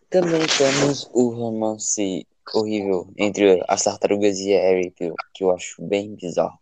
também 0.09 0.45
temos 0.57 1.09
o 1.13 1.29
romance 1.29 2.27
horrível 2.53 3.09
entre 3.15 3.63
as 3.65 3.85
tartarugas 3.85 4.37
e 4.39 4.53
a 4.53 4.59
Ariel, 4.59 5.15
que 5.33 5.41
eu 5.45 5.51
acho 5.51 5.81
bem 5.81 6.15
bizarro. 6.15 6.59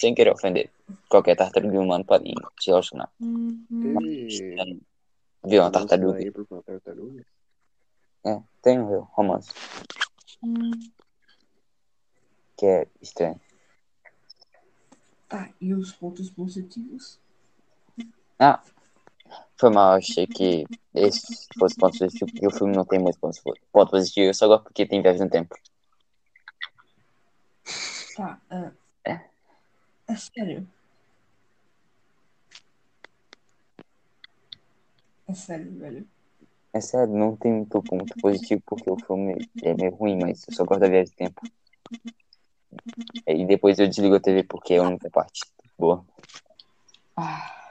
Sem 0.00 0.12
querer 0.12 0.32
ofender. 0.32 0.72
Qualquer 1.08 1.36
tartaruga 1.36 1.78
humana 1.78 2.02
pode 2.02 2.34
se 2.58 2.70
relacionar. 2.70 3.12
Teve. 3.68 4.80
Viu 5.44 5.62
uma 5.62 5.70
da 5.70 5.78
tartaruga? 5.78 6.18
April 6.18 6.46
com 6.46 6.58
a 6.58 6.62
tartaruga? 6.62 7.24
É, 8.26 8.42
tem 8.60 8.80
um 8.80 8.98
romance. 9.02 9.50
Que 12.56 12.66
é 12.66 12.88
estranho. 13.00 13.40
Tá, 15.28 15.48
e 15.60 15.72
os 15.72 15.92
pontos 15.92 16.28
positivos? 16.28 17.20
Ah, 18.36 18.60
foi 19.58 19.70
mal, 19.70 19.94
achei 19.94 20.26
que 20.26 20.66
esse 20.94 21.46
fosse 21.58 21.76
ponto 21.76 21.98
positivo, 21.98 22.30
porque 22.30 22.46
o 22.46 22.50
filme 22.50 22.76
não 22.76 22.84
tem 22.84 22.98
muito 22.98 23.18
ponto 23.18 23.90
positivo, 23.90 24.26
eu 24.26 24.34
só 24.34 24.46
gosto 24.48 24.64
porque 24.64 24.86
tem 24.86 25.02
viagem 25.02 25.22
no 25.22 25.30
tempo. 25.30 25.54
Tá, 28.16 28.40
ah, 28.50 28.72
É? 29.06 29.20
é 30.08 30.16
sério. 30.16 30.68
É 35.28 35.34
sério, 35.34 35.78
velho. 35.78 36.08
É 36.74 36.80
sério, 36.80 37.14
não 37.14 37.36
tem 37.36 37.52
muito 37.52 37.82
ponto 37.82 38.14
positivo 38.20 38.62
porque 38.66 38.90
o 38.90 38.96
filme 38.96 39.48
é 39.62 39.74
meio 39.74 39.94
ruim, 39.94 40.18
mas 40.18 40.44
eu 40.48 40.54
só 40.54 40.64
gosto 40.64 40.80
da 40.80 40.88
viagem 40.88 41.12
no 41.12 41.26
tempo. 41.26 41.42
E 43.26 43.46
depois 43.46 43.78
eu 43.78 43.86
desligo 43.86 44.16
a 44.16 44.20
TV 44.20 44.42
porque 44.44 44.74
é 44.74 44.78
a 44.78 44.82
única 44.82 45.10
parte 45.10 45.40
boa. 45.78 46.04
Ah. 47.16 47.61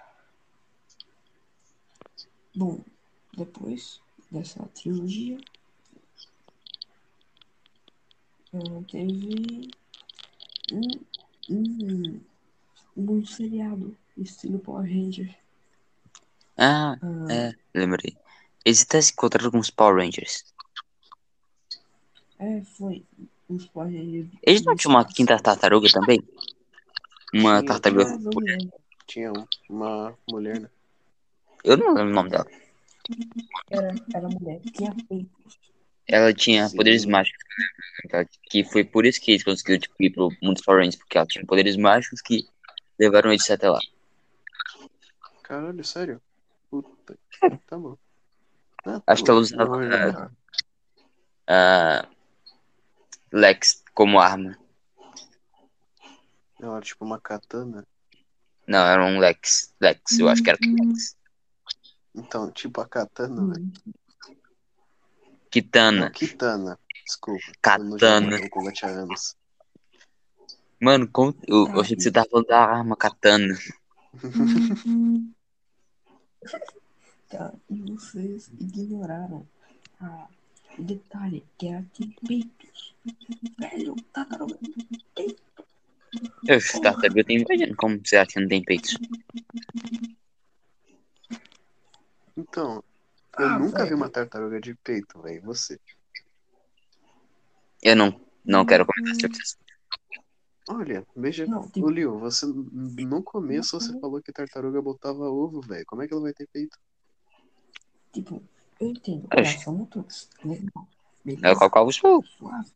Bom, 2.55 2.79
depois 3.35 4.01
dessa 4.29 4.63
trilogia, 4.75 5.37
teve 8.89 9.71
um, 10.73 10.91
um, 11.49 12.21
um 12.97 13.25
seriado 13.25 13.95
estilo 14.17 14.59
Power 14.59 14.83
Ranger. 14.85 15.35
Ah, 16.57 16.97
Ah, 17.01 17.27
é, 17.33 17.53
lembrei. 17.73 18.17
Eles 18.65 18.83
até 18.83 19.01
se 19.01 19.13
encontraram 19.13 19.49
com 19.51 19.59
os 19.59 19.69
Power 19.69 20.03
Rangers. 20.03 20.43
é, 22.37 22.61
foi 22.63 23.03
os 23.47 23.65
Power 23.67 23.89
Rangers. 23.91 24.27
Eles 24.43 24.63
não 24.63 24.75
tinham 24.75 24.95
uma 24.95 25.05
quinta 25.05 25.39
tartaruga 25.39 25.87
também? 25.91 26.21
Uma 27.33 27.63
tartaruga. 27.63 28.05
Tinha 29.07 29.31
um- 29.31 29.47
uma 29.69 30.17
mulher, 30.29 30.59
né? 30.59 30.69
Eu 31.63 31.77
não 31.77 31.93
lembro 31.93 32.11
o 32.11 32.15
nome 32.15 32.29
dela. 32.29 32.45
Era, 33.69 33.93
era 34.13 34.29
mulher. 34.29 34.61
Tinha. 34.73 34.95
Ela 36.07 36.33
tinha 36.33 36.67
Sim. 36.67 36.77
poderes 36.77 37.05
mágicos. 37.05 37.43
Que 38.49 38.63
foi 38.63 38.83
por 38.83 39.05
isso 39.05 39.21
que 39.21 39.31
eles 39.31 39.43
conseguiram 39.43 39.79
tipo, 39.79 39.95
ir 39.99 40.09
pro 40.09 40.29
mundo 40.41 40.55
dos 40.55 40.63
Power 40.63 40.79
Rangers, 40.79 40.97
porque 40.97 41.17
ela 41.17 41.27
tinha 41.27 41.45
poderes 41.45 41.77
mágicos 41.77 42.21
que 42.21 42.47
levaram 42.99 43.31
eles 43.31 43.49
até 43.49 43.69
lá. 43.69 43.79
Caralho, 45.43 45.83
sério? 45.83 46.21
Puta. 46.69 47.17
Tá 47.67 47.77
bom. 47.77 47.97
Ah, 48.85 49.01
Acho 49.07 49.23
que 49.23 49.29
ela 49.29 49.39
usava 49.39 49.77
não, 49.77 49.81
é, 49.81 50.11
não. 50.11 50.31
a 51.47 52.07
Lex 53.31 53.83
como 53.93 54.19
arma. 54.19 54.57
Ela 56.59 56.77
era 56.77 56.85
tipo 56.85 57.05
uma 57.05 57.19
katana. 57.19 57.85
Não, 58.67 58.85
era 58.85 59.03
um 59.05 59.19
Lex. 59.19 59.73
Lex, 59.79 60.19
eu 60.19 60.29
acho 60.29 60.43
que 60.43 60.49
era 60.49 60.59
Lex. 60.61 61.15
Então, 62.13 62.51
tipo 62.51 62.81
a 62.81 62.87
katana, 62.87 63.53
velho. 63.53 63.63
Hum, 63.65 63.93
Não, 65.25 65.39
Kitana. 65.49 66.09
kitana. 66.11 66.79
Desculpa. 67.05 67.51
Katana. 67.61 68.37
Eu 68.39 68.49
há 68.83 68.87
anos. 68.87 69.35
Mano, 70.79 71.07
como... 71.11 71.35
eu, 71.47 71.67
eu 71.67 71.81
achei 71.81 71.95
que 71.95 72.01
você 72.03 72.11
tava 72.11 72.27
falando 72.29 72.47
da 72.47 72.59
arma 72.59 72.95
katana. 72.95 73.57
Tá, 77.29 77.53
e 77.69 77.81
vocês 77.83 78.51
ignoraram 78.59 79.47
a, 80.01 80.27
o 80.77 80.83
detalhe 80.83 81.45
que 81.57 81.67
ela 81.67 81.85
tinha 81.93 82.13
peitos. 82.27 82.93
Velho, 83.57 83.95
tartaruga 84.11 84.57
tem 84.57 84.99
peito. 85.15 85.41
Os 86.49 86.79
tartarugas 86.81 87.25
têm 87.25 87.45
vagina, 87.45 87.73
como 87.77 88.01
você 88.03 88.17
acha 88.17 88.33
que 88.33 88.41
não 88.41 88.49
tem 88.49 88.61
peitos? 88.61 88.97
Então, 92.37 92.83
eu 93.39 93.45
Ah, 93.47 93.59
nunca 93.59 93.79
vi 93.79 93.89
velho. 93.89 93.97
uma 93.97 94.09
tartaruga 94.09 94.59
de 94.59 94.73
peito, 94.75 95.21
velho. 95.21 95.41
Você. 95.43 95.79
Eu 97.81 97.95
não, 97.95 98.19
não 98.45 98.65
quero 98.65 98.85
comentar 98.85 99.15
sobre 99.15 99.37
isso. 99.41 99.57
Olha, 100.69 101.05
veja. 101.15 101.45
Não, 101.47 101.69
Ô, 101.77 101.89
Liu, 101.89 102.19
você 102.19 102.45
no 102.45 103.23
começo 103.23 103.79
você 103.79 103.99
falou 103.99 104.21
que 104.21 104.31
tartaruga 104.31 104.81
botava 104.81 105.23
ovo, 105.29 105.59
velho. 105.61 105.85
Como 105.87 106.01
é 106.03 106.07
que 106.07 106.13
ela 106.13 106.21
vai 106.21 106.33
ter 106.33 106.47
peito? 106.47 106.77
tipo, 108.13 108.43
eu 108.79 108.89
entendo. 108.89 109.27
São 109.63 109.73
mutantes. 109.73 110.29
Legal. 110.43 110.87
É 111.25 111.31
o 111.31 111.35
Beleza. 111.41 111.69
qual 111.69 111.87
os 111.87 111.97
fogo. 111.97 112.25
Suave. 112.27 112.71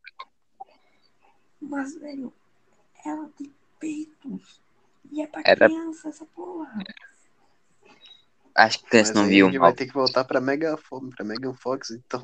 Mas, 1.62 1.96
velho, 1.96 2.32
ela 3.06 3.28
tem 3.38 3.54
peitos. 3.80 4.62
E 5.12 5.22
é 5.22 5.28
pra 5.28 5.42
Era- 5.46 5.68
criança 5.68 6.10
essa 6.10 6.26
porra. 6.26 6.74
Acho 8.56 8.80
que 8.80 8.86
criança 8.90 9.14
Mas 9.14 9.22
não 9.24 9.30
viu 9.30 9.48
a 9.48 9.52
gente 9.52 9.60
vai 9.60 9.74
ter 9.74 9.86
que 9.86 9.94
voltar 9.94 10.24
pra 10.24 10.40
Mega, 10.40 10.78
Fo- 10.78 11.10
pra 11.10 11.26
Megan 11.26 11.54
Fox, 11.54 11.92
então. 11.92 12.22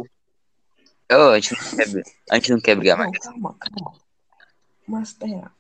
Oh, 1.11 1.29
a, 1.31 1.39
gente 1.39 1.51
não 1.53 1.75
quer, 1.77 2.03
a 2.31 2.35
gente 2.35 2.51
não 2.53 2.61
quer 2.61 2.75
brigar 2.75 2.97
mais. 2.97 3.17
calma, 3.19 3.53
calma. 3.59 3.99
Mas 4.87 5.11
pera. 5.13 5.51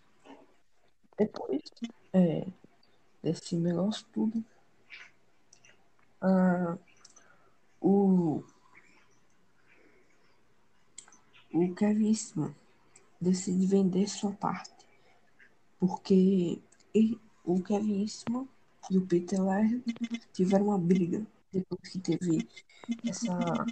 Depois 1.17 1.61
é, 2.13 2.47
desse 3.21 3.57
negócio 3.57 4.05
tudo, 4.13 4.43
ah, 6.21 6.77
o, 7.81 8.41
o 11.53 11.75
Kevin 11.75 12.07
Eastman 12.09 12.55
decide 13.19 13.65
vender 13.67 14.07
sua 14.07 14.31
parte. 14.31 14.71
Porque 15.79 16.61
ele- 16.93 17.19
o 17.43 17.61
Kevin 17.61 18.01
Eastman 18.03 18.47
e 18.91 18.97
o 18.97 19.05
Peter 19.07 19.41
Laird 19.41 19.81
tiveram 20.33 20.65
uma 20.65 20.77
briga 20.77 21.25
depois 21.51 21.89
que 21.89 21.99
teve 21.99 22.47
essa, 23.07 23.65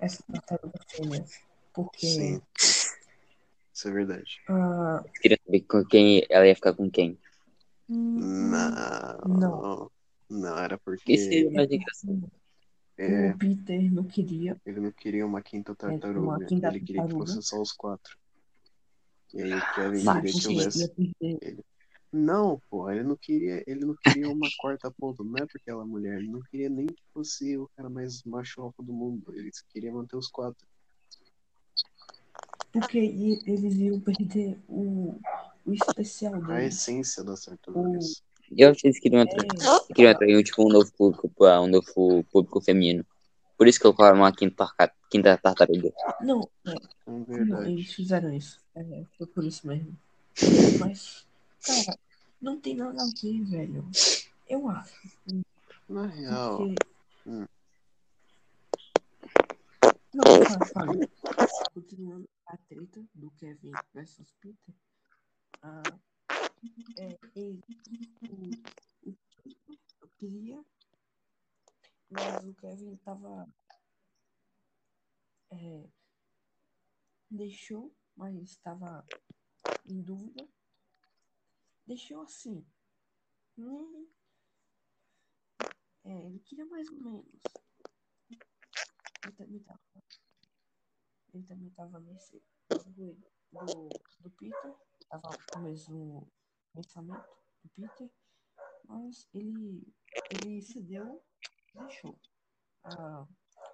essa 0.00 0.24
tartaruga 0.32 0.80
fêmea. 0.88 1.24
Porque 1.72 2.06
Sim. 2.06 2.42
Isso 2.58 3.88
é 3.88 3.90
verdade. 3.90 4.40
ah, 4.48 5.04
Queria 5.20 5.38
saber 5.44 5.60
com 5.62 5.84
quem 5.84 6.24
ela 6.30 6.46
ia 6.46 6.54
ficar 6.54 6.72
com 6.72 6.90
quem. 6.90 7.18
Não. 7.88 9.18
Não. 9.28 9.90
Não, 10.30 10.58
era 10.58 10.78
Que 10.78 10.84
porque 10.84 11.50
mais 11.52 11.70
engraçado. 11.70 12.32
é, 12.96 13.30
o 13.32 13.38
Peter 13.38 13.92
não 13.92 14.04
queria. 14.04 14.56
ele 14.64 14.80
não 14.80 14.90
queria 14.92 15.26
uma 15.26 15.42
quinta 15.42 15.72
uma 15.72 15.76
tartaruga. 15.76 16.46
quinta 16.46 16.68
ele 16.68 16.80
queria 16.80 17.02
que 17.02 17.08
tartaruga. 17.08 17.26
fosse 17.32 17.42
só 17.42 17.60
os 17.60 17.72
quatro. 17.72 18.16
E 19.34 19.42
aí 19.42 19.52
o 19.52 19.74
Kevin 19.74 20.02
Mas- 20.04 20.22
queria 20.22 20.40
que 20.40 20.48
houvesse. 20.48 20.80
ia 20.80 20.88
perder. 20.88 21.64
Não, 22.16 22.62
pô, 22.70 22.88
ele 22.88 23.02
não 23.02 23.16
queria, 23.16 23.64
ele 23.66 23.84
não 23.84 23.96
queria 23.96 24.28
uma 24.28 24.46
quarta 24.56 24.88
ponta, 24.88 25.24
não 25.24 25.36
é 25.36 25.46
porque 25.46 25.68
ela 25.68 25.82
é 25.82 25.86
mulher, 25.86 26.18
ele 26.18 26.28
não 26.28 26.40
queria 26.42 26.68
nem 26.68 26.86
que 26.86 27.02
fosse 27.12 27.56
o 27.58 27.68
cara 27.76 27.90
mais 27.90 28.22
macho 28.22 28.62
alfa 28.62 28.80
do 28.84 28.92
mundo, 28.92 29.34
ele 29.34 29.50
queria 29.72 29.92
manter 29.92 30.16
os 30.16 30.28
quatro. 30.28 30.64
Porque 32.70 32.98
eles 32.98 33.74
iam 33.74 33.98
perder 33.98 34.60
o, 34.68 35.18
o 35.66 35.72
especial 35.72 36.36
A 36.36 36.38
deles. 36.58 36.74
essência 36.76 37.24
das 37.24 37.44
tartarugas. 37.44 38.22
Eu 38.56 38.70
acho 38.70 38.80
que 38.80 38.86
eles 38.86 39.00
queriam 39.00 39.22
atrair, 39.22 39.50
É, 39.50 39.94
queriam 39.94 40.12
atrair 40.12 40.44
tipo, 40.44 40.64
um 40.64 40.72
novo 40.72 40.92
público, 40.92 41.28
pra 41.30 41.60
um 41.60 41.66
novo 41.66 42.22
público 42.30 42.60
feminino. 42.60 43.04
Por 43.58 43.66
isso 43.66 43.80
que 43.80 43.86
eu 43.86 43.92
colocaram 43.92 44.20
uma 44.20 44.32
quinta, 44.32 44.68
quinta 45.10 45.36
tartaruga. 45.36 45.92
não, 46.20 46.48
é, 46.64 46.74
É 46.74 47.44
não, 47.44 47.66
eles 47.66 47.92
fizeram 47.92 48.32
isso. 48.32 48.60
É, 48.76 49.04
foi 49.18 49.26
por 49.26 49.44
isso 49.44 49.66
mesmo. 49.66 49.96
Mas, 50.78 51.24
cara, 51.64 51.98
não 52.40 52.60
tem 52.60 52.76
nada 52.76 53.02
a 53.02 53.06
ver, 53.20 53.42
velho. 53.44 53.90
Eu 54.46 54.68
acho. 54.68 54.94
Na 55.88 56.06
real, 56.06 56.58
Porque. 56.58 56.74
Hum. 57.26 57.46
Não. 60.12 60.24
Continuando 61.72 62.28
a 62.46 62.56
treta 62.56 63.04
do 63.14 63.30
Kevin 63.32 63.72
versus 63.92 64.32
Peter. 64.40 64.74
Ah, 65.62 65.82
é, 66.98 67.18
ele, 67.34 67.60
o, 68.28 69.10
o 69.10 69.16
Peter 69.42 70.08
queria, 70.18 70.64
mas 72.10 72.44
o 72.44 72.54
Kevin 72.54 72.96
tava. 72.96 73.48
É, 75.50 75.88
deixou, 77.30 77.94
mas 78.16 78.34
estava 78.42 79.04
em 79.86 80.00
dúvida. 80.02 80.46
Deixou 81.86 82.22
assim. 82.22 82.64
Hum, 83.58 84.08
é, 86.04 86.26
ele 86.26 86.40
queria 86.40 86.66
mais 86.66 86.88
ou 86.88 86.98
menos. 86.98 87.26
Ele 89.22 89.32
também 89.36 89.60
tava, 89.60 89.80
ele 91.32 91.44
também 91.44 91.70
tava 91.70 92.00
nesse 92.00 92.42
do, 92.70 93.18
do 94.20 94.30
Peter. 94.30 94.74
Tava 95.08 95.28
com 95.52 95.58
o 95.58 95.62
mesmo 95.62 96.32
pensamento 96.72 97.28
do 97.62 97.70
Peter. 97.70 98.10
Mas 98.86 99.28
ele, 99.32 99.82
ele 100.30 100.62
cedeu 100.62 101.24
deixou 101.74 102.18
a, 102.84 103.26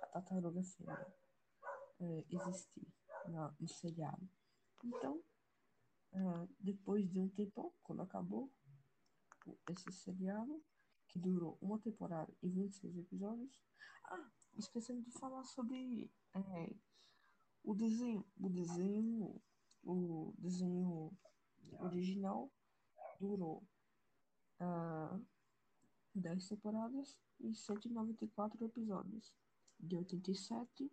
a 0.02 0.22
tartaruga 0.22 0.62
fêmea 0.62 1.14
é, 2.00 2.24
existir 2.30 2.86
no 3.28 3.68
seriado. 3.68 4.28
Então, 4.84 5.22
ah, 6.12 6.46
depois 6.58 7.08
de 7.08 7.20
um 7.20 7.28
tempo, 7.28 7.74
quando 7.82 8.02
acabou 8.02 8.50
esse 9.68 9.92
seriado, 9.92 10.62
que 11.08 11.18
durou 11.18 11.58
uma 11.60 11.78
temporada 11.78 12.32
e 12.42 12.48
26 12.48 12.98
episódios. 12.98 13.60
Ah, 14.04 14.30
esquecendo 14.56 15.02
de 15.02 15.10
falar 15.12 15.44
sobre 15.44 16.10
é, 16.34 16.74
o 17.64 17.74
desenho. 17.74 18.24
O 18.38 18.48
desenho. 18.48 19.42
O 19.82 20.34
desenho 20.36 21.10
original 21.78 22.52
durou 23.18 23.66
ah, 24.58 25.18
10 26.14 26.48
temporadas 26.48 27.16
e 27.40 27.54
194 27.54 28.64
episódios. 28.64 29.32
De 29.78 29.96
87 29.96 30.92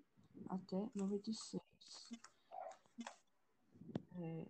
até 0.49 0.89
96. 0.95 1.61
É, 4.19 4.47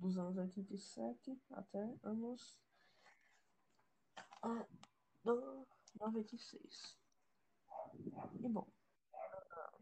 dos 0.00 0.16
anos 0.16 0.36
87 0.36 1.38
até 1.50 1.94
anos 2.02 2.58
ah, 4.42 4.66
do 5.22 5.66
96. 5.98 6.98
E 8.40 8.48
bom, 8.48 8.66
ah, 9.12 9.78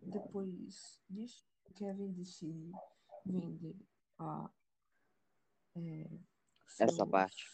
depois 0.00 1.00
disso, 1.08 1.46
o 1.64 1.74
Kevin 1.74 2.12
decide 2.12 2.72
vender 3.24 3.76
a 4.18 4.50
é, 5.76 6.20
Essa 6.80 7.06
parte. 7.06 7.46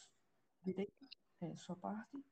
direitos, 0.63 1.09
é, 1.43 1.57
sua 1.57 1.77
parte. 1.77 2.25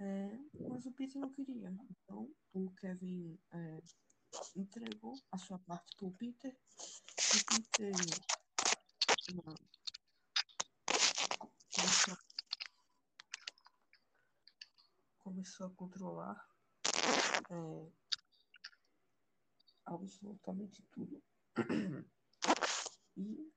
É, 0.00 0.38
mas 0.68 0.86
o 0.86 0.92
Peter 0.92 1.20
não 1.20 1.30
queria. 1.30 1.70
Então 1.90 2.34
o 2.52 2.70
Kevin 2.76 3.38
é, 3.50 3.82
entregou 4.56 5.18
a 5.32 5.38
sua 5.38 5.58
parte 5.58 5.96
pro 5.96 6.10
Peter. 6.12 6.52
E 6.52 7.38
o 7.38 7.44
Peter 7.44 7.92
começou, 11.74 12.16
começou 15.18 15.66
a 15.66 15.70
controlar 15.70 16.48
é, 17.50 17.86
absolutamente 19.86 20.82
tudo. 20.92 21.22
E 23.16 23.52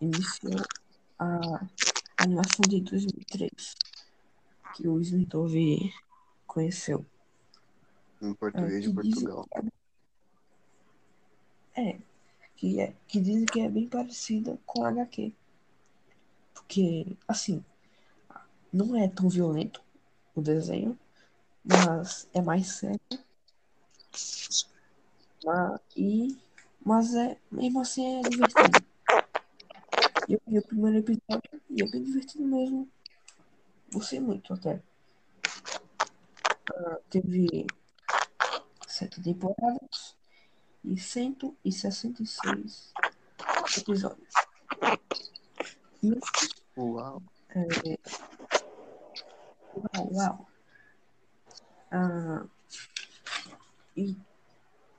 iniciou 0.00 0.60
a 1.18 1.38
animação 2.18 2.62
de 2.68 2.80
2003, 2.80 3.74
que 4.74 4.88
o 4.88 5.00
Smithov 5.00 5.54
conheceu. 6.46 7.06
Em 8.22 8.34
português 8.34 8.84
de 8.84 8.94
que 8.94 9.02
dizem 9.02 9.24
Portugal. 9.24 9.48
É, 11.74 11.98
que, 12.56 12.80
é, 12.80 12.94
que 13.08 13.20
dizem 13.20 13.44
que 13.44 13.60
é 13.60 13.68
bem 13.68 13.88
parecida 13.88 14.56
com 14.64 14.84
a 14.84 14.90
HQ. 14.90 15.32
Porque, 16.54 17.16
assim, 17.26 17.64
não 18.72 18.96
é 18.96 19.08
tão 19.08 19.28
violento 19.28 19.82
o 20.36 20.40
desenho, 20.40 20.96
mas 21.64 22.28
é 22.32 22.40
mais 22.40 22.68
sério. 22.68 23.00
Ah, 25.48 25.80
e, 25.96 26.38
mas 26.84 27.14
é, 27.16 27.36
mesmo 27.50 27.80
assim 27.80 28.20
é 28.20 28.22
divertido. 28.22 28.86
Eu 30.28 30.40
vi 30.46 30.58
o 30.58 30.62
primeiro 30.62 30.98
episódio 30.98 31.60
e 31.68 31.82
é 31.82 31.90
bem 31.90 32.04
divertido 32.04 32.44
mesmo. 32.44 32.88
Gostei 33.92 34.20
muito 34.20 34.54
até. 34.54 34.80
Ah, 36.72 36.98
teve 37.10 37.66
sete 39.02 39.20
temporadas 39.20 40.16
e 40.84 40.96
166 40.96 42.92
episódios. 43.78 44.28
E 46.02 46.18
Uau. 46.76 47.22
é, 47.50 47.98
uau, 49.74 50.12
uau. 50.12 50.48
Ah, 51.90 52.44
e 53.96 54.16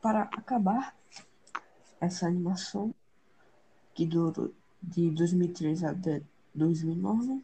para 0.02 0.24
acabar 0.24 0.96
essa 2.00 2.28
animação 2.28 2.94
que 3.96 4.06
durou 4.06 4.54
de 4.82 5.10
2003 5.12 5.84
a 5.84 5.94
de- 5.94 6.24
2009, 6.54 7.42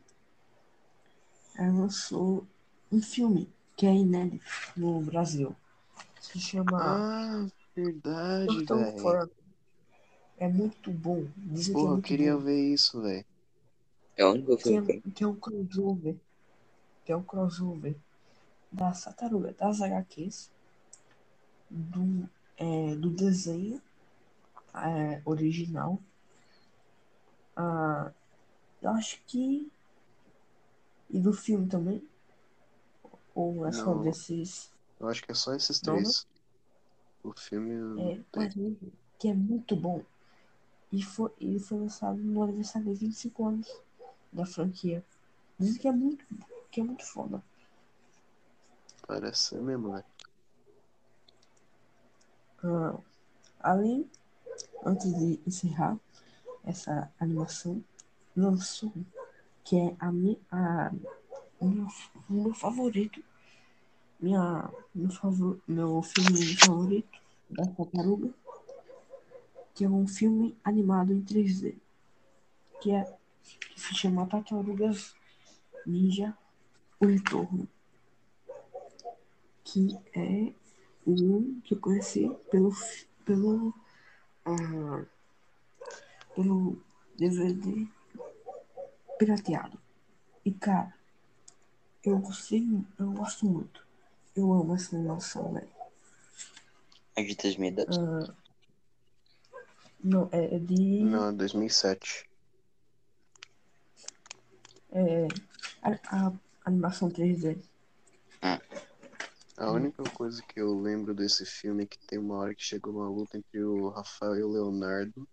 ela 1.56 1.72
lançou 1.80 2.46
um 2.92 3.02
filme 3.02 3.52
que 3.76 3.86
é 3.88 3.94
inédito 3.94 4.46
no 4.76 5.02
Brasil. 5.02 5.56
Se 6.22 6.40
chama 6.40 6.80
Ah, 6.82 7.48
verdade, 7.76 8.66
velho. 8.66 9.30
É 10.38 10.48
muito 10.48 10.92
bom. 10.92 11.26
Dizem 11.36 11.74
que 11.76 11.80
é 11.80 11.84
Porra, 11.84 11.90
eu 11.90 11.94
muito 11.94 12.06
queria 12.06 12.36
bom. 12.38 12.44
ver 12.44 12.74
isso, 12.74 13.02
velho. 13.02 13.26
É 14.16 14.26
o 14.26 14.32
único 14.32 14.58
filme 14.58 15.02
é, 15.06 15.12
que 15.12 15.24
é 15.24 15.28
um 15.28 15.36
crossover. 15.36 16.16
Que 17.06 17.12
é 17.12 17.16
um 17.16 17.24
crossover 17.24 17.96
da 18.72 18.94
Sataruga 18.94 19.54
das 19.54 19.82
HQs, 19.82 20.52
do, 21.70 22.30
é, 22.58 22.96
do 22.96 23.10
desenho 23.10 23.82
é, 24.76 25.22
original. 25.26 26.00
Ah, 27.56 28.12
eu 28.82 28.92
acho 28.92 29.22
que. 29.26 29.70
E 31.10 31.20
do 31.20 31.34
filme 31.34 31.68
também. 31.68 32.08
Ou 33.34 33.66
é 33.66 33.72
só 33.72 33.94
desses. 33.96 34.72
Eu 35.00 35.08
acho 35.08 35.24
que 35.24 35.32
é 35.32 35.36
só 35.36 35.54
esses 35.56 35.82
Não, 35.82 35.96
não. 35.96 36.02
três. 36.02 36.28
O 37.24 37.34
filme 37.34 37.74
É, 38.02 38.22
tem. 38.32 38.78
que 39.18 39.28
é 39.28 39.34
muito 39.34 39.76
bom. 39.76 40.04
E 40.92 41.04
foi, 41.04 41.32
ele 41.40 41.60
foi 41.60 41.80
lançado 41.80 42.18
no 42.18 42.42
aniversário 42.44 42.88
de 42.94 43.00
25 43.00 43.46
anos 43.46 43.82
da 44.32 44.46
franquia. 44.46 45.06
Dizem 45.58 45.80
que 45.82 45.88
é 45.88 45.92
muito, 45.92 46.26
que 46.72 46.82
é 46.82 46.84
muito 46.84 47.06
foda. 47.06 47.44
Parece 49.06 49.42
ser 49.50 49.62
mesmo, 49.62 49.92
velho. 49.92 50.06
Ah, 52.64 53.00
além, 53.60 54.10
antes 54.86 55.14
de 55.14 55.40
encerrar 55.46 55.98
essa 56.64 57.12
animação, 57.20 57.84
lançou 58.36 58.92
que 59.64 59.78
é 59.78 59.96
a 60.00 60.12
minha, 60.12 60.38
a, 60.52 60.92
meu, 61.62 61.88
o 62.30 62.34
meu 62.34 62.54
favorito, 62.54 63.24
minha, 64.20 64.70
meu, 64.94 65.10
favor, 65.10 65.60
meu 65.68 66.02
filme 66.02 66.56
favorito 66.56 67.20
da 67.50 67.66
Tartaruga, 67.66 68.34
que 69.74 69.86
é 69.86 69.90
um 69.90 70.08
filme 70.08 70.58
animado 70.64 71.14
em 71.14 71.22
3D, 71.22 71.76
que 72.82 72.92
é 72.92 73.18
que 73.42 73.80
se 73.80 73.96
chama 73.96 74.28
Tartarugas 74.28 75.16
Ninja 75.86 76.38
O 77.00 77.06
Retorno, 77.06 77.68
que 79.64 79.98
é 80.14 80.54
um 81.08 81.62
que 81.62 81.74
eu 81.74 81.80
conheci 81.80 82.30
pelo 82.52 82.72
pelo 83.26 83.74
ah, 84.46 85.06
pelo 86.36 86.82
DVD 87.18 87.88
pirateado. 89.18 89.80
E 90.46 90.52
cara, 90.52 90.94
eu 92.04 92.18
gostei, 92.20 92.66
eu 92.98 93.12
gosto 93.12 93.46
muito. 93.46 93.89
Eu 94.40 94.54
amo 94.54 94.74
essa 94.76 94.96
animação, 94.96 95.52
velho. 95.54 95.68
é 97.18 97.24
de 97.24 97.36
2010. 97.36 97.88
Ah, 97.98 98.34
não, 100.02 100.30
é, 100.32 100.56
é 100.56 100.60
de 100.60 101.02
Não, 101.02 101.28
é 101.28 101.32
2007. 101.34 102.26
é, 104.92 105.28
a, 105.84 106.28
a 106.28 106.34
animação 106.66 107.10
3D. 107.10 107.62
A 109.58 109.72
única 109.72 110.02
coisa 110.12 110.42
que 110.42 110.62
eu 110.62 110.80
lembro 110.80 111.14
desse 111.14 111.46
filme 111.46 111.84
é 111.84 111.86
que 111.86 112.00
tem 112.08 112.18
uma 112.18 112.38
hora 112.38 112.56
que 112.56 112.64
chegou 112.64 112.94
uma 112.94 113.10
luta 113.10 113.38
entre 113.38 113.62
o 113.62 113.90
Rafael 113.90 114.38
e 114.38 114.44
o 114.44 114.48
Leonardo. 114.48 115.28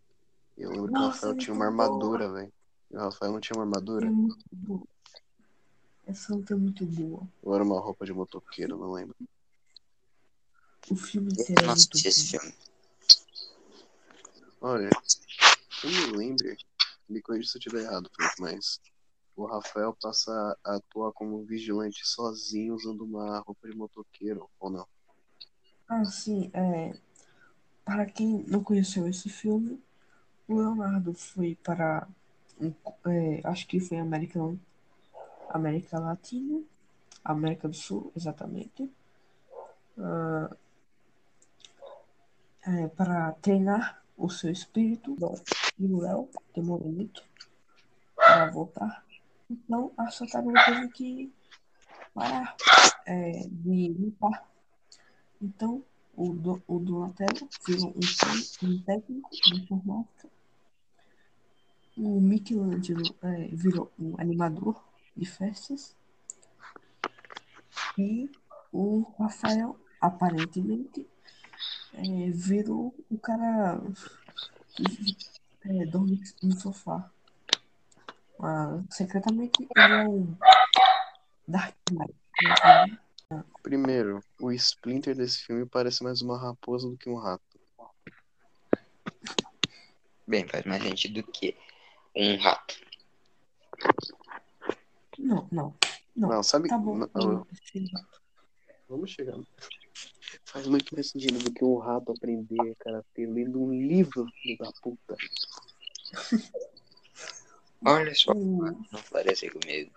E 0.59 0.63
eu 0.63 0.71
lembro 0.71 0.87
que 0.89 0.99
o 0.99 1.01
Nossa, 1.01 1.15
Rafael 1.29 1.33
é 1.33 1.37
tinha 1.37 1.55
uma 1.55 1.67
armadura, 1.67 2.33
velho. 2.33 2.53
E 2.91 2.97
o 2.97 3.01
Rafael 3.01 3.31
não 3.33 3.41
tinha 3.41 3.57
uma 3.57 3.63
É 3.63 3.67
armadura. 3.69 4.11
muito. 4.11 4.89
Essa 6.07 6.35
luta 6.35 6.55
é 6.55 6.57
muito 6.57 6.87
boa. 6.87 7.27
Ou 7.43 7.55
era 7.55 7.65
uma 7.65 7.81
roupa 7.81 8.07
de 8.07 8.13
motoqueiro, 8.13 8.79
não 8.79 8.93
lembro. 8.93 9.17
O 10.91 10.95
filme 10.97 11.33
Eu 11.33 11.43
inteiro 11.43 11.63
é 11.63 11.67
não 11.67 11.73
assisti 11.73 12.09
esse 12.09 12.33
bom. 12.33 12.39
filme. 12.39 12.55
Olha, 14.61 14.91
eu 15.85 15.91
me 15.91 16.17
lembro, 16.17 16.57
me 17.09 17.21
corrija 17.21 17.49
se 17.49 17.57
eu 17.57 17.59
estiver 17.59 17.83
errado, 17.83 18.11
Felipe, 18.17 18.41
mas 18.41 18.81
o 19.37 19.47
Rafael 19.47 19.97
passa 20.01 20.33
a 20.65 20.77
atuar 20.77 21.13
como 21.13 21.45
vigilante 21.45 22.07
sozinho 22.07 22.75
usando 22.75 23.03
uma 23.03 23.41
roupa 23.41 23.69
de 23.69 23.77
motoqueiro, 23.77 24.49
ou 24.59 24.71
não? 24.71 24.87
Ah, 25.89 26.05
sim, 26.05 26.51
é. 26.55 26.97
Para 27.85 28.07
quem 28.07 28.45
não 28.49 28.63
conheceu 28.63 29.07
esse 29.09 29.29
filme, 29.29 29.81
o 30.49 30.57
Leonardo 30.57 31.15
foi 31.15 31.57
para. 31.57 32.09
um- 32.61 32.73
é, 33.11 33.41
acho 33.45 33.67
que 33.67 33.81
foi 33.81 33.99
América, 33.99 34.41
América 35.51 35.99
Latina, 35.99 36.63
América 37.25 37.69
do 37.69 37.75
Sul, 37.75 38.13
exatamente. 38.17 38.91
ah, 39.99 40.51
é, 42.67 42.89
para 42.89 43.33
treinar 43.41 44.03
o 44.17 44.29
seu 44.29 44.51
espírito. 44.51 45.17
E 45.79 45.85
o 45.87 46.01
Léo 46.01 46.29
demorou 46.55 46.91
muito 46.91 47.23
para 48.15 48.51
voltar. 48.51 49.05
Então 49.49 49.93
a 49.97 50.07
Tartaruga 50.07 50.65
teve 50.65 50.89
que 50.89 51.33
parar 52.13 52.57
é, 53.07 53.47
de 53.49 53.89
limpar. 53.89 54.45
Então 55.41 55.85
o, 56.17 56.33
do, 56.33 56.63
o 56.67 56.79
Donatello 56.79 57.49
virou 57.67 57.95
um, 57.95 58.69
um 58.69 58.83
técnico 58.83 59.31
de 59.31 59.63
informática. 59.63 60.29
O 61.97 62.21
Michelangelo 62.21 63.15
é, 63.23 63.49
virou 63.53 63.93
um 63.99 64.15
animador 64.19 64.83
de 65.17 65.25
festas. 65.25 65.97
E 67.99 68.31
o 68.73 69.03
Rafael, 69.19 69.79
aparentemente, 70.01 71.07
é, 71.95 72.31
virou 72.31 72.95
o 73.11 73.19
cara 73.19 73.81
que 74.75 75.17
é, 75.65 75.87
dorme 75.87 76.23
no 76.43 76.53
sofá. 76.53 77.11
Mas, 78.39 78.85
secretamente, 78.91 79.67
ele 79.75 79.95
é 79.95 80.07
um 80.07 80.37
Dark 81.49 81.75
Knight. 81.91 83.01
Primeiro, 83.63 84.23
o 84.41 84.53
Splinter 84.53 85.17
desse 85.17 85.39
filme 85.45 85.67
parece 85.67 86.05
mais 86.05 86.21
uma 86.21 86.39
raposa 86.39 86.89
do 86.89 86.97
que 86.97 87.09
um 87.09 87.17
rato. 87.17 87.43
Bem, 90.27 90.47
faz 90.47 90.65
mais 90.65 90.83
sentido 90.83 91.23
do 91.23 91.33
que 91.33 91.57
um 92.15 92.37
rato. 92.37 92.77
Não, 95.19 95.49
não. 95.51 95.75
Não, 96.15 96.29
Não, 96.29 96.43
sabe? 96.43 96.69
tá 96.69 96.79
bom. 96.79 96.97
não, 96.97 97.09
não, 97.15 97.47
sim. 97.71 97.89
Vamos 98.89 99.11
chegar. 99.11 99.37
Faz 100.45 100.67
muito 100.67 100.95
mais 100.95 101.11
sentido 101.11 101.39
do 101.39 101.53
que 101.53 101.65
um 101.65 101.79
rato 101.79 102.13
aprender 102.13 102.75
karatê 102.79 103.27
lendo 103.27 103.61
um 103.63 103.73
livro, 103.73 104.27
filho 104.43 104.59
da 104.59 104.71
puta. 104.83 105.17
Olha 107.85 108.15
só, 108.15 108.33
O... 108.33 108.63
não 108.91 109.03
parece 109.11 109.49
comigo. 109.51 109.93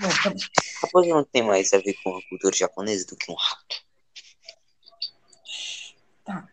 Não, 0.00 0.08
tá- 0.08 0.34
Raposa 0.82 1.08
não 1.08 1.24
tem 1.24 1.42
mais 1.42 1.72
a 1.72 1.78
ver 1.78 1.94
com 2.02 2.16
a 2.16 2.22
cultura 2.28 2.54
japonesa 2.54 3.06
do 3.06 3.16
que 3.16 3.30
um 3.30 3.34
rato. 3.34 3.84
tá. 6.24 6.48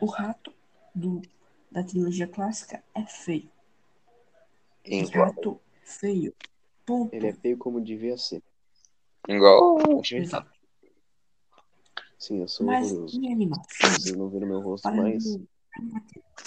O 0.00 0.06
rato 0.06 0.52
do, 0.94 1.20
da 1.70 1.82
trilogia 1.84 2.26
clássica 2.26 2.82
é 2.94 3.04
feio. 3.04 3.50
Igual, 4.84 5.26
Rato 5.26 5.60
feio. 5.84 6.34
Ponto. 6.88 7.12
Ele 7.14 7.26
é 7.26 7.32
feio 7.34 7.58
como 7.58 7.82
devia 7.82 8.16
ser. 8.16 8.42
igual 9.28 9.76
Exato. 10.10 10.50
Sim, 12.18 12.40
eu 12.40 12.48
sou 12.48 12.64
Mas 12.64 12.90
horroroso. 12.90 13.20
em 13.20 13.30
animação, 13.30 13.90
Vocês 13.90 14.16
não 14.16 14.30
viram 14.30 14.48
meu 14.48 14.60
rosto 14.62 14.84
para 14.84 14.96
mais. 14.96 15.22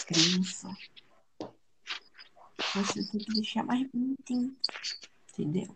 criança, 0.08 0.76
você 2.74 3.08
tem 3.12 3.20
que 3.20 3.34
deixar 3.36 3.64
mais 3.64 3.88
bonitinho. 3.92 4.58
Entendeu? 5.32 5.76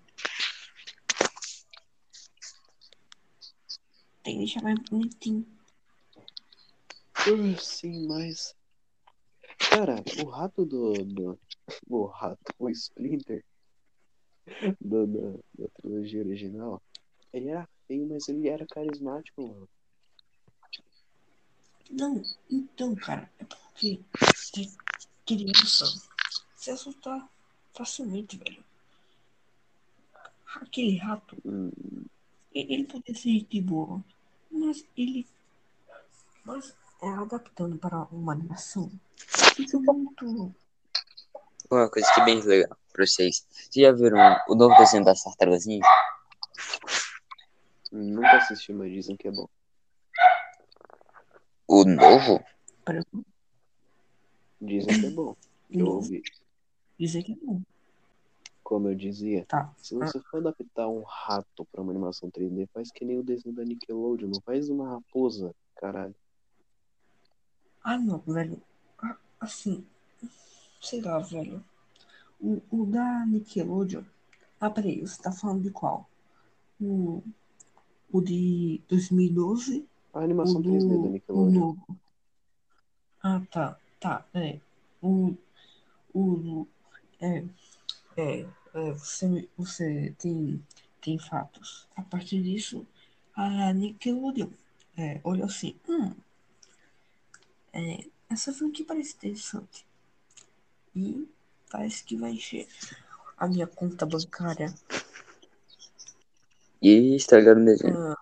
Tem 4.23 4.33
que 4.33 4.39
deixar 4.39 4.63
mais 4.63 4.79
bonitinho. 4.89 5.45
Sim, 7.59 8.07
mas. 8.07 8.55
Cara, 9.69 10.03
o 10.23 10.27
rato 10.27 10.65
do. 10.65 10.93
do... 11.05 11.39
O 11.87 12.05
rato, 12.07 12.53
o 12.57 12.67
Splinter 12.69 13.45
do, 14.79 15.07
da, 15.07 15.39
da 15.57 15.67
trilogia 15.75 16.21
original, 16.21 16.81
ele 17.33 17.49
era 17.49 17.67
feio, 17.87 18.07
mas 18.07 18.27
ele 18.27 18.47
era 18.47 18.65
carismático, 18.67 19.41
mano. 19.41 19.69
Não, 21.89 22.21
então, 22.49 22.95
cara, 22.95 23.29
é 23.39 23.43
porque 23.45 23.99
criança 25.25 25.85
se 26.55 26.71
assustar 26.71 27.29
facilmente, 27.73 28.37
velho. 28.37 28.63
Aquele 30.55 30.97
rato, 30.97 31.37
Hum, 31.45 31.71
ele 32.53 32.85
poderia 32.85 33.13
ser 33.13 33.45
de 33.45 33.61
boa, 33.61 34.03
mas 34.49 34.85
ele. 34.95 35.27
Mas 36.45 36.75
é 37.01 37.09
adaptando 37.09 37.77
para 37.77 38.03
uma 38.11 38.31
animação. 38.31 38.89
Fica 39.17 39.77
muito. 39.77 40.55
Uma 41.69 41.89
coisa 41.89 42.09
que 42.13 42.21
é 42.21 42.25
bem 42.25 42.41
legal 42.41 42.77
pra 42.95 43.05
vocês. 43.05 43.45
Vocês 43.51 43.85
já 43.85 43.91
viram 43.91 44.17
o 44.47 44.55
novo 44.55 44.75
desenho 44.77 45.03
das 45.03 45.23
tartarugas 45.23 45.65
ninja? 45.65 45.85
nunca 47.91 48.37
assisti, 48.37 48.73
mas 48.73 48.91
dizem 48.91 49.15
que 49.15 49.27
é 49.27 49.31
bom. 49.31 49.47
O 51.67 51.83
novo? 51.85 52.43
Dizem 54.61 54.99
que 55.01 55.07
é 55.07 55.09
bom. 55.11 55.35
Eu 55.71 55.87
ouvi. 55.87 56.21
dizer 56.99 57.23
que 57.23 57.33
é 57.33 57.35
bom. 57.35 57.61
Como 58.63 58.87
eu 58.89 58.95
dizia, 58.95 59.45
Tá. 59.45 59.71
se 59.77 59.93
você 59.95 60.19
for 60.21 60.37
adaptar 60.39 60.87
um 60.87 61.03
rato 61.03 61.65
pra 61.71 61.81
uma 61.81 61.91
animação 61.91 62.29
3D, 62.31 62.67
faz 62.73 62.91
que 62.91 63.05
nem 63.05 63.19
o 63.19 63.23
desenho 63.23 63.53
da 63.55 63.63
Nickelodeon, 63.63 64.27
não 64.29 64.41
faz 64.41 64.69
uma 64.69 64.89
raposa, 64.89 65.53
caralho. 65.75 66.15
Ah, 67.83 67.97
não, 67.97 68.17
velho. 68.19 68.59
Ah, 68.97 69.15
Assim, 69.39 69.85
sei 70.81 71.01
lá, 71.01 71.19
velho. 71.19 71.63
O, 72.39 72.61
o 72.71 72.85
da 72.85 73.25
Nickelodeon. 73.25 74.03
Ah, 74.59 74.69
peraí, 74.69 75.01
você 75.01 75.21
tá 75.21 75.31
falando 75.31 75.63
de 75.63 75.71
qual? 75.71 76.09
O, 76.79 77.23
o 78.11 78.21
de 78.21 78.81
2012? 78.87 79.85
A 80.13 80.19
animação 80.19 80.61
3D 80.61 80.87
da 80.87 80.95
do 80.95 81.03
o 81.03 81.09
Nickelodeon. 81.09 81.59
novo? 81.59 81.99
Ah, 83.21 83.41
tá. 83.51 83.79
Tá, 83.99 84.25
é. 84.33 84.59
O. 85.01 85.35
O. 86.13 86.67
É. 87.19 87.43
É. 88.17 88.45
é, 88.73 88.91
você, 88.91 89.49
você 89.57 90.13
tem, 90.17 90.63
tem 91.01 91.17
fatos. 91.17 91.87
A 91.95 92.01
partir 92.01 92.41
disso, 92.41 92.85
a 93.35 93.73
Nickelodeon 93.73 94.49
é, 94.97 95.19
olha 95.23 95.45
assim. 95.45 95.75
Hum, 95.89 96.13
é, 97.73 98.05
essa 98.29 98.53
franquia 98.53 98.85
parece 98.85 99.15
interessante. 99.15 99.85
E 100.95 101.27
parece 101.75 102.05
que 102.05 102.15
vai 102.15 102.31
encher 102.31 102.67
a 103.37 103.47
minha 103.47 103.67
conta 103.67 104.05
bancária. 104.05 104.73
E 106.81 107.15
estragaram 107.15 107.61
o 107.61 107.65
desenho. 107.65 107.97
Ah, 107.97 108.15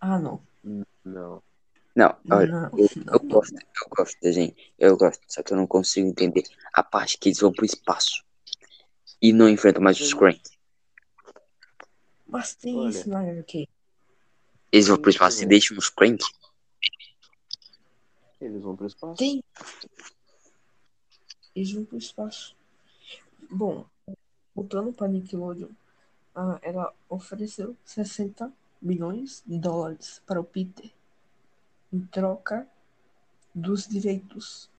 ah 0.00 0.18
não. 0.18 0.40
Não. 1.04 1.42
Não, 1.94 2.16
olha, 2.30 2.46
Não, 2.46 2.78
eu, 2.78 2.88
não, 2.94 3.14
eu 3.14 3.20
não. 3.22 3.28
gosto, 3.28 3.54
eu 3.54 3.88
gosto 3.90 4.14
do 4.14 4.22
desenho. 4.22 4.54
Eu 4.78 4.96
gosto, 4.96 5.20
só 5.28 5.42
que 5.42 5.52
eu 5.52 5.56
não 5.56 5.66
consigo 5.66 6.08
entender 6.08 6.44
a 6.72 6.82
parte 6.82 7.18
que 7.18 7.28
eles 7.28 7.40
vão 7.40 7.52
pro 7.52 7.66
espaço. 7.66 8.24
E 9.20 9.32
não 9.32 9.48
enfrentam 9.48 9.82
mais 9.82 10.00
os 10.00 10.14
Krang. 10.14 10.40
Mas 12.26 12.54
tem 12.54 12.76
Olha. 12.76 12.90
isso 12.90 13.08
na 13.08 13.20
HQ. 13.20 13.66
Eles 14.70 14.86
vão 14.86 14.96
pro 14.96 15.10
espaço 15.10 15.42
e 15.42 15.46
deixam 15.46 15.76
os 15.76 15.90
Krang? 15.90 16.18
Eles 18.40 18.62
vão 18.62 18.76
pro 18.76 18.86
espaço. 18.86 19.16
Tem. 19.16 19.42
Eles 21.58 21.72
vão 21.72 21.84
pro 21.84 21.98
espaço. 21.98 22.56
Bom, 23.50 23.84
voltando 24.54 24.92
para 24.92 25.08
Nickelodeon, 25.08 25.70
ah, 26.32 26.56
ela 26.62 26.94
ofereceu 27.08 27.76
60 27.84 28.52
milhões 28.80 29.42
de 29.44 29.58
dólares 29.58 30.22
para 30.24 30.40
o 30.40 30.44
Peter 30.44 30.88
em 31.92 31.98
troca 32.06 32.64
dos 33.52 33.88
direitos. 33.88 34.70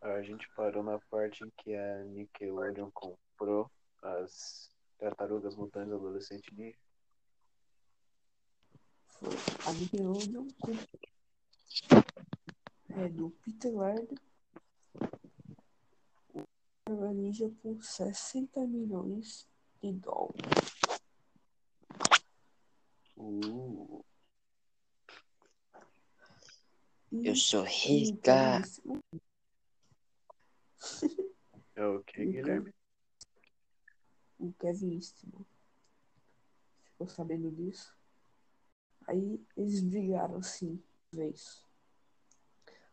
A 0.00 0.22
gente 0.22 0.48
parou 0.56 0.82
na 0.82 0.98
parte 1.10 1.44
em 1.44 1.52
que 1.58 1.76
a 1.76 2.04
Nickelodeon 2.04 2.90
comprou 2.92 3.70
as 4.00 4.70
tartarugas 4.98 5.54
mutantes 5.54 5.92
adolescentes 5.92 6.50
ninja. 6.56 6.78
A 9.22 9.72
é, 12.90 13.08
do 13.08 13.30
Peter 13.30 13.72
Laird 13.72 14.14
o 16.34 16.44
Tartaruga 16.84 17.12
Ninja 17.12 17.48
por 17.62 17.82
60 17.82 18.66
milhões 18.66 19.48
de 19.80 19.92
dólares. 19.92 20.40
Uh, 23.16 24.04
Eu 27.12 27.36
sou 27.36 27.62
rica. 27.62 28.62
é 31.76 31.86
o 31.86 32.02
que, 32.02 32.24
Guilherme? 32.24 32.74
o 34.40 34.52
Kevin 34.54 34.94
Eastman 34.94 35.46
ficou 36.82 37.06
sabendo 37.08 37.50
disso. 37.52 38.01
Aí 39.12 39.38
eles 39.58 39.82
brigaram 39.82 40.36
assim, 40.36 40.82
vez. 41.12 41.62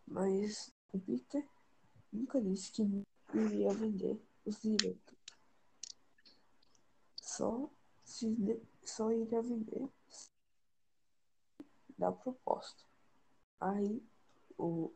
Mas 0.05 0.69
o 0.91 0.99
Peter 0.99 1.47
nunca 2.11 2.41
disse 2.41 2.73
que 2.73 2.83
iria 3.33 3.73
vender 3.73 4.21
os 4.45 4.61
direitos. 4.61 5.15
Só 7.21 7.69
se 8.03 8.35
de- 8.35 8.61
só 8.83 9.09
iria 9.13 9.41
vender 9.41 9.87
da 11.97 12.11
proposta. 12.11 12.83
Aí 13.61 14.03
o 14.57 14.91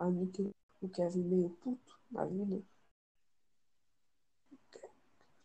o 0.82 0.89
Kevin 0.89 1.24
meio 1.24 1.49
puto 1.51 1.97
na 2.11 2.26
vida. 2.26 2.61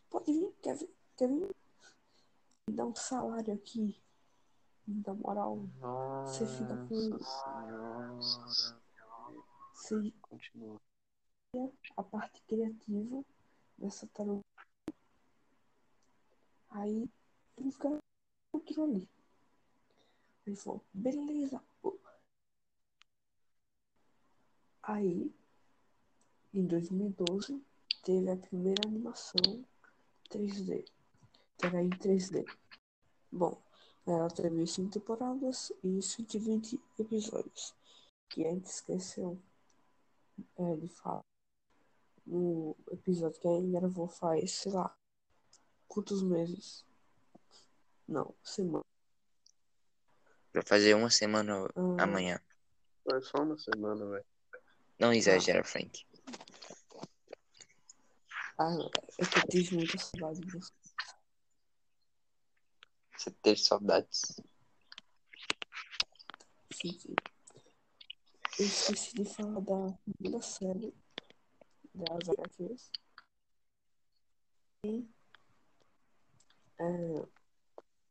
Pode 0.09 0.33
vir, 0.33 0.51
Kevin, 0.61 0.89
Kevin, 1.15 1.49
me 2.67 2.75
dá 2.75 2.85
um 2.85 2.93
salário 2.93 3.53
aqui. 3.53 3.95
Dá 4.91 5.13
moral. 5.13 5.59
Você 6.25 6.47
fica 6.47 6.75
com 6.87 7.11
você, 9.71 10.11
Continua. 10.21 10.81
a 11.95 12.03
parte 12.03 12.41
criativa 12.47 13.23
dessa 13.77 14.07
taruga. 14.07 14.41
Aí 16.71 17.07
ele 17.57 17.71
fica 17.71 17.99
com 18.51 18.57
aquilo 18.57 18.83
ali. 18.85 19.07
Ele 20.47 20.55
falou, 20.55 20.83
beleza. 20.91 21.61
Aí, 24.81 25.31
em 26.51 26.65
2012, 26.65 27.63
teve 28.03 28.31
a 28.31 28.37
primeira 28.37 28.81
animação 28.87 29.63
3D. 30.31 30.83
Que 31.59 31.67
era 31.67 31.83
em 31.83 31.89
3D. 31.91 32.43
Bom, 33.31 33.61
ela 34.11 34.29
teve 34.29 34.65
5 34.65 34.91
temporadas 34.91 35.71
e 35.83 36.01
120 36.01 36.79
episódios. 36.99 37.73
Que 38.29 38.45
a 38.45 38.51
gente 38.51 38.65
esqueceu 38.65 39.37
é, 40.57 40.75
de 40.75 40.87
falar. 40.87 41.23
No 42.25 42.75
episódio 42.91 43.39
que 43.39 43.47
a 43.47 43.55
gente 43.55 43.71
gravou 43.71 44.07
faz, 44.07 44.51
sei 44.51 44.71
lá, 44.71 44.95
quantos 45.87 46.21
meses? 46.21 46.85
Não, 48.07 48.33
semana. 48.43 48.85
Vai 50.53 50.63
fazer 50.63 50.93
uma 50.95 51.09
semana 51.09 51.67
Ah, 51.75 52.03
amanhã. 52.03 52.39
Foi 53.03 53.21
só 53.21 53.43
uma 53.43 53.57
semana, 53.57 54.05
velho. 54.05 54.25
Não 54.99 55.13
exagera, 55.13 55.63
Frank. 55.63 56.05
Ah, 58.57 58.75
eu 59.17 59.47
tive 59.49 59.75
muita 59.77 59.97
saudade 59.97 60.41
de 60.41 60.51
você. 60.51 60.73
Você 63.19 63.31
teve 63.31 63.59
saudades. 63.59 64.41
Sim, 66.71 66.97
sim. 66.97 67.15
Eu 68.57 68.65
esqueci 68.65 69.13
de 69.13 69.25
falar 69.25 69.59
da 69.59 69.89
segunda 69.89 70.41
série 70.41 70.93
das 71.93 72.29
HQs. 72.29 72.91
E 74.85 75.05
é, 76.79 77.27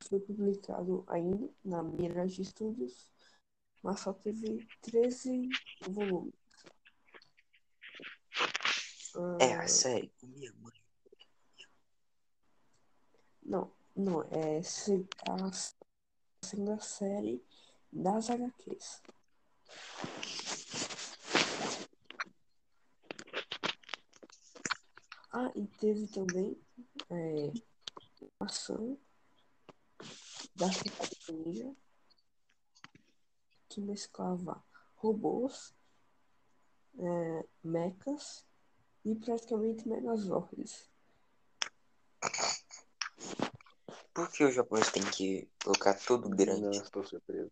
foi 0.07 0.21
publicado 0.21 1.07
ainda 1.09 1.49
na 1.65 1.83
Mirage 1.83 2.45
Studios, 2.45 3.11
mas 3.83 4.01
só 4.01 4.13
teve 4.13 4.69
13 4.83 5.49
volumes. 5.89 6.35
É, 9.41 9.55
a 9.55 9.67
série. 9.67 10.13
Minha 10.23 10.53
mãe. 10.61 10.79
Não, 13.43 13.78
não, 13.99 14.23
é 14.31 14.59
a 14.59 15.51
segunda 16.45 16.79
série 16.79 17.43
das 17.93 18.31
HQs. 18.31 19.03
Ah, 25.33 25.51
e 25.57 25.67
teve 25.67 26.07
também 26.07 26.57
é, 27.11 27.53
ação 28.39 28.97
da 30.55 30.67
Ninja 31.29 31.75
que 33.69 33.81
mesclava 33.81 34.63
robôs, 34.95 35.75
é, 36.99 37.47
mechas 37.65 38.47
e 39.05 39.17
praticamente 39.17 39.89
megazords. 39.89 40.89
Por 44.15 44.31
que 44.31 44.45
o 44.45 44.51
japonês 44.51 44.91
tem 44.91 45.05
que 45.05 45.49
colocar 45.63 45.95
tudo 45.95 46.29
Não, 46.29 46.37
grande? 46.37 46.79
estou 46.79 47.05
surpreso. 47.05 47.51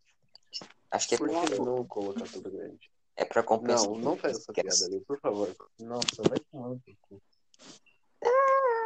Acho 0.90 1.08
que 1.08 1.14
é 1.14 1.18
Por 1.18 1.28
que 1.28 1.58
não 1.58 1.86
colocar 1.86 2.24
tudo 2.24 2.50
grande? 2.50 2.90
é 3.16 3.24
pra 3.24 3.42
compensar. 3.42 3.88
Não, 3.88 3.98
não 3.98 4.16
faz 4.16 4.36
essa 4.36 4.52
piada 4.52 4.84
ali, 4.84 5.00
por 5.00 5.18
favor. 5.20 5.54
Nossa, 5.80 6.22
vai 6.28 6.38
teu 6.38 6.96
cu. 7.00 7.22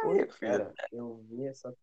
Oi? 0.05 0.25
Cara, 0.39 0.73
eu 0.91 1.23
vi 1.29 1.47
essa. 1.47 1.75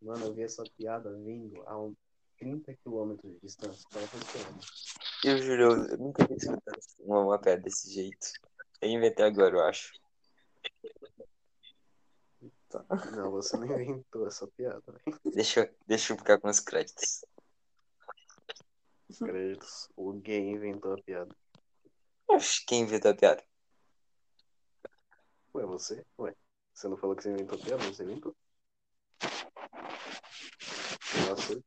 Mano, 0.00 0.26
eu 0.26 0.34
vi 0.34 0.42
essa 0.42 0.64
piada 0.76 1.12
vindo 1.18 1.62
a 1.66 1.78
um 1.78 1.94
30 2.38 2.72
km 2.84 3.16
de 3.22 3.38
distância. 3.42 3.86
Eu 5.24 5.38
juro, 5.42 5.86
eu 5.86 5.98
nunca 5.98 6.26
vi 6.26 6.34
escutado 6.36 6.78
uma, 7.00 7.20
uma 7.20 7.38
pedra 7.38 7.62
desse 7.62 7.92
jeito. 7.92 8.32
Eu 8.80 8.88
inventei 8.88 9.24
agora, 9.24 9.56
eu 9.56 9.60
acho. 9.64 9.92
Tá. 12.68 12.84
Não, 13.16 13.30
você 13.30 13.56
não 13.56 13.64
inventou 13.64 14.26
essa 14.26 14.46
piada, 14.46 14.82
velho. 14.86 15.20
Deixa, 15.32 15.60
eu- 15.60 15.74
deixa 15.86 16.12
eu 16.12 16.18
ficar 16.18 16.38
com 16.38 16.48
os 16.48 16.60
créditos. 16.60 17.24
Créditos. 19.18 19.88
O 19.96 20.12
gay 20.12 20.50
inventou 20.50 20.92
a 20.92 21.02
piada. 21.02 21.34
Oxe, 22.28 22.62
quem 22.66 22.82
inventou 22.82 23.10
a 23.10 23.14
piada? 23.14 23.42
Ué, 25.54 25.64
você? 25.64 26.04
Ué. 26.18 26.34
Você 26.74 26.88
não 26.88 26.96
falou 26.98 27.16
que 27.16 27.22
você 27.22 27.30
inventou 27.30 27.58
a 27.58 27.62
piada? 27.64 27.82
Você 27.84 28.02
inventou. 28.04 28.36
Nossa, 31.28 31.62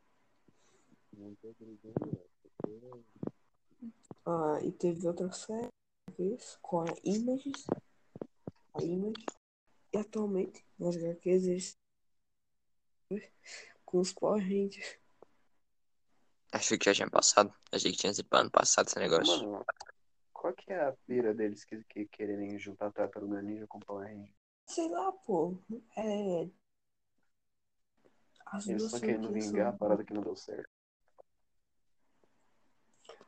Ah, 4.26 4.60
e 4.62 4.72
teve 4.72 5.08
outra 5.08 5.32
série 5.32 5.70
vez, 6.18 6.58
com 6.62 6.82
a 6.82 6.86
Images. 7.04 7.66
A 8.74 8.84
Image. 8.84 9.26
E 9.94 9.98
atualmente, 9.98 10.66
nas 10.78 10.96
HQs, 10.96 11.48
eles 11.48 11.78
com 13.86 14.00
os 14.00 14.12
Power 14.12 14.44
Rangers. 14.44 15.00
Achei 16.52 16.78
que 16.78 16.86
já 16.86 16.94
tinha 16.94 17.10
passado. 17.10 17.54
Achei 17.72 17.92
que 17.92 17.98
tinha 17.98 18.14
sido 18.14 18.28
ano 18.34 18.52
passado 18.52 18.88
esse 18.88 19.00
negócio. 19.00 19.50
Mano, 19.50 19.66
qual 20.34 20.54
que 20.54 20.72
é 20.72 20.84
a 20.84 20.92
pira 21.06 21.34
deles 21.34 21.64
que, 21.64 21.84
que 21.86 22.06
querem 22.08 22.58
juntar 22.60 22.92
Tartaruga 22.92 23.42
Ninja 23.42 23.66
com 23.68 23.80
Power 23.80 24.08
Ranger? 24.08 24.34
Sei 24.66 24.90
lá, 24.90 25.12
pô. 25.12 25.58
É. 25.96 26.50
As 28.46 28.68
Eles 28.68 28.82
duas 28.82 28.94
estão 28.94 29.00
querendo 29.00 29.32
vingar 29.32 29.74
a 29.74 29.78
parada 29.78 30.04
que 30.04 30.14
não 30.14 30.22
deu 30.22 30.36
certo. 30.36 30.77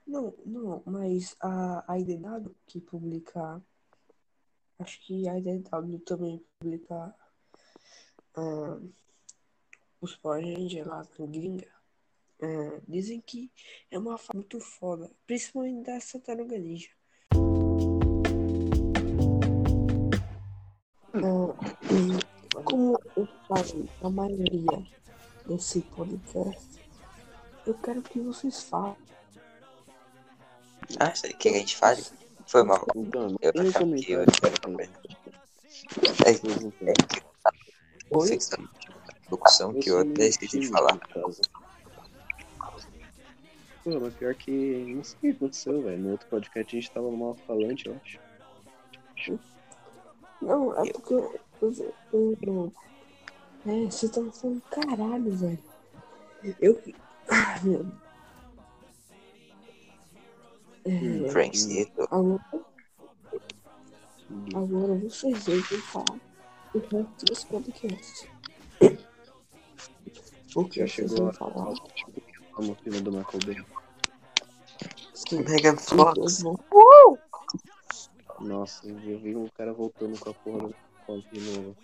Não, 0.10 0.34
não, 0.44 0.82
mas 0.88 1.36
a, 1.40 1.84
a 1.88 2.00
IDW 2.00 2.56
que 2.66 2.82
publica. 2.82 3.62
Acho 4.80 5.00
que 5.06 5.30
a 5.30 5.38
IDW 5.38 6.00
também 6.00 6.44
publica 6.58 7.16
ah, 8.36 8.80
os 10.02 10.16
Power 10.16 10.44
Rangers 10.44 10.88
lá 10.88 11.08
na 11.20 11.26
gringa. 11.28 11.72
Ah, 12.42 12.82
dizem 12.88 13.22
que 13.22 13.52
é 13.92 14.00
uma 14.00 14.18
fase 14.18 14.32
muito 14.34 14.60
foda, 14.60 15.12
principalmente 15.28 15.86
da 15.86 16.00
Tartaruga 16.00 16.58
Ninja. 16.58 16.90
E 21.92 22.64
como 22.64 23.00
eu 23.16 23.28
falei 23.48 23.88
a 24.02 24.10
maioria 24.10 24.88
desse 25.46 25.82
podcast, 25.82 26.82
eu 27.68 27.76
quero 27.76 28.02
que 28.02 28.20
vocês 28.20 28.64
falem. 28.64 29.10
Ah, 31.00 31.14
sei. 31.14 31.32
Quer 31.34 31.50
que 31.52 31.56
a 31.56 31.60
gente 31.60 31.76
fale? 31.78 32.04
Foi 32.48 32.64
mal. 32.64 32.86
Então, 32.96 33.36
Eu 33.42 33.52
um 33.56 33.70
achava 33.70 33.96
que 33.96 34.12
eu 34.12 34.26
comentário. 34.62 35.18
É, 36.26 36.32
Vocês 36.34 36.42
não 36.42 36.74
é 36.88 36.94
que 38.26 38.30
que 38.38 38.44
está 38.44 38.58
locução 39.30 39.74
que 39.74 39.90
eu 39.90 40.00
até 40.00 40.28
esqueci 40.28 40.60
de 40.60 40.68
falar. 40.70 40.98
Pô, 43.84 44.00
mas 44.00 44.14
pior 44.16 44.34
que 44.36 44.52
não 44.96 45.04
sei 45.04 45.16
o 45.18 45.20
que 45.22 45.30
aconteceu, 45.30 45.82
velho. 45.84 45.98
No 46.02 46.12
outro 46.12 46.28
podcast 46.28 46.76
a 46.76 46.80
gente 46.80 46.92
tava 46.92 47.10
no 47.10 47.18
mal 47.18 47.36
falante, 47.48 47.88
eu 47.88 47.96
acho. 48.04 49.40
Não, 50.42 50.74
é 50.84 50.92
porque 50.92 51.14
eu, 51.14 51.40
eu, 51.62 51.96
eu- 52.14 52.38
eu- 52.42 52.74
É, 53.66 53.86
você 53.92 54.08
tá 54.08 54.22
falando 54.32 54.62
caralho, 54.72 55.32
velho. 55.36 55.60
Eu. 56.62 56.82
Ah, 57.30 57.60
meu. 57.64 57.86
É, 60.86 61.52
Zito. 61.54 62.08
agora, 62.10 62.40
agora 64.56 64.96
vocês 64.96 65.46
vão 65.46 65.62
falar 65.82 66.20
o 66.74 66.80
resto 66.80 67.26
desse 67.26 67.46
podcast. 67.48 68.30
O 70.56 70.66
que 70.66 70.80
Já 70.80 70.88
chegou 70.88 71.28
a 71.28 71.34
falar? 71.34 71.74
O 72.58 72.76
filme 72.76 73.02
do 73.02 73.12
Michael 73.12 73.40
Bay. 73.46 73.66
Sim, 75.14 75.44
dois 75.44 75.90
Fox. 75.90 76.42
vão. 76.42 76.60
Nossa, 78.40 78.88
eu 78.88 79.20
vi 79.20 79.36
um 79.36 79.48
cara 79.50 79.74
voltando 79.74 80.18
com 80.20 80.30
a 80.30 80.34
porra 80.34 80.68
do 80.70 80.76
Fox 81.06 81.24
de 81.32 81.40
novo. 81.42 81.76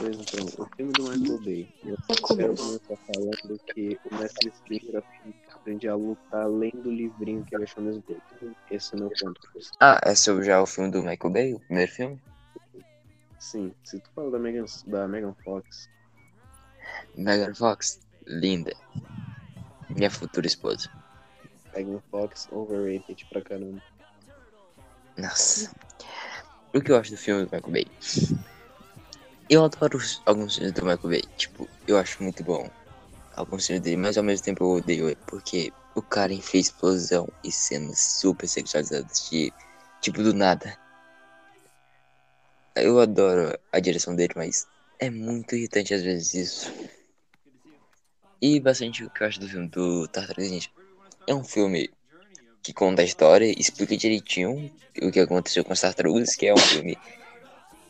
Pois 0.00 0.16
então, 0.18 0.64
o 0.64 0.76
filme 0.76 0.92
do 0.94 1.02
Michael 1.02 1.38
Bay. 1.40 1.68
Eu 1.84 1.96
quero 2.34 2.56
começar 2.56 2.96
falando 3.06 3.60
que 3.66 4.00
o 4.10 4.14
Mestre 4.14 4.48
Splinter 4.48 5.04
aprende 5.52 5.88
a 5.88 5.94
lutar 5.94 6.44
além 6.44 6.70
do 6.70 6.90
livrinho 6.90 7.44
que 7.44 7.54
ele 7.54 7.64
achou 7.64 7.84
no 7.84 7.90
esgoto. 7.90 8.56
Esse 8.70 8.94
é 8.94 8.96
o 8.96 9.00
meu 9.00 9.10
ponto. 9.20 9.40
Ah, 9.78 10.00
é 10.02 10.14
sobre 10.14 10.44
já 10.44 10.62
o 10.62 10.66
filme 10.66 10.90
do 10.90 11.02
Michael 11.02 11.30
Bay, 11.30 11.52
o 11.52 11.60
primeiro 11.60 11.92
filme? 11.92 12.22
Sim, 13.38 13.74
se 13.84 14.00
tu 14.00 14.10
fala 14.14 14.30
da 14.30 14.38
Megan, 14.38 14.64
da 14.86 15.06
Megan 15.06 15.34
Fox, 15.44 15.90
Megan 17.14 17.54
Fox, 17.54 18.00
linda. 18.26 18.72
Minha 19.90 20.10
futura 20.10 20.46
esposa. 20.46 20.90
Megan 21.76 22.00
Fox 22.10 22.48
overrated 22.50 23.26
pra 23.28 23.42
caramba. 23.42 23.82
Nossa. 25.18 25.70
O 26.72 26.80
que 26.80 26.90
eu 26.90 26.96
acho 26.96 27.10
do 27.10 27.18
filme 27.18 27.44
do 27.44 27.50
Michael 27.54 27.72
Bay? 27.72 27.86
Eu 29.52 29.64
adoro 29.64 29.98
os- 29.98 30.22
alguns 30.24 30.54
filmes 30.54 30.72
do 30.72 30.82
Michael 30.82 31.08
Bay. 31.08 31.22
Tipo, 31.36 31.68
eu 31.86 31.98
acho 31.98 32.22
muito 32.22 32.44
bom 32.44 32.70
alguns 33.34 33.66
filmes 33.66 33.82
dele, 33.82 33.96
mas 33.96 34.16
ao 34.16 34.22
mesmo 34.22 34.44
tempo 34.44 34.62
eu 34.62 34.68
odeio 34.76 35.08
ele. 35.08 35.18
Porque 35.26 35.72
o 35.96 36.00
cara 36.00 36.32
enfia 36.32 36.60
explosão 36.60 37.28
e 37.42 37.50
cenas 37.50 37.98
super 37.98 38.46
sexualizadas 38.46 39.28
de. 39.28 39.52
Tipo, 40.00 40.22
do 40.22 40.32
nada. 40.32 40.78
Eu 42.76 43.00
adoro 43.00 43.58
a 43.72 43.80
direção 43.80 44.14
dele, 44.14 44.32
mas 44.36 44.68
é 45.00 45.10
muito 45.10 45.56
irritante 45.56 45.92
às 45.92 46.02
vezes 46.02 46.32
isso. 46.34 46.72
E 48.40 48.60
bastante 48.60 49.04
o 49.04 49.10
que 49.10 49.22
eu 49.22 49.26
acho 49.26 49.40
do 49.40 49.48
filme 49.48 49.68
do 49.68 50.06
Tartaruga 50.08 50.48
Ninja. 50.48 50.70
É 51.26 51.34
um 51.34 51.44
filme 51.44 51.90
que 52.62 52.72
conta 52.72 53.02
a 53.02 53.04
história 53.04 53.52
explica 53.58 53.96
direitinho 53.96 54.70
o 55.02 55.10
que 55.10 55.20
aconteceu 55.20 55.64
com 55.64 55.72
as 55.72 55.80
tartarugas, 55.80 56.34
que 56.36 56.46
é 56.46 56.54
um 56.54 56.58
filme 56.58 56.96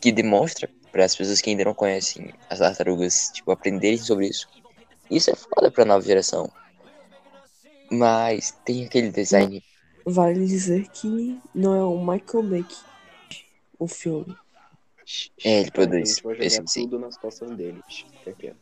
que 0.01 0.11
demonstra 0.11 0.69
para 0.91 1.05
as 1.05 1.15
pessoas 1.15 1.41
que 1.41 1.51
ainda 1.51 1.65
não 1.65 1.75
conhecem 1.75 2.33
as 2.49 2.59
tartarugas, 2.59 3.31
tipo, 3.33 3.51
aprenderem 3.51 3.99
sobre 3.99 4.29
isso. 4.29 4.49
Isso 5.11 5.31
é 5.31 5.35
foda 5.35 5.71
pra 5.71 5.85
nova 5.85 6.05
geração. 6.05 6.51
Mas 7.91 8.53
tem 8.65 8.85
aquele 8.85 9.11
design. 9.11 9.63
Vale 10.05 10.47
dizer 10.47 10.89
que 10.89 11.39
não 11.55 11.75
é 11.75 11.83
o 11.85 11.99
Michael 11.99 12.43
Bay 12.45 12.65
que- 12.65 13.45
o 13.79 13.87
filme. 13.89 14.37
É, 15.45 15.61
ele 15.61 15.71
produz. 15.71 16.03
A 16.11 16.15
gente 16.15 16.23
vai 16.23 16.33
Eu 16.33 16.37
jogar 16.37 16.47
esqueci. 16.47 16.81
tudo 16.83 16.99
nas 16.99 17.17
costas 17.17 17.51
dele. 17.57 17.83
Quieto. 18.39 18.57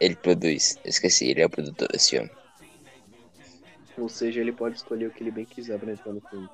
Ele 0.00 0.16
produz. 0.16 0.78
Eu 0.82 0.90
esqueci, 0.90 1.28
ele 1.28 1.40
é 1.40 1.46
o 1.46 1.50
produtor 1.50 1.88
desse 1.88 2.10
filme. 2.10 2.30
Ou 3.96 4.08
seja, 4.08 4.40
ele 4.40 4.52
pode 4.52 4.76
escolher 4.76 5.06
o 5.06 5.10
que 5.10 5.22
ele 5.22 5.30
bem 5.30 5.44
quiser 5.44 5.78
pra 5.78 5.92
entrar 5.92 6.12
no 6.12 6.20
filme. 6.22 6.48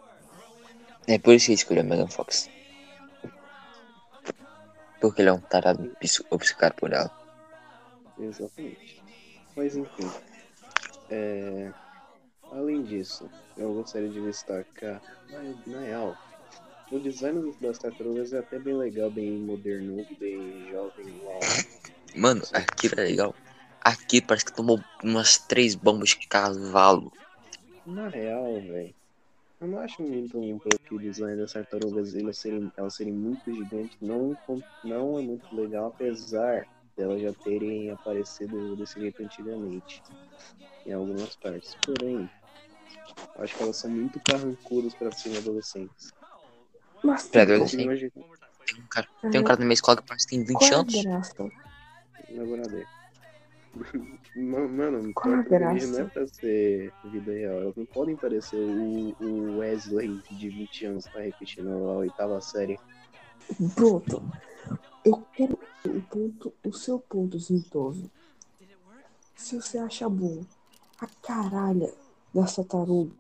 É 1.06 1.19
por 1.19 1.32
isso 1.35 1.47
que 1.47 1.52
ele 1.52 1.59
escolheu 1.59 1.82
a 1.82 1.86
Megan 1.86 2.09
Fox. 2.09 2.51
Porque 5.01 5.23
ele 5.23 5.29
é 5.29 5.33
um 5.33 5.41
tarado 5.41 5.97
obcecado 6.31 6.75
por 6.75 6.93
ela. 6.93 7.11
Exatamente. 8.19 9.03
Mas 9.57 9.77
enfim. 9.77 10.11
É... 11.11 11.73
Além 12.51 12.83
disso, 12.83 13.31
eu 13.57 13.75
gostaria 13.75 14.09
de 14.09 14.20
destacar, 14.23 15.03
na, 15.31 15.43
na 15.66 15.81
real, 15.81 16.16
o 16.91 16.99
design 16.99 17.55
das 17.61 17.79
tartarugas 17.79 18.33
é 18.33 18.39
até 18.39 18.59
bem 18.59 18.75
legal, 18.75 19.11
bem 19.11 19.33
moderno, 19.33 20.07
bem 20.19 20.70
jovem, 20.70 21.20
uau. 21.23 21.41
Mano, 22.16 22.43
aquilo 22.55 22.95
é 22.99 23.05
legal. 23.05 23.35
Aqui 23.83 24.23
parece 24.23 24.47
que 24.47 24.55
tomou 24.55 24.83
umas 25.03 25.39
três 25.39 25.75
bombas 25.75 26.11
de 26.11 26.27
cavalo. 26.27 27.12
Na 27.85 28.09
real, 28.09 28.61
velho, 28.62 28.95
eu 29.60 29.68
não 29.68 29.78
acho 29.80 30.02
muito 30.02 30.39
um 30.39 30.59
pouco 30.59 30.94
o 30.94 30.98
design 30.98 31.36
das 31.36 31.52
tartarugas 31.52 32.14
elas 32.14 32.39
serem, 32.39 32.72
elas 32.76 32.94
serem 32.94 33.12
muito 33.12 33.52
gigantes. 33.52 33.97
Não, 34.01 34.36
não 34.85 35.18
é 35.18 35.22
muito 35.22 35.55
legal, 35.55 35.86
apesar 35.86 36.66
delas 36.97 37.20
já 37.20 37.32
terem 37.32 37.90
aparecido 37.90 38.76
desse 38.76 39.01
jeito 39.01 39.22
antigamente 39.22 40.02
em 40.86 40.93
algumas 40.93 41.36
partes. 41.36 41.74
Porém, 41.85 42.28
eu 43.36 43.44
acho 43.44 43.56
que 43.56 43.62
elas 43.62 43.76
são 43.76 43.90
muito 43.90 44.20
carrancudas 44.20 44.94
para 44.94 45.12
serem 45.12 45.39
adolescentes. 45.39 46.12
Mas 47.02 47.28
Pra 47.28 47.43
adolescente? 47.43 48.10
Tem 48.10 48.82
um 48.82 48.89
cara, 48.89 49.09
tem 49.30 49.40
um 49.40 49.44
cara 49.44 49.59
na 49.59 49.64
minha 49.64 49.74
escola 49.74 49.97
que 49.97 50.06
parece 50.06 50.26
que 50.26 50.36
tem 50.36 50.44
20 50.44 50.59
qual 50.59 50.70
é 50.70 50.74
anos. 50.74 51.02
graça? 51.02 51.35
na 52.30 52.44
Mano, 54.36 55.12
Qual 55.15 55.35
a 55.35 55.43
tartaruga 55.43 55.86
não 55.86 55.95
é 55.95 56.03
graça? 56.03 56.05
pra 56.07 56.27
ser 56.27 56.93
vida 57.05 57.32
real. 57.32 57.61
Elas 57.62 57.77
não 57.77 57.86
podem 57.86 58.16
parecer 58.16 58.57
o, 58.57 59.15
o 59.20 59.59
Wesley 59.59 60.23
de 60.31 60.49
20 60.49 60.86
anos 60.86 61.05
tá 61.05 61.20
repetindo 61.20 61.69
a 61.69 61.97
oitava 61.99 62.40
série. 62.40 62.78
Pronto. 63.74 64.23
Eu 65.05 65.24
quero 65.32 65.59
o 65.86 66.01
ponto, 66.03 66.53
o 66.65 66.73
seu 66.73 66.99
ponto, 66.99 67.39
Zintoso. 67.39 68.11
Se 69.35 69.57
você 69.61 69.78
acha 69.78 70.09
bom 70.09 70.45
a 71.01 71.07
caralha 71.23 71.93
das 72.35 72.57
tartarugas, 72.57 73.16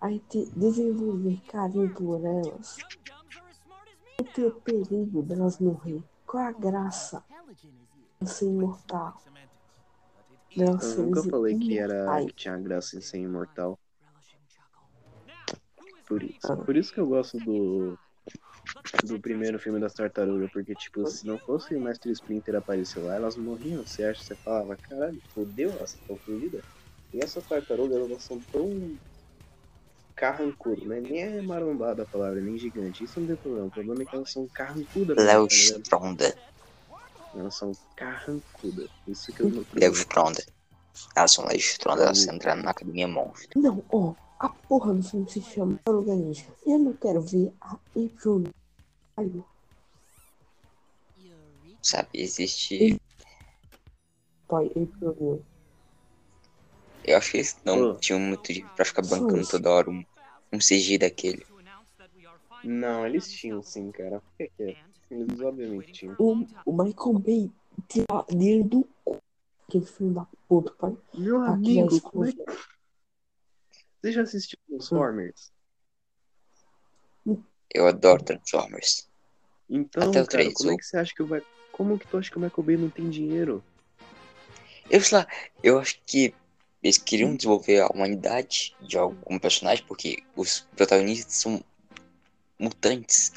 aí 0.00 0.18
te 0.28 0.44
desenvolver 0.54 1.40
carinho 1.48 1.88
por 1.94 2.20
elas, 2.24 2.76
o 4.20 4.50
perigo 4.60 5.22
delas 5.22 5.58
morrer. 5.58 6.02
Qual 6.26 6.42
é 6.42 6.48
a 6.48 6.52
graça 6.52 7.24
ser 8.22 8.46
imortal? 8.46 9.14
Eu 10.56 10.76
nunca 10.98 11.22
falei 11.24 11.58
que 11.58 11.78
era 11.78 12.24
que 12.26 12.34
tinha 12.34 12.56
graça 12.58 12.96
em 12.96 13.00
ser 13.00 13.18
imortal. 13.18 13.78
Por 16.06 16.22
isso, 16.22 16.52
Ah. 16.52 16.56
por 16.56 16.76
isso 16.76 16.92
que 16.92 17.00
eu 17.00 17.06
gosto 17.06 17.40
do 17.40 17.98
do 19.06 19.18
primeiro 19.20 19.58
filme 19.58 19.80
das 19.80 19.92
tartarugas, 19.94 20.50
porque 20.52 20.74
tipo, 20.74 21.06
se 21.06 21.26
não 21.26 21.38
fosse 21.40 21.74
o 21.74 21.80
Mestre 21.80 22.12
Splinter 22.12 22.56
aparecer 22.56 23.00
lá, 23.00 23.16
elas 23.16 23.36
morriam. 23.36 23.84
Você 23.84 24.04
acha, 24.04 24.22
você 24.22 24.36
falava, 24.36 24.76
caralho, 24.76 25.20
fodeu, 25.34 25.72
elas 25.72 25.94
estão 25.94 26.18
fodidas. 26.24 26.62
E 27.12 27.22
essas 27.22 27.46
tartarugas, 27.46 27.96
elas 27.98 28.24
são 28.24 28.42
tão 28.52 28.96
carrancudas, 30.16 30.84
né? 30.84 31.00
Nem 31.00 31.22
é 31.22 31.42
marombada 31.42 32.02
a 32.02 32.06
palavra, 32.06 32.40
nem 32.40 32.56
gigante. 32.56 33.04
Isso 33.04 33.20
não 33.20 33.26
tem 33.26 33.36
problema. 33.36 33.66
O 33.66 33.70
problema 33.70 34.02
é 34.02 34.06
que 34.06 34.14
elas 34.14 34.30
são 34.30 34.48
carrancudas. 34.54 35.16
Léo 35.16 35.46
tá? 35.46 35.54
Stronda. 35.54 36.38
Elas 37.34 37.56
são 37.56 37.72
carrancudas. 37.96 38.90
Isso 39.06 39.32
que 39.32 39.42
eu 39.42 39.50
não 39.50 39.64
Léo 39.74 39.92
Stronda. 39.92 40.44
Elas 41.16 41.32
são 41.32 41.44
Léo 41.46 41.56
Stronda, 41.56 42.04
elas 42.04 42.26
entraram 42.26 42.62
na 42.62 42.70
academia 42.70 43.08
monstro. 43.08 43.60
Não, 43.60 43.84
ó, 43.90 44.14
a 44.38 44.48
porra 44.48 44.94
do 44.94 45.02
filme 45.02 45.28
se 45.28 45.40
chama 45.42 45.80
Ninja. 46.06 46.46
Eu 46.66 46.78
não 46.78 46.92
quero 46.94 47.20
ver 47.20 47.52
a 47.60 47.74
April. 47.74 48.44
Aí, 49.16 49.44
Sabe, 51.84 52.08
existe. 52.14 52.98
pai, 54.48 54.66
April. 54.68 55.44
Eu 57.04 57.18
acho 57.18 57.30
que 57.30 57.36
eles 57.36 57.56
não 57.62 57.90
Ô. 57.90 57.94
tinham 57.96 58.18
motivo 58.18 58.66
pra 58.74 58.84
ficar 58.86 59.02
bancando 59.02 59.46
toda 59.46 59.70
hora 59.70 59.90
um, 59.90 60.02
um 60.50 60.58
CG 60.58 60.96
daquele. 60.96 61.46
Não, 62.64 63.06
eles 63.06 63.30
tinham 63.30 63.62
sim, 63.62 63.92
cara. 63.92 64.22
É? 64.40 64.76
Eles 65.10 65.40
obviamente 65.40 65.92
tinham. 65.92 66.16
O, 66.18 66.46
o 66.64 66.72
Michael 66.72 67.18
Bay 67.18 67.52
tira 67.88 68.22
dele 68.28 68.64
do 68.64 68.88
cu. 69.04 69.18
Aquele 69.68 69.86
filho 69.86 70.14
da 70.14 70.26
puta, 70.48 70.72
pai. 70.72 70.96
Meu 71.14 71.40
Aqui 71.42 71.80
amigo, 71.80 72.00
como 72.00 72.24
é 72.24 72.32
que... 72.32 72.44
Você 74.00 74.12
já 74.12 74.22
assistiu 74.22 74.58
Transformers? 74.68 75.52
Eu 77.72 77.86
adoro 77.86 78.22
Transformers. 78.22 79.08
Então, 79.68 80.02
Até 80.02 80.22
o 80.22 80.26
cara, 80.26 80.26
três, 80.26 80.54
como 80.54 80.72
é 80.72 80.76
que 80.76 80.84
você 80.84 80.96
acha 80.98 81.14
que 81.14 81.22
vai... 81.22 81.42
Como 81.72 81.98
que 81.98 82.06
tu 82.06 82.18
acha 82.18 82.30
que 82.30 82.36
o 82.36 82.40
Michael 82.40 82.62
Bay 82.62 82.76
não 82.76 82.90
tem 82.90 83.08
dinheiro? 83.08 83.64
Eu 84.90 85.00
sei 85.00 85.18
lá, 85.18 85.26
eu 85.62 85.78
acho 85.78 86.00
que 86.06 86.34
eles 86.82 86.98
queriam 86.98 87.34
desenvolver 87.34 87.80
a 87.80 87.88
humanidade 87.88 88.76
de 88.82 88.98
algum 88.98 89.38
personagem, 89.38 89.84
porque 89.86 90.22
os 90.36 90.60
protagonistas 90.76 91.34
são 91.34 91.64
mutantes. 92.58 93.32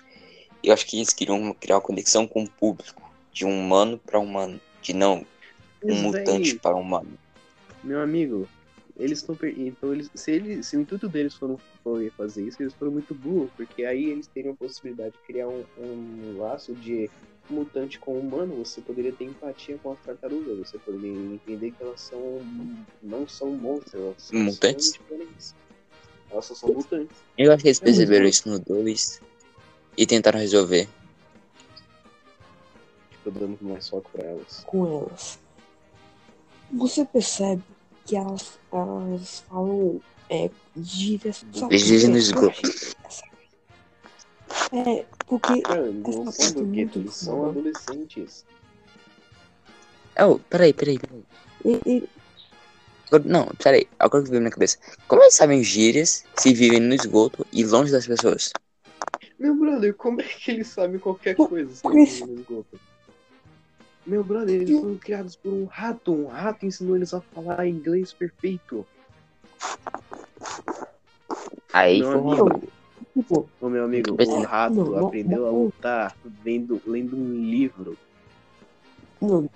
Eu 0.62 0.74
acho 0.74 0.86
que 0.86 0.98
eles 0.98 1.14
queriam 1.14 1.54
criar 1.54 1.76
uma 1.76 1.82
conexão 1.82 2.28
com 2.28 2.44
o 2.44 2.52
público, 2.52 3.07
de 3.38 3.46
um 3.46 3.52
humano 3.66 4.00
para 4.04 4.20
humano, 4.20 4.60
de 4.82 4.94
não 4.94 5.24
um 5.84 5.94
mutante 5.94 6.58
para 6.58 6.76
humano. 6.76 7.08
Meu 7.84 8.02
amigo, 8.02 8.48
eles 9.00 9.20
estão... 9.20 9.36
Per... 9.36 9.54
Então, 9.60 9.94
eles... 9.94 10.10
Se, 10.16 10.32
eles... 10.32 10.66
se 10.66 10.76
o 10.76 10.82
intuito 10.82 11.08
deles 11.08 11.36
foram... 11.36 11.60
foi 11.84 12.10
fazer 12.18 12.44
isso, 12.48 12.62
eles 12.64 12.74
foram 12.74 12.92
muito 12.92 13.14
burros, 13.14 13.52
porque 13.56 13.86
aí 13.86 14.06
eles 14.06 14.26
teriam 14.26 14.54
a 14.54 14.58
possibilidade 14.58 15.12
de 15.12 15.20
criar 15.28 15.48
um, 15.48 15.64
um 15.78 16.40
laço 16.40 16.74
de 16.74 17.08
mutante 17.48 18.00
com 18.00 18.18
humano, 18.20 18.56
você 18.56 18.82
poderia 18.82 19.12
ter 19.14 19.26
empatia 19.26 19.78
com 19.84 19.92
as 19.92 20.00
tartarugas, 20.00 20.58
você 20.58 20.80
poderia 20.80 21.12
entender 21.12 21.72
que 21.72 21.84
elas 21.84 22.02
são... 22.02 22.42
não 23.04 23.28
são 23.28 23.52
monstros, 23.52 23.94
elas 23.94 24.16
são 24.18 24.40
Mutantes? 24.40 24.94
diferentes. 24.94 25.56
Elas 26.32 26.46
só 26.46 26.56
são 26.56 26.74
mutantes. 26.74 27.16
Eu 27.38 27.52
acho 27.54 27.62
que 27.62 27.70
eles 27.70 27.80
É, 27.82 27.86
perceberam 27.86 28.26
eu- 28.26 28.30
isso 28.32 28.50
no 28.50 28.60
2 28.60 29.22
e 29.96 30.08
tentaram 30.08 30.40
resolver. 30.40 30.90
Tipo, 33.28 33.40
dando 33.40 33.58
mais 33.62 33.90
foco 33.90 34.10
pra 34.12 34.24
elas. 34.24 34.64
com 34.66 34.88
elas. 34.88 35.40
Você 36.72 37.06
percebe 37.06 37.62
que 38.06 38.16
elas, 38.16 38.58
elas 38.72 39.40
falam 39.50 40.02
é, 40.30 40.50
gírias. 40.78 41.46
Dizem 41.70 42.10
no 42.10 42.18
esgoto. 42.18 42.62
É, 44.72 45.06
porque 45.26 45.62
Cara, 45.62 45.88
eles 45.88 46.16
não 46.16 46.32
são 46.32 46.46
é 46.46 46.52
do 46.52 46.66
gueto, 46.66 47.00
eles 47.00 47.16
são 47.16 47.46
adolescentes. 47.50 48.46
Oh, 50.20 50.40
peraí, 50.40 50.74
peraí, 50.74 50.98
peraí. 51.00 51.24
e- 51.66 51.82
e- 51.98 52.10
Não, 53.26 53.48
peraí, 53.64 53.88
agora 54.00 54.24
que 54.24 54.30
veio 54.30 54.42
na 54.42 54.46
minha 54.46 54.52
cabeça. 54.52 54.78
Como 55.08 55.22
eles 55.22 55.36
sabem 55.36 55.64
gírias 55.64 56.26
se 56.36 56.54
vivem 56.54 56.80
no 56.80 56.94
esgoto 56.94 57.46
e 57.54 57.64
longe 57.64 57.92
das 57.92 58.06
pessoas? 58.08 58.54
Meu 59.40 59.56
brother, 59.56 59.94
como 59.94 60.20
é 60.22 60.24
que 60.26 60.52
eles 60.52 60.68
sabem 60.68 61.00
qualquer 61.00 61.36
coisa 61.36 61.74
se 61.74 61.82
por 61.82 61.94
eles 61.94 62.10
isso- 62.10 62.26
vivem 62.26 62.36
no 62.36 62.42
esgoto? 62.42 62.80
Meu 64.08 64.24
brother, 64.24 64.56
eles 64.56 64.70
Eu- 64.70 64.80
foram 64.82 64.98
criados 64.98 65.36
por 65.36 65.52
um 65.52 65.66
rato. 65.66 66.14
Um 66.14 66.28
rato 66.28 66.66
ensinou 66.66 66.96
eles 66.96 67.14
a 67.14 67.20
falar 67.20 67.68
inglês 67.68 68.14
perfeito. 68.14 68.86
Aí 71.74 72.00
Meu 72.00 72.12
amigo. 72.46 72.62
tipo, 73.14 73.50
Ô 73.60 73.68
meu 73.70 73.84
amigo, 73.84 74.16
Mas- 74.18 74.30
o 74.30 74.42
rato 74.44 74.76
Não, 74.76 74.86
não, 74.86 75.08
aprendeu 75.08 75.46
a 75.48 75.52
não. 75.52 75.64
lutar 75.66 76.16
vendo, 76.44 76.82
lendo 76.88 77.18
um 77.18 77.34
livro. 77.50 77.98
não. 79.22 79.50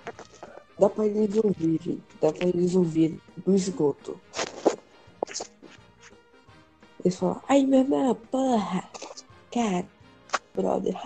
Dá 0.78 0.88
pra 0.88 1.06
eles 1.06 1.36
ouvirem. 1.36 2.02
Dá 2.20 2.32
pra 2.32 2.46
eles 2.48 2.74
ouvirem 2.74 3.20
do 3.46 3.54
esgoto. 3.54 4.20
Eles 7.04 7.16
falam, 7.18 7.40
ai 7.48 7.64
meu 7.64 7.80
irmão, 7.80 8.14
porra! 8.30 8.84
Cara, 9.52 9.86
brother. 10.54 10.98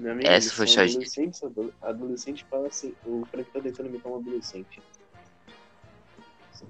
Meu 0.00 0.12
amigo, 0.12 0.28
Essa 0.28 0.54
foi 0.54 0.66
são 0.66 0.74
só- 0.86 0.90
adolescentes. 0.90 1.42
ado- 1.42 1.74
Adolescente 1.82 2.44
fala 2.50 2.68
assim. 2.68 2.94
O 3.06 3.24
Frank 3.30 3.50
tá 3.50 3.60
tentando 3.60 3.88
imitar 3.88 4.12
um 4.12 4.16
adolescente. 4.16 4.82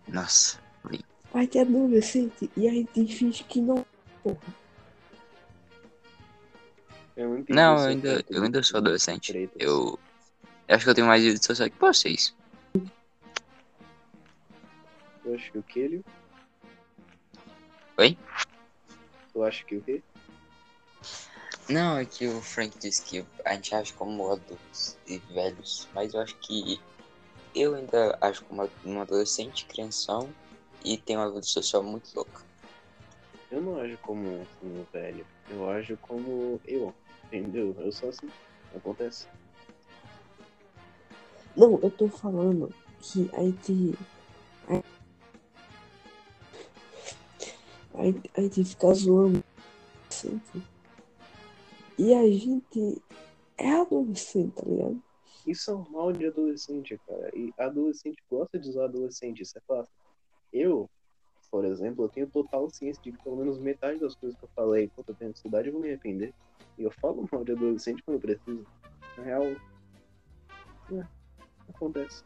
Nossa. 0.06 0.60
Aí 1.34 1.46
tem 1.46 1.60
adolescente 1.62 2.50
e 2.56 2.68
aí 2.68 2.86
tem 2.86 3.06
finge 3.06 3.44
que 3.44 3.60
não. 3.60 3.84
Porra. 4.22 4.38
Eu 7.16 7.28
não 7.30 7.44
Não, 7.48 7.78
eu 7.82 7.88
ainda, 7.88 8.24
eu 8.30 8.42
ainda 8.42 8.62
sou 8.62 8.78
adolescente. 8.78 9.50
Eu, 9.58 9.98
eu 10.68 10.74
acho 10.76 10.84
que 10.84 10.90
eu 10.90 10.94
tenho 10.94 11.06
mais 11.06 11.22
vida 11.22 11.42
social 11.42 11.68
que 11.68 11.78
vocês. 11.78 12.34
Eu 15.24 15.34
acho 15.34 15.50
que 15.52 15.58
o 15.58 15.62
que 15.62 15.80
ele. 15.80 16.04
Oi? 17.98 18.16
Tu 19.32 19.42
acha 19.42 19.64
que 19.64 19.76
o 19.76 19.82
quê? 19.82 20.02
Não, 21.68 21.98
é 21.98 22.04
que 22.06 22.26
o 22.26 22.40
Frank 22.40 22.78
disse 22.78 23.02
que 23.02 23.26
a 23.44 23.54
gente 23.54 23.74
age 23.74 23.92
como 23.92 24.30
adultos 24.30 24.96
e 25.06 25.18
velhos, 25.18 25.86
mas 25.94 26.14
eu 26.14 26.20
acho 26.20 26.34
que 26.36 26.80
eu 27.54 27.74
ainda 27.74 28.16
acho 28.20 28.44
como 28.44 28.68
um 28.84 29.00
adolescente, 29.00 29.66
crianção 29.66 30.32
e 30.84 30.96
tenho 30.96 31.20
uma 31.20 31.28
vida 31.28 31.42
social 31.42 31.82
muito 31.82 32.08
louca. 32.14 32.42
Eu 33.50 33.60
não 33.60 33.78
ajo 33.80 33.98
como 33.98 34.46
um 34.62 34.84
velho. 34.92 35.26
Eu 35.50 35.68
ajo 35.70 35.96
como 35.98 36.60
eu. 36.66 36.94
Entendeu? 37.26 37.74
Eu 37.78 37.92
sou 37.92 38.08
assim. 38.10 38.28
Acontece. 38.74 39.26
Não, 41.56 41.78
eu 41.82 41.90
tô 41.90 42.08
falando 42.08 42.72
que 43.00 43.30
a 43.34 43.40
gente. 43.42 43.94
A, 44.68 44.82
a, 48.00 48.04
gente- 48.04 48.30
a 48.36 48.40
gente 48.42 48.64
fica 48.64 48.94
zoando. 48.94 49.42
Sempre. 50.10 50.62
E 51.98 52.14
a 52.14 52.22
gente 52.30 53.02
é 53.56 53.72
adolescente, 53.72 54.54
tá 54.54 54.62
ligado? 54.64 55.02
Isso 55.44 55.70
é 55.70 55.74
um 55.74 55.88
mal 55.90 56.12
de 56.12 56.26
adolescente, 56.26 57.00
cara. 57.06 57.30
E 57.34 57.52
adolescente 57.58 58.22
gosta 58.30 58.58
de 58.58 58.68
usar 58.68 58.84
adolescente, 58.84 59.42
isso 59.42 59.58
é 59.58 59.60
fácil. 59.66 59.92
Eu, 60.52 60.88
por 61.50 61.64
exemplo, 61.64 62.04
eu 62.04 62.08
tenho 62.08 62.28
total 62.28 62.70
ciência 62.70 63.02
de 63.02 63.10
que 63.10 63.22
pelo 63.22 63.36
menos 63.36 63.58
metade 63.58 63.98
das 63.98 64.14
coisas 64.14 64.38
que 64.38 64.44
eu 64.44 64.50
falei 64.54 64.90
quando 64.94 65.08
eu 65.08 65.14
tenho 65.14 65.30
ansiedade 65.30 65.68
eu 65.68 65.72
vou 65.72 65.82
me 65.82 65.88
arrepender. 65.88 66.32
E 66.78 66.84
eu 66.84 66.90
falo 66.92 67.28
mal 67.32 67.44
de 67.44 67.52
adolescente 67.52 68.02
quando 68.04 68.16
eu 68.16 68.20
preciso. 68.20 68.64
Na 69.16 69.24
real, 69.24 69.42
é, 70.92 71.06
acontece. 71.68 72.22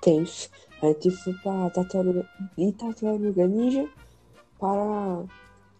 Tens. 0.00 0.50
A 0.80 0.86
gente 0.86 1.10
foi 1.10 1.34
pra 1.34 1.70
Tartaruga 1.70 2.28
e 2.56 2.72
Tartaruga 2.72 3.46
Ninja 3.46 3.90
para 4.58 5.24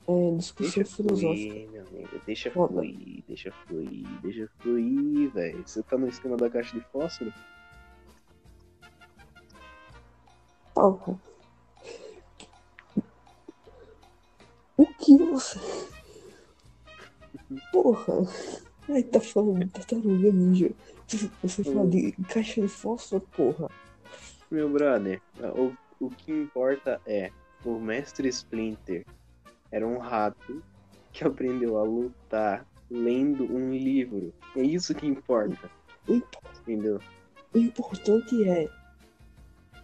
é, 0.08 0.36
discussão 0.36 0.82
Deixa 0.82 0.96
filosófica. 0.96 1.52
fluir, 1.52 1.70
meu 1.70 1.86
amigo. 1.86 2.20
Deixa 2.26 2.50
Foda. 2.50 2.72
fluir, 2.74 3.24
deixa 3.26 3.52
fluir, 3.66 4.20
deixa 4.22 4.48
fluir, 4.58 5.30
velho. 5.32 5.62
Você 5.66 5.82
tá 5.82 5.98
no 5.98 6.08
esquema 6.08 6.36
da 6.36 6.48
caixa 6.48 6.78
de 6.78 6.84
fósforo? 6.86 7.32
Porra. 10.74 11.18
O 14.76 14.86
que 14.86 15.16
você. 15.16 15.58
Porra. 17.72 18.14
Aí 18.88 19.02
tá 19.02 19.20
falando 19.20 19.64
de 19.64 19.70
tartaruga 19.70 20.30
ninja. 20.30 20.70
Você 21.42 21.64
fala 21.64 21.86
de 21.88 22.12
caixa 22.28 22.60
de 22.60 22.68
fósforo, 22.68 23.22
porra. 23.36 23.68
Meu 24.50 24.68
brother, 24.68 25.20
o, 25.56 25.72
o 26.04 26.10
que 26.10 26.30
importa 26.32 27.00
é 27.06 27.30
o 27.64 27.78
mestre 27.80 28.28
Splinter 28.28 29.04
era 29.70 29.86
um 29.86 29.98
rato 29.98 30.62
que 31.12 31.24
aprendeu 31.26 31.78
a 31.78 31.82
lutar 31.84 32.66
lendo 32.90 33.44
um 33.44 33.72
livro. 33.72 34.32
É 34.56 34.62
isso 34.62 34.94
que 34.94 35.06
importa, 35.06 35.70
entendeu? 36.08 37.00
O 37.54 37.58
importante 37.58 38.48
é. 38.48 38.68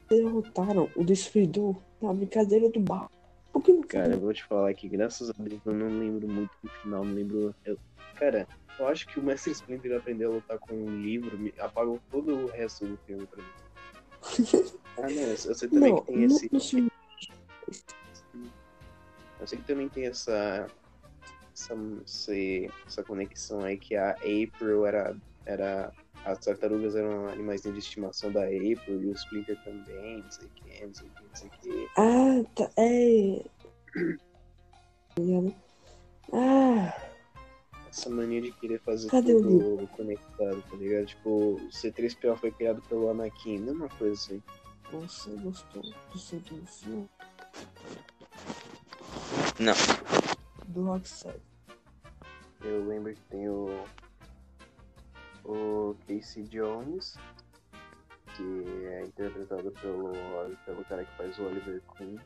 Derrotaram 0.08 0.90
o 0.94 1.04
destruidor 1.04 1.74
na 2.00 2.12
brincadeira 2.12 2.68
do 2.68 2.80
bar. 2.80 3.08
Por 3.50 3.62
que 3.62 3.72
não 3.72 3.82
Cara, 3.82 4.12
eu 4.14 4.20
vou 4.20 4.32
te 4.32 4.44
falar 4.44 4.72
que 4.74 4.88
graças 4.88 5.30
a 5.30 5.32
Deus 5.38 5.60
eu 5.64 5.72
não 5.72 5.88
lembro 5.88 6.28
muito 6.28 6.50
do 6.62 6.68
final, 6.82 7.04
não 7.04 7.14
lembro. 7.14 7.54
eu- 7.64 7.78
cara, 8.16 8.46
eu 8.78 8.88
acho 8.88 9.06
que 9.06 9.18
o 9.18 9.22
mestre 9.22 9.52
Splinter 9.52 9.96
aprendeu 9.96 10.30
a 10.32 10.34
lutar 10.34 10.58
com 10.58 10.74
um 10.74 11.00
livro, 11.00 11.38
apagou 11.58 11.98
todo 12.10 12.34
o 12.34 12.46
resto 12.48 12.86
do 12.86 12.96
filme 13.06 13.26
pra 13.26 13.42
mim. 13.42 13.50
Ah, 14.98 15.08
não, 15.08 15.22
eu, 15.22 15.36
sei 15.54 15.68
também 15.70 15.90
Não, 15.94 16.00
que 16.02 16.06
tem 16.12 16.16
não, 16.18 16.26
esse. 16.26 16.50
não 16.52 16.60
Eu 19.42 19.46
sei 19.48 19.58
que 19.58 19.64
também 19.64 19.88
tem 19.88 20.06
essa. 20.06 20.66
Essa, 21.52 21.74
essa 22.86 23.04
conexão 23.04 23.60
aí 23.62 23.76
que 23.76 23.94
a 23.96 24.12
April 24.12 24.86
era. 24.86 25.16
era 25.44 25.92
as 26.24 26.38
tartarugas 26.38 26.94
eram 26.94 27.28
animais 27.28 27.62
de 27.62 27.76
estimação 27.76 28.30
da 28.30 28.44
April 28.44 29.02
e 29.02 29.08
o 29.08 29.12
Splinter 29.12 29.58
também, 29.64 30.22
não 30.22 30.30
sei 30.30 30.46
o 30.46 30.50
que, 30.50 30.86
não 30.86 30.94
sei 30.94 31.08
o 31.08 31.10
que, 31.10 31.22
não 31.24 31.34
sei 31.34 31.48
o 31.48 31.50
que. 31.50 31.88
Ah, 31.96 32.44
tá. 32.54 32.70
É. 32.76 33.44
Tá 35.14 35.20
ligado? 35.20 35.54
Ah, 36.32 36.96
Essa 37.88 38.08
mania 38.08 38.40
de 38.40 38.52
querer 38.52 38.80
fazer 38.80 39.10
Cadê 39.10 39.34
o 39.34 39.42
tudo 39.42 39.86
conectado, 39.88 40.62
tá 40.70 40.76
ligado? 40.76 41.06
Tipo, 41.06 41.54
o 41.56 41.68
C3PO 41.70 42.36
foi 42.36 42.52
criado 42.52 42.80
pelo 42.82 43.10
Anakin, 43.10 43.58
mesma 43.58 43.88
coisa 43.88 44.14
assim. 44.14 44.42
você 44.92 45.30
gostou 45.42 45.82
do 45.82 46.18
segundo 46.18 46.66
filme? 46.66 47.10
Não. 49.58 49.74
Do 50.68 50.84
Rockstar. 50.84 51.36
Eu 52.60 52.86
lembro 52.86 53.14
que 53.14 53.20
tem 53.22 53.48
o. 53.48 53.84
O 55.44 55.96
Casey 56.06 56.44
Jones, 56.44 57.16
que 58.36 58.86
é 58.86 59.04
interpretado 59.04 59.72
pelo, 59.72 60.12
pelo 60.64 60.84
cara 60.84 61.04
que 61.04 61.16
faz 61.16 61.36
o 61.38 61.42
Oliver 61.44 61.82
Queen. 61.96 62.18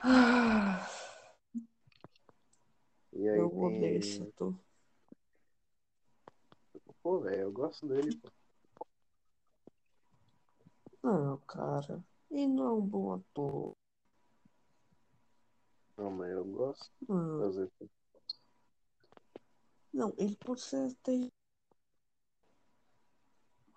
Ah, 0.00 0.88
E 3.12 3.28
aí 3.28 3.38
eu 3.38 3.50
tem... 3.50 3.58
odeio 3.58 3.98
esse 3.98 4.22
ator. 4.22 4.54
Pô, 7.02 7.20
velho, 7.20 7.42
eu 7.42 7.52
gosto 7.52 7.86
dele, 7.86 8.16
pô. 8.16 8.30
Não, 11.02 11.38
cara. 11.46 12.02
Ele 12.30 12.48
não 12.48 12.66
é 12.66 12.72
um 12.72 12.80
bom 12.80 13.14
ator. 13.14 13.76
Não, 15.96 16.10
mas 16.10 16.30
eu 16.30 16.44
gosto 16.44 16.90
de 17.00 17.06
Não, 17.08 17.38
fazer. 17.40 17.70
não 19.92 20.14
ele 20.18 20.36
pode 20.36 20.60
ser 20.60 20.90
até. 20.92 21.30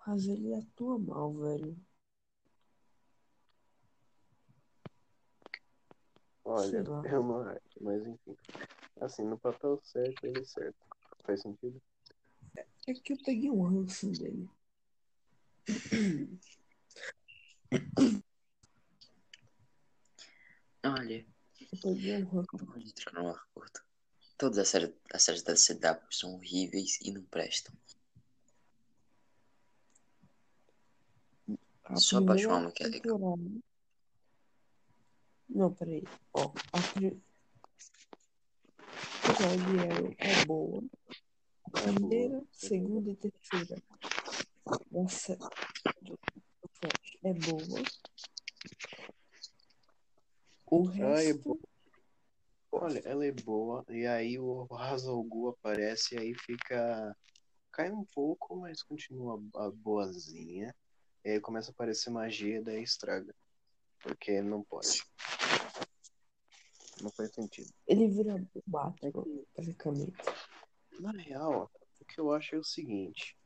Mas 0.06 0.26
ele 0.26 0.54
atua 0.54 0.98
mal, 0.98 1.32
velho. 1.34 1.76
Olha, 6.44 6.84
eu 7.04 7.22
não 7.22 7.40
acho, 7.42 7.60
mas 7.80 8.06
enfim. 8.06 8.36
Assim, 9.00 9.22
no 9.24 9.38
papel 9.38 9.80
certo, 9.82 10.24
ele 10.24 10.40
é 10.40 10.44
certo. 10.44 10.76
Faz 11.24 11.40
sentido? 11.42 11.80
É 12.86 12.94
que 12.94 13.12
eu 13.12 13.18
peguei 13.24 13.50
um 13.50 13.62
ranço 13.62 14.10
dele. 14.10 14.48
Olha, 20.82 21.26
Curta. 23.54 23.84
Todas 24.36 24.58
as 24.58 24.68
séries, 24.68 24.92
as 25.12 25.22
séries 25.22 25.42
da 25.42 25.54
CW 25.54 26.06
são 26.10 26.34
horríveis 26.34 26.98
e 27.02 27.12
não 27.12 27.22
prestam. 27.24 27.74
A 31.84 31.96
Só 31.96 32.16
primeira 32.18 32.48
Batman 32.48 32.62
uma 32.62 32.72
que 32.72 32.82
é 32.82 32.86
legal. 32.88 33.18
temporada. 33.18 33.60
Não, 35.48 35.74
peraí. 35.74 36.02
Ó, 36.32 36.52
a 36.72 36.80
pri- 36.94 37.22
temporada 39.22 39.56
de 39.56 39.78
Arrow 39.80 40.14
é 40.18 40.44
boa. 40.46 40.82
A 41.64 41.70
primeira, 41.70 42.42
segunda 42.52 43.10
e 43.10 43.16
terceira 43.16 43.82
Flash 46.72 47.18
é 47.24 47.34
boa. 47.34 47.82
O 50.70 50.88
Ah, 50.88 50.96
é 50.96 51.26
resto. 51.26 51.60
Olha, 52.72 53.00
ela 53.04 53.26
é 53.26 53.32
boa, 53.32 53.84
e 53.88 54.06
aí 54.06 54.38
o 54.38 54.62
Ra's 54.64 55.04
al 55.04 55.22
Ghul 55.24 55.48
aparece, 55.50 56.14
e 56.14 56.18
aí 56.18 56.34
fica. 56.34 57.16
Cai 57.72 57.90
um 57.90 58.04
pouco, 58.14 58.56
mas 58.56 58.82
continua 58.82 59.42
a 59.56 59.70
boazinha. 59.70 60.74
E 61.24 61.30
aí 61.30 61.40
começa 61.40 61.70
a 61.70 61.72
aparecer 61.72 62.10
magia, 62.10 62.62
daí 62.62 62.82
estraga. 62.82 63.34
Porque 64.00 64.40
não 64.40 64.62
pode. 64.62 65.02
Não 67.02 67.10
faz 67.10 67.32
sentido. 67.34 67.70
Ele 67.86 68.08
vira 68.08 68.44
Batman, 68.66 69.12
praticamente. 69.54 70.12
Na 71.00 71.12
real, 71.12 71.70
o 72.00 72.04
que 72.04 72.20
eu 72.20 72.32
acho 72.32 72.54
é 72.54 72.58
o 72.58 72.64
seguinte. 72.64 73.36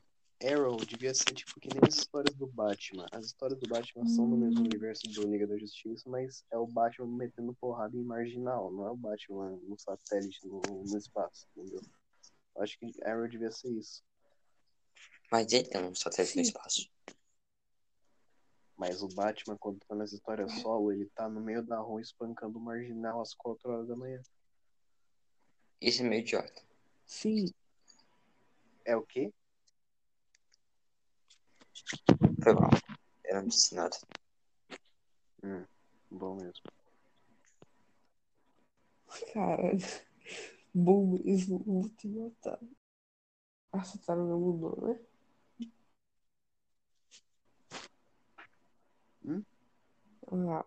Arrow 0.43 0.77
devia 0.77 1.15
ser 1.15 1.33
tipo 1.33 1.59
que 1.61 1.69
nem 1.69 1.81
as 1.87 1.97
histórias 1.97 2.35
do 2.35 2.47
Batman. 2.47 3.07
As 3.13 3.27
histórias 3.27 3.59
do 3.59 3.69
Batman 3.69 4.07
são 4.07 4.27
no 4.27 4.37
mesmo 4.37 4.61
universo 4.61 5.07
do 5.09 5.27
Liga 5.27 5.47
da 5.47 5.57
Justiça, 5.57 6.09
mas 6.09 6.45
é 6.51 6.59
o 6.59 6.67
Batman 6.67 7.07
metendo 7.17 7.55
porrada 7.55 7.97
em 7.97 8.03
marginal, 8.03 8.71
não 8.73 8.87
é 8.87 8.91
o 8.91 8.97
Batman 8.97 9.59
no 9.63 9.79
satélite, 9.79 10.47
no, 10.47 10.61
no 10.61 10.99
espaço, 10.99 11.47
entendeu? 11.57 11.81
Eu 12.57 12.63
acho 12.63 12.79
que 12.79 12.93
Arrow 13.05 13.29
devia 13.29 13.51
ser 13.51 13.71
isso. 13.73 14.03
Mas 15.31 15.53
ele 15.53 15.69
tem 15.69 15.83
um 15.83 15.95
satélite 15.95 16.37
no 16.37 16.43
espaço. 16.43 16.91
Mas 18.77 19.03
o 19.03 19.09
Batman, 19.09 19.57
quando 19.57 19.79
tá 19.87 19.95
nas 19.95 20.13
histórias 20.13 20.53
solo, 20.61 20.93
ele 20.93 21.07
tá 21.15 21.29
no 21.29 21.41
meio 21.41 21.63
da 21.63 21.79
rua 21.79 22.01
espancando 22.01 22.59
o 22.59 22.63
marginal 22.63 23.21
às 23.21 23.33
4 23.33 23.71
horas 23.71 23.89
da 23.89 23.97
manhã. 23.97 24.21
Isso 25.81 26.03
é 26.03 26.05
meio 26.05 26.21
idiota. 26.21 26.63
Sim, 27.07 27.53
É 28.85 28.97
o 28.97 29.03
quê? 29.03 29.33
Foi 32.43 32.53
mal. 32.55 32.71
Eu 33.25 33.37
não 33.37 33.49
disse 33.49 33.75
nada. 33.75 33.97
Hum, 35.43 35.65
bom 36.11 36.37
mesmo. 36.37 36.63
cara. 39.33 39.73
Bom 40.77 41.19
mesmo, 41.25 41.59
vou 41.61 41.89
te 41.91 42.09
matar. 42.09 42.59
A 43.73 43.79
tartaruga 43.79 44.37
mudou, 44.37 44.89
né? 44.89 45.01
Hum? 49.25 49.45
Ah, 50.51 50.65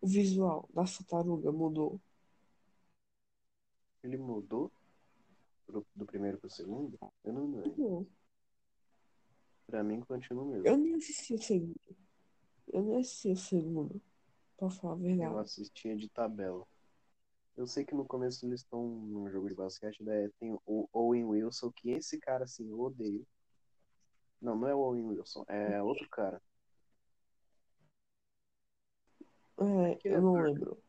o 0.00 0.06
visual 0.08 0.66
da 0.72 0.84
tartaruga 0.84 1.52
mudou. 1.52 2.00
Ele 4.02 4.16
mudou 4.16 4.72
pro- 5.66 5.86
do 5.94 6.06
primeiro 6.06 6.38
pro 6.38 6.48
segundo? 6.48 6.98
Eu 7.22 7.32
não 7.34 7.50
lembro. 7.50 7.74
Não, 7.76 8.06
Pra 9.68 9.84
mim 9.84 10.00
continua 10.00 10.46
mesmo. 10.46 10.66
eu 10.66 10.76
nem 10.78 10.94
assisti 10.94 11.34
o 11.34 11.42
segundo. 11.42 11.78
Eu 12.72 12.82
nem 12.82 12.96
assisti 13.00 13.30
o 13.30 13.36
segundo. 13.36 14.02
Pra 14.56 14.70
falar 14.70 14.94
a 14.94 14.96
Eu 14.96 15.02
verdade. 15.02 15.38
assistia 15.40 15.94
de 15.94 16.08
tabela. 16.08 16.66
Eu 17.56 17.66
sei 17.66 17.84
que 17.84 17.94
no 17.94 18.06
começo 18.06 18.46
eles 18.46 18.60
estão 18.60 18.82
num 18.88 19.28
jogo 19.30 19.48
de 19.48 19.54
basquete, 19.54 20.02
daí 20.02 20.30
tem 20.40 20.56
o 20.64 20.88
Owen 20.92 21.24
Wilson, 21.24 21.70
que 21.72 21.90
esse 21.90 22.18
cara, 22.18 22.44
assim, 22.44 22.68
eu 22.70 22.80
odeio. 22.80 23.26
Não, 24.40 24.56
não 24.56 24.68
é 24.68 24.74
o 24.74 24.78
Owen 24.78 25.04
Wilson, 25.06 25.44
é 25.48 25.82
outro 25.82 26.08
cara. 26.08 26.40
É, 29.60 29.92
Aquele 29.92 30.14
eu 30.14 30.22
não 30.22 30.36
ator. 30.36 30.48
lembro. 30.48 30.82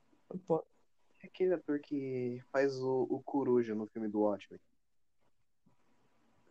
É 1.22 1.27
aquele 1.27 1.53
ator 1.53 1.80
que 1.81 2.41
faz 2.51 2.80
o, 2.80 3.07
o 3.10 3.22
Coruja 3.23 3.76
no 3.76 3.88
filme 3.88 4.07
do 4.07 4.22
Watchmen. 4.22 4.60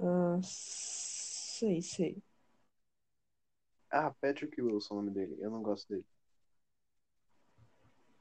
Ah, 0.00 0.38
sei, 1.58 1.82
sei. 1.82 2.22
Ah, 3.90 4.14
Patrick 4.20 4.60
Wilson, 4.60 4.94
é 4.94 4.98
o 4.98 5.02
nome 5.02 5.10
dele. 5.10 5.36
Eu 5.40 5.50
não 5.50 5.62
gosto 5.62 5.88
dele. 5.88 6.04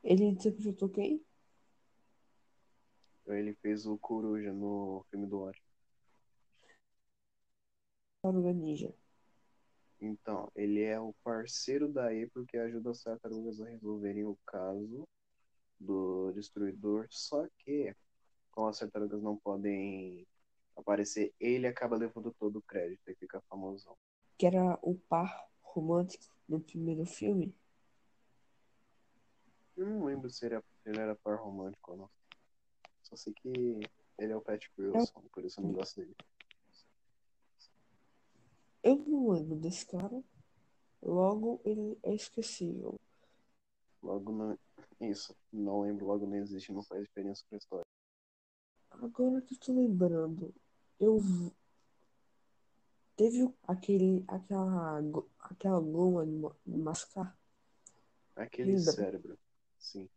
Ele 0.03 0.23
interpretou 0.23 0.89
quem? 0.89 1.23
Ele 3.27 3.53
fez 3.55 3.85
o 3.85 3.97
Coruja 3.97 4.53
no 4.53 5.05
filme 5.11 5.27
do 5.27 5.39
Watchmen. 5.39 5.67
Tartaruga 8.21 8.53
Ninja. 8.53 8.93
Então, 9.99 10.49
ele 10.55 10.81
é 10.81 10.99
o 10.99 11.13
parceiro 11.23 11.91
da 11.91 12.05
April 12.05 12.45
que 12.47 12.57
ajuda 12.57 12.91
as 12.91 13.03
tartarugas 13.03 13.59
a 13.59 13.65
resolverem 13.65 14.23
o 14.23 14.37
caso 14.45 15.07
do 15.79 16.31
destruidor. 16.31 17.07
Só 17.09 17.45
que, 17.59 17.93
como 18.51 18.67
as 18.67 18.79
tartarugas 18.79 19.21
não 19.21 19.35
podem 19.35 20.25
aparecer, 20.77 21.33
ele 21.39 21.67
acaba 21.67 21.97
levando 21.97 22.33
todo 22.33 22.57
o 22.57 22.61
crédito 22.61 23.09
e 23.09 23.15
fica 23.15 23.41
famosão. 23.49 23.95
Que 24.37 24.45
era 24.45 24.77
o 24.81 24.95
par 24.95 25.49
romântico 25.61 26.25
no 26.47 26.59
primeiro 26.59 27.05
filme. 27.05 27.55
Eu 29.75 29.85
não 29.85 30.05
lembro 30.05 30.29
se 30.29 30.45
ele 30.45 30.55
era, 30.55 30.63
ele 30.85 30.99
era 30.99 31.15
par 31.15 31.37
romântico 31.37 31.91
ou 31.91 31.97
não. 31.97 32.09
Só 33.03 33.15
sei 33.15 33.33
que 33.33 33.79
ele 34.17 34.33
é 34.33 34.35
o 34.35 34.41
Patrick 34.41 34.73
Wilson, 34.81 35.23
por 35.31 35.45
isso 35.45 35.59
eu 35.59 35.65
não 35.65 35.73
gosto 35.73 35.97
dele. 35.97 36.15
Eu 38.83 38.95
não 38.95 39.31
lembro 39.31 39.55
desse 39.55 39.85
cara. 39.85 40.23
Logo, 41.01 41.61
ele 41.63 41.97
é 42.03 42.13
esquecível. 42.15 42.95
Logo 44.01 44.31
não. 44.31 44.57
Isso, 44.99 45.35
não 45.53 45.81
lembro, 45.81 46.07
logo 46.07 46.25
não 46.25 46.37
existe, 46.37 46.71
não 46.71 46.81
faz 46.81 47.03
diferença 47.03 47.43
pra 47.47 47.57
história. 47.57 47.85
Agora 48.89 49.41
que 49.41 49.53
eu 49.53 49.59
tô 49.59 49.73
lembrando, 49.73 50.53
eu 50.99 51.19
teve 53.15 53.53
aquele 53.63 54.23
aquela 54.27 54.99
aquela 55.39 55.79
goma 55.79 56.25
de 56.25 56.31
ma- 56.31 56.55
de 56.65 56.77
mascar. 56.77 57.37
Aquele 58.35 58.77
Lembra? 58.77 58.91
cérebro, 58.93 59.39
sim. 59.79 60.09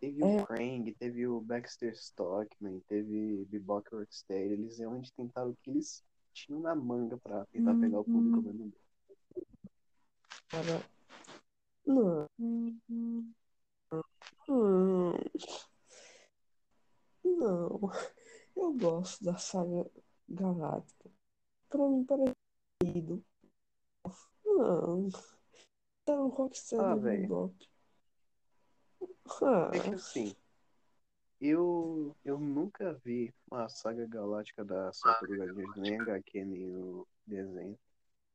Teve 0.00 0.24
É. 0.24 0.42
o 0.42 0.46
Krang, 0.46 0.94
teve 0.94 1.26
o 1.26 1.40
Baxter 1.42 1.92
Stockman, 1.92 2.80
teve 2.88 3.44
Bebop 3.50 3.86
Rocksteady. 3.94 4.54
Eles 4.54 4.78
realmente 4.78 5.12
tentaram 5.12 5.50
o 5.50 5.56
que 5.56 5.70
eles 5.70 6.02
tinham 6.32 6.60
na 6.60 6.74
manga 6.74 7.18
pra 7.18 7.44
tentar 7.46 7.74
pegar 7.74 8.00
o 8.00 8.04
público, 8.04 8.38
Uhum. 8.38 8.42
mas 8.42 8.54
não. 8.56 8.72
Cara, 10.48 10.82
não, 11.86 12.26
não, 12.88 13.34
não. 17.24 17.80
Eu 18.56 18.72
gosto 18.74 19.22
da 19.24 19.36
saga 19.36 19.86
Galáctica. 20.30 21.10
Pra 21.68 21.88
mim 21.88 22.04
parece 22.04 22.34
ido. 22.84 23.24
Não. 24.44 25.08
Tá 26.04 26.16
no 26.16 26.28
Rocksteady 26.28 26.82
Ah. 26.82 26.96
Bebop. 26.96 27.68
Ah, 29.42 29.70
É 29.74 29.80
que 29.80 29.94
assim, 29.94 30.34
eu, 31.40 32.14
eu 32.24 32.38
nunca 32.38 32.94
vi 33.04 33.32
uma 33.50 33.68
saga 33.68 34.06
galáctica 34.06 34.64
da 34.64 34.90
Tartaruga 34.92 35.52
Ninja, 35.52 35.72
nem 35.80 36.00
HQ, 36.00 36.44
nem 36.44 36.76
o 36.76 37.06
desenho. 37.26 37.78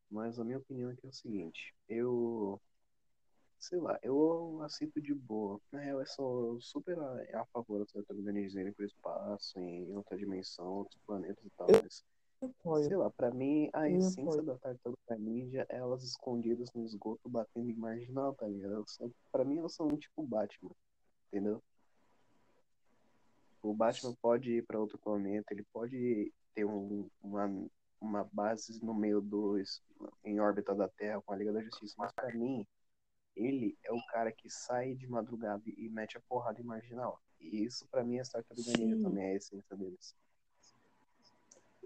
Mas 0.09 0.39
a 0.39 0.43
minha 0.43 0.57
opinião 0.57 0.89
é 0.91 0.95
que 0.95 1.05
é 1.05 1.09
o 1.09 1.13
seguinte, 1.13 1.73
eu 1.89 2.61
sei 3.65 3.79
lá, 3.79 3.97
eu 4.03 4.59
aceito 4.61 5.01
de 5.01 5.13
boa. 5.13 5.59
Na 5.71 5.79
real, 5.79 5.99
eu 5.99 6.05
sou 6.05 6.61
super 6.61 6.97
a, 6.99 7.41
a 7.41 7.45
favor 7.47 7.79
da 7.79 7.85
Tartaruga 7.85 8.31
Ninja 8.31 8.59
irem 8.61 8.71
pro 8.73 8.85
espaço, 8.85 9.59
em 9.59 9.91
outra 9.95 10.15
dimensão, 10.17 10.67
outros 10.79 11.01
planetas 11.05 11.43
e 11.43 11.49
tal, 11.57 11.67
mas 11.81 12.03
sei 12.85 12.95
lá, 12.95 13.09
pra 13.09 13.31
mim 13.31 13.69
a 13.73 13.89
Eu 13.89 13.97
essência 13.97 14.23
apoio. 14.23 14.43
da 14.43 14.57
Tartaruga 14.57 15.17
Ninja 15.17 15.65
é 15.67 15.77
elas 15.77 16.03
escondidas 16.03 16.71
no 16.73 16.85
esgoto 16.85 17.27
batendo 17.27 17.69
em 17.71 17.75
marginal, 17.75 18.35
tá 18.35 18.47
ligado? 18.47 18.75
Elas 18.75 18.91
são- 18.91 19.11
Pra 19.31 19.43
mim 19.43 19.57
elas 19.57 19.73
são 19.73 19.87
tipo 19.97 20.21
Batman, 20.21 20.71
entendeu? 21.27 21.61
O 23.63 23.73
Batman 23.73 24.13
pode 24.21 24.51
ir 24.57 24.65
para 24.65 24.79
outro 24.79 24.99
planeta, 24.99 25.51
ele 25.51 25.65
pode 25.73 26.31
ter 26.53 26.65
um- 26.65 27.09
uma, 27.23 27.67
uma 27.99 28.29
base 28.31 28.79
no 28.85 28.93
meio 28.93 29.19
do 29.21 29.57
em 30.23 30.39
órbita 30.39 30.75
da 30.75 30.87
Terra 30.87 31.19
com 31.25 31.33
a 31.33 31.35
Liga 31.35 31.51
da 31.51 31.63
Justiça, 31.63 31.95
mas 31.97 32.11
pra 32.11 32.31
mim 32.35 32.63
ele 33.35 33.77
é 33.83 33.91
o 33.91 34.05
cara 34.07 34.31
que 34.31 34.49
sai 34.49 34.93
de 34.95 35.07
madrugada 35.07 35.63
e 35.65 35.89
mete 35.89 36.17
a 36.17 36.21
porrada 36.21 36.59
em 36.61 36.63
marginal. 36.63 37.21
E 37.39 37.63
isso 37.63 37.85
pra 37.87 38.03
mim 38.03 38.17
é 38.17 38.23
Tartaruga 38.23 38.71
Ninja 38.77 38.95
Sim. 38.95 39.01
também, 39.03 39.25
é 39.25 39.31
a 39.31 39.35
essência 39.35 39.75
deles. 39.75 40.15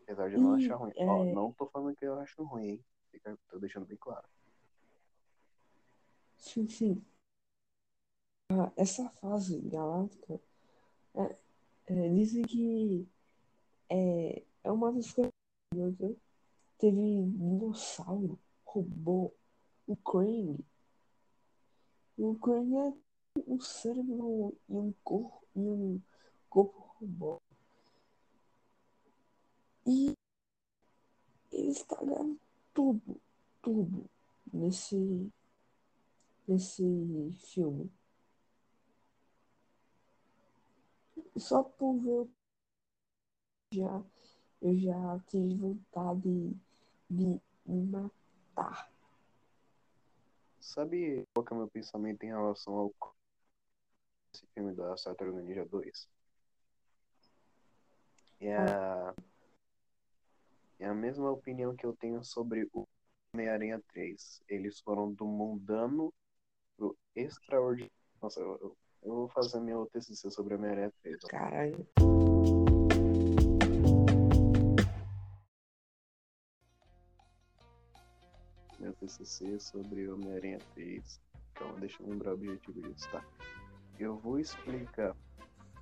Apesar 0.04 0.30
de 0.30 0.36
eu 0.36 0.42
não 0.42 0.54
achar 0.54 0.76
ruim. 0.76 0.92
Ó, 0.98 1.24
é, 1.26 1.32
não 1.34 1.52
tô 1.52 1.68
falando 1.68 1.96
que 1.96 2.06
eu 2.06 2.20
acho 2.20 2.44
ruim, 2.44 2.68
hein? 2.70 2.86
Fica- 3.12 3.38
Tô 3.50 3.60
deixando 3.60 3.86
bem 3.86 3.98
claro. 3.98 4.28
Sim, 6.38 6.68
sim. 6.68 7.04
Ah, 8.52 8.72
essa 8.76 9.08
fase 9.22 9.60
galáctica, 9.62 10.40
é, 11.16 11.38
é, 11.88 12.10
dizem 12.10 12.44
que 12.44 13.08
é, 13.90 14.44
é 14.64 14.72
uma 14.72 14.92
das 14.92 15.12
coisas. 15.12 15.32
né? 16.00 16.16
Teve 16.80 16.98
dinossauro, 16.98 18.40
robô, 18.66 19.32
o 19.86 19.96
Krang. 19.98 20.58
O 22.22 22.36
Krang 22.36 22.76
é 22.76 22.94
um 23.48 23.62
cérebro 23.62 24.54
e 24.68 24.74
um 24.74 24.94
corpo, 25.06 25.48
e 25.56 25.60
um 25.62 26.02
corpo 26.50 26.94
robô. 27.00 27.42
E 29.88 30.14
eles 31.50 31.82
cagaram 31.84 32.38
tudo, 32.74 33.22
tudo 33.62 34.10
nesse, 34.52 35.32
nesse 36.46 36.84
filme. 37.38 37.90
Só 41.38 41.64
por 41.64 42.00
ver 42.00 42.28
já, 43.74 44.04
eu 44.62 44.78
já 44.78 45.20
tive 45.28 45.56
vontade 45.56 46.54
de 47.10 47.40
me 47.66 47.82
matar. 47.86 48.99
Sabe 50.70 51.28
qual 51.34 51.44
é 51.50 51.54
o 51.54 51.58
meu 51.58 51.68
pensamento 51.68 52.24
em 52.24 52.28
relação 52.28 52.76
ao 52.76 52.94
esse 54.32 54.46
filme 54.54 54.72
da 54.76 54.94
Tartaruga 54.94 55.42
Ninja 55.42 55.66
2? 55.66 56.08
É 58.40 58.56
a, 58.56 59.16
é 60.78 60.86
a 60.86 60.94
mesma 60.94 61.32
opinião 61.32 61.76
que 61.76 61.84
eu 61.84 61.94
tenho 61.94 62.24
sobre 62.24 62.70
o 62.72 62.88
Homem-Aranha 63.34 63.82
3. 63.88 64.44
Eles 64.48 64.80
foram 64.80 65.12
do 65.12 65.26
mundano 65.26 66.14
pro 66.78 66.96
extraordinário. 67.16 67.92
Nossa, 68.22 68.40
eu, 68.40 68.78
eu, 69.02 69.12
vou 69.12 69.28
fazer 69.28 69.60
meu 69.60 69.88
TCC 69.88 70.30
sobre 70.30 70.54
Homem-Aranha 70.54 70.94
3. 71.02 71.18
ó. 71.24 71.28
Caralho. 71.30 71.88
Meu 78.90 78.96
TCC 78.96 79.60
sobre 79.60 80.10
Homem-Aranha 80.10 80.58
3. 80.74 81.22
Calma, 81.54 81.80
deixa 81.80 82.02
eu 82.02 82.10
lembrar 82.10 82.32
o 82.32 82.34
objetivo 82.34 82.82
disso, 82.82 83.08
tá? 83.12 83.24
Eu 84.00 84.18
vou 84.18 84.40
explicar 84.40 85.16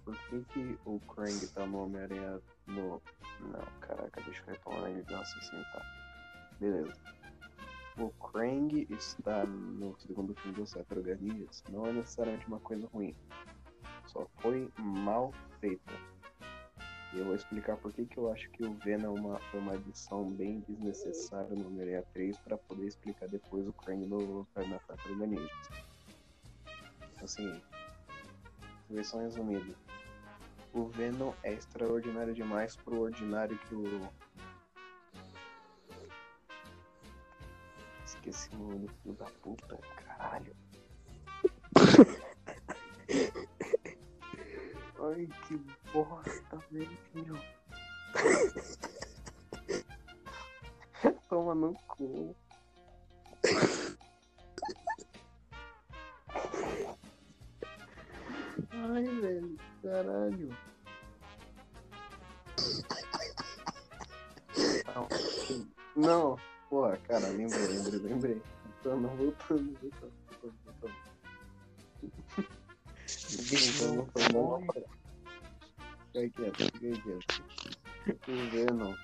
por 0.03 0.17
que, 0.27 0.43
que 0.51 0.77
o 0.83 0.99
Krang 0.99 1.47
tá 1.47 1.65
no 1.65 1.83
Homem-Aranha 1.83 2.41
no. 2.67 3.01
Não, 3.39 3.79
caraca, 3.79 4.21
deixa 4.23 4.41
eu 4.41 4.47
retomar 4.47 4.83
a 4.83 4.89
linha 4.89 5.03
de 5.03 5.13
raciocínio, 5.13 5.63
tá? 5.71 5.81
Beleza. 6.59 6.93
O 7.97 8.09
Krang 8.09 8.87
está 8.89 9.45
no 9.45 9.97
segundo 9.99 10.35
filme 10.35 10.57
do 10.57 10.65
Tartaruga 10.65 11.15
Ninjas 11.15 11.63
não 11.69 11.87
é 11.87 11.93
necessariamente 11.93 12.45
uma 12.47 12.59
coisa 12.59 12.87
ruim. 12.87 13.15
Só 14.07 14.27
foi 14.39 14.69
mal 14.77 15.33
feita. 15.61 15.93
E 17.13 17.19
eu 17.19 17.25
vou 17.25 17.35
explicar 17.35 17.77
por 17.77 17.93
que, 17.93 18.05
que 18.05 18.17
eu 18.17 18.31
acho 18.31 18.49
que 18.51 18.63
o 18.63 18.73
Venom 18.73 19.15
é 19.15 19.19
uma, 19.19 19.39
foi 19.39 19.59
uma 19.59 19.73
adição 19.73 20.29
bem 20.29 20.59
desnecessária 20.67 21.55
no 21.55 21.67
Homem-Aranha 21.67 22.03
3 22.13 22.37
para 22.39 22.57
poder 22.57 22.85
explicar 22.85 23.27
depois 23.29 23.67
o 23.67 23.73
Krang 23.73 24.05
no 24.05 24.45
na 24.55 24.79
Tartaruga 24.79 25.25
Ninjas. 25.25 25.69
Assim, 27.23 27.61
versão 28.89 29.21
resumida. 29.21 29.73
O 30.73 30.85
Venom 30.85 31.33
é 31.43 31.53
extraordinário 31.53 32.33
demais 32.33 32.75
pro 32.75 33.01
ordinário 33.01 33.57
que 33.57 33.75
o. 33.75 34.01
Esqueci 38.05 38.49
o 38.53 38.57
nome 38.57 38.79
do 38.79 38.93
filho 38.95 39.15
da 39.15 39.25
puta, 39.25 39.77
caralho. 39.95 40.55
Ai, 44.99 45.29
que 45.47 45.55
bosta, 45.91 46.57
velho. 46.71 47.39
Toma 51.29 51.53
no 51.53 51.73
cu. 51.87 52.35
Ai, 58.71 59.05
velho, 59.21 59.57
caralho. 59.81 60.57
Não, 65.95 66.37
porra, 66.69 66.97
cara, 66.97 67.27
lembrei, 67.29 67.67
lembrei, 67.67 67.99
lembrei. 67.99 68.41
Voltando, 68.83 69.07
voltando, 69.09 69.77
voltando, 69.81 70.13
voltando, 70.29 70.55
voltando. 70.63 70.95
Voltando, 73.49 74.31
voltando. 74.31 74.96
Fica 76.17 76.51
quieto, 76.51 76.63
fica 76.79 77.01
quieto. 77.01 77.43
O 78.27 78.49
Venom, 78.49 78.95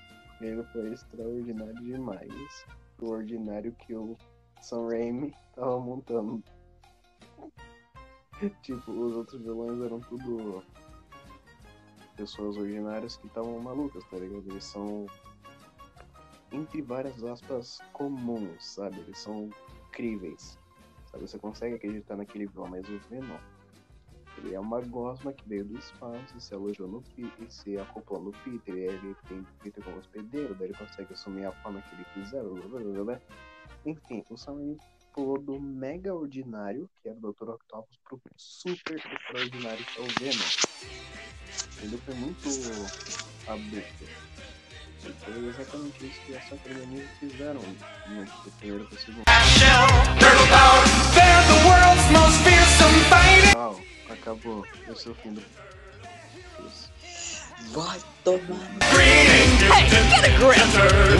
ele 0.41 0.63
foi 0.63 0.93
extraordinário 0.93 1.75
demais. 1.75 2.65
O 2.99 3.09
ordinário 3.11 3.71
que 3.73 3.93
o 3.93 4.17
Sam 4.61 4.87
Raimi 4.87 5.31
tava 5.53 5.79
montando. 5.79 6.43
Tipo, 8.63 8.91
os 8.91 9.15
outros 9.15 9.41
vilões 9.41 9.79
eram 9.79 9.99
tudo 9.99 10.63
pessoas 12.17 12.57
ordinárias 12.57 13.15
que 13.15 13.27
estavam 13.27 13.59
malucas, 13.59 14.03
tá 14.09 14.17
ligado? 14.17 14.49
Eles 14.49 14.63
são, 14.63 15.05
entre 16.51 16.81
várias 16.81 17.23
aspas, 17.23 17.77
comuns, 17.93 18.65
sabe? 18.65 18.99
Eles 18.99 19.19
são 19.19 19.49
críveis. 19.91 20.59
Sabe? 21.05 21.27
Você 21.27 21.37
consegue 21.37 21.75
acreditar 21.75 22.17
naquele 22.17 22.47
vilão, 22.47 22.67
mas 22.67 22.89
o 22.89 22.99
Venom, 23.07 23.37
ele 24.43 24.55
é 24.55 24.59
uma 24.59 24.81
gosma 24.81 25.31
que 25.31 25.47
veio 25.47 25.63
do 25.63 25.77
espaço, 25.77 26.39
se 26.39 26.53
alojou 26.53 26.87
no 26.87 27.01
Peter, 27.01 27.49
se 27.49 27.77
acoplou 27.77 28.21
no 28.21 28.31
Peter, 28.31 28.75
e 28.75 28.81
ele 28.81 29.15
tem 29.27 29.45
Peter 29.61 29.83
como 29.83 29.97
hospedeiro, 29.97 30.53
daí 30.55 30.67
ele 30.67 30.77
consegue 30.77 31.13
assumir 31.13 31.45
a 31.45 31.51
forma 31.63 31.81
que 31.81 31.95
ele 31.95 32.05
quiser, 32.13 32.43
blá, 32.43 32.79
blá, 32.79 33.03
blá. 33.03 33.21
Enfim, 33.85 34.23
o 34.29 34.37
Sam 34.37 34.77
pulou 35.13 35.39
do 35.39 35.59
mega 35.59 36.13
ordinário, 36.13 36.89
que 37.01 37.09
era 37.09 37.17
o 37.17 37.31
Dr. 37.31 37.49
Octopus, 37.51 37.97
pro 38.03 38.19
super 38.35 38.97
extraordinário, 38.97 39.85
que 39.85 39.99
é 39.99 40.03
o 40.03 40.07
Venom. 40.19 40.43
Ele 41.81 41.97
foi 41.97 42.13
muito 42.15 42.49
abrupto. 43.47 44.05
Foi 45.19 45.47
exatamente 45.47 46.05
isso 46.05 46.21
que 46.25 46.33
essa 46.33 46.55
academia 46.55 47.05
fizeram 47.19 47.61
no 47.61 48.51
primeiro 48.57 48.85
pro 48.87 48.97
segundo. 48.99 49.25
Turtle 49.25 50.47
Acabou. 54.09 54.65
Fim 55.21 55.33
do. 55.33 55.41
Vai 57.71 57.99
tomar. 58.23 58.59
Hey, 58.91 59.89
get 59.89 60.27
a 60.27 60.37
grip! 60.37 60.57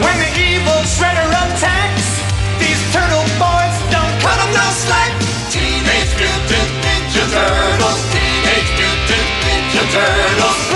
When 0.00 0.16
the 0.18 0.30
evil 0.36 0.82
shredder 0.84 1.28
attacks, 1.28 2.20
these 2.58 2.80
turtle 2.92 3.24
boys 3.40 3.76
don't 3.90 4.14
cut 4.20 4.36
them 4.36 4.52
no 4.52 4.66
slack. 4.84 5.12
Teenage 5.50 6.12
Mutant 6.20 6.70
Ninja 6.84 7.24
Turtles, 7.32 8.00
Teenage 8.12 8.70
Mutant 8.78 9.28
Ninja 9.44 9.84
Turtles. 9.92 10.73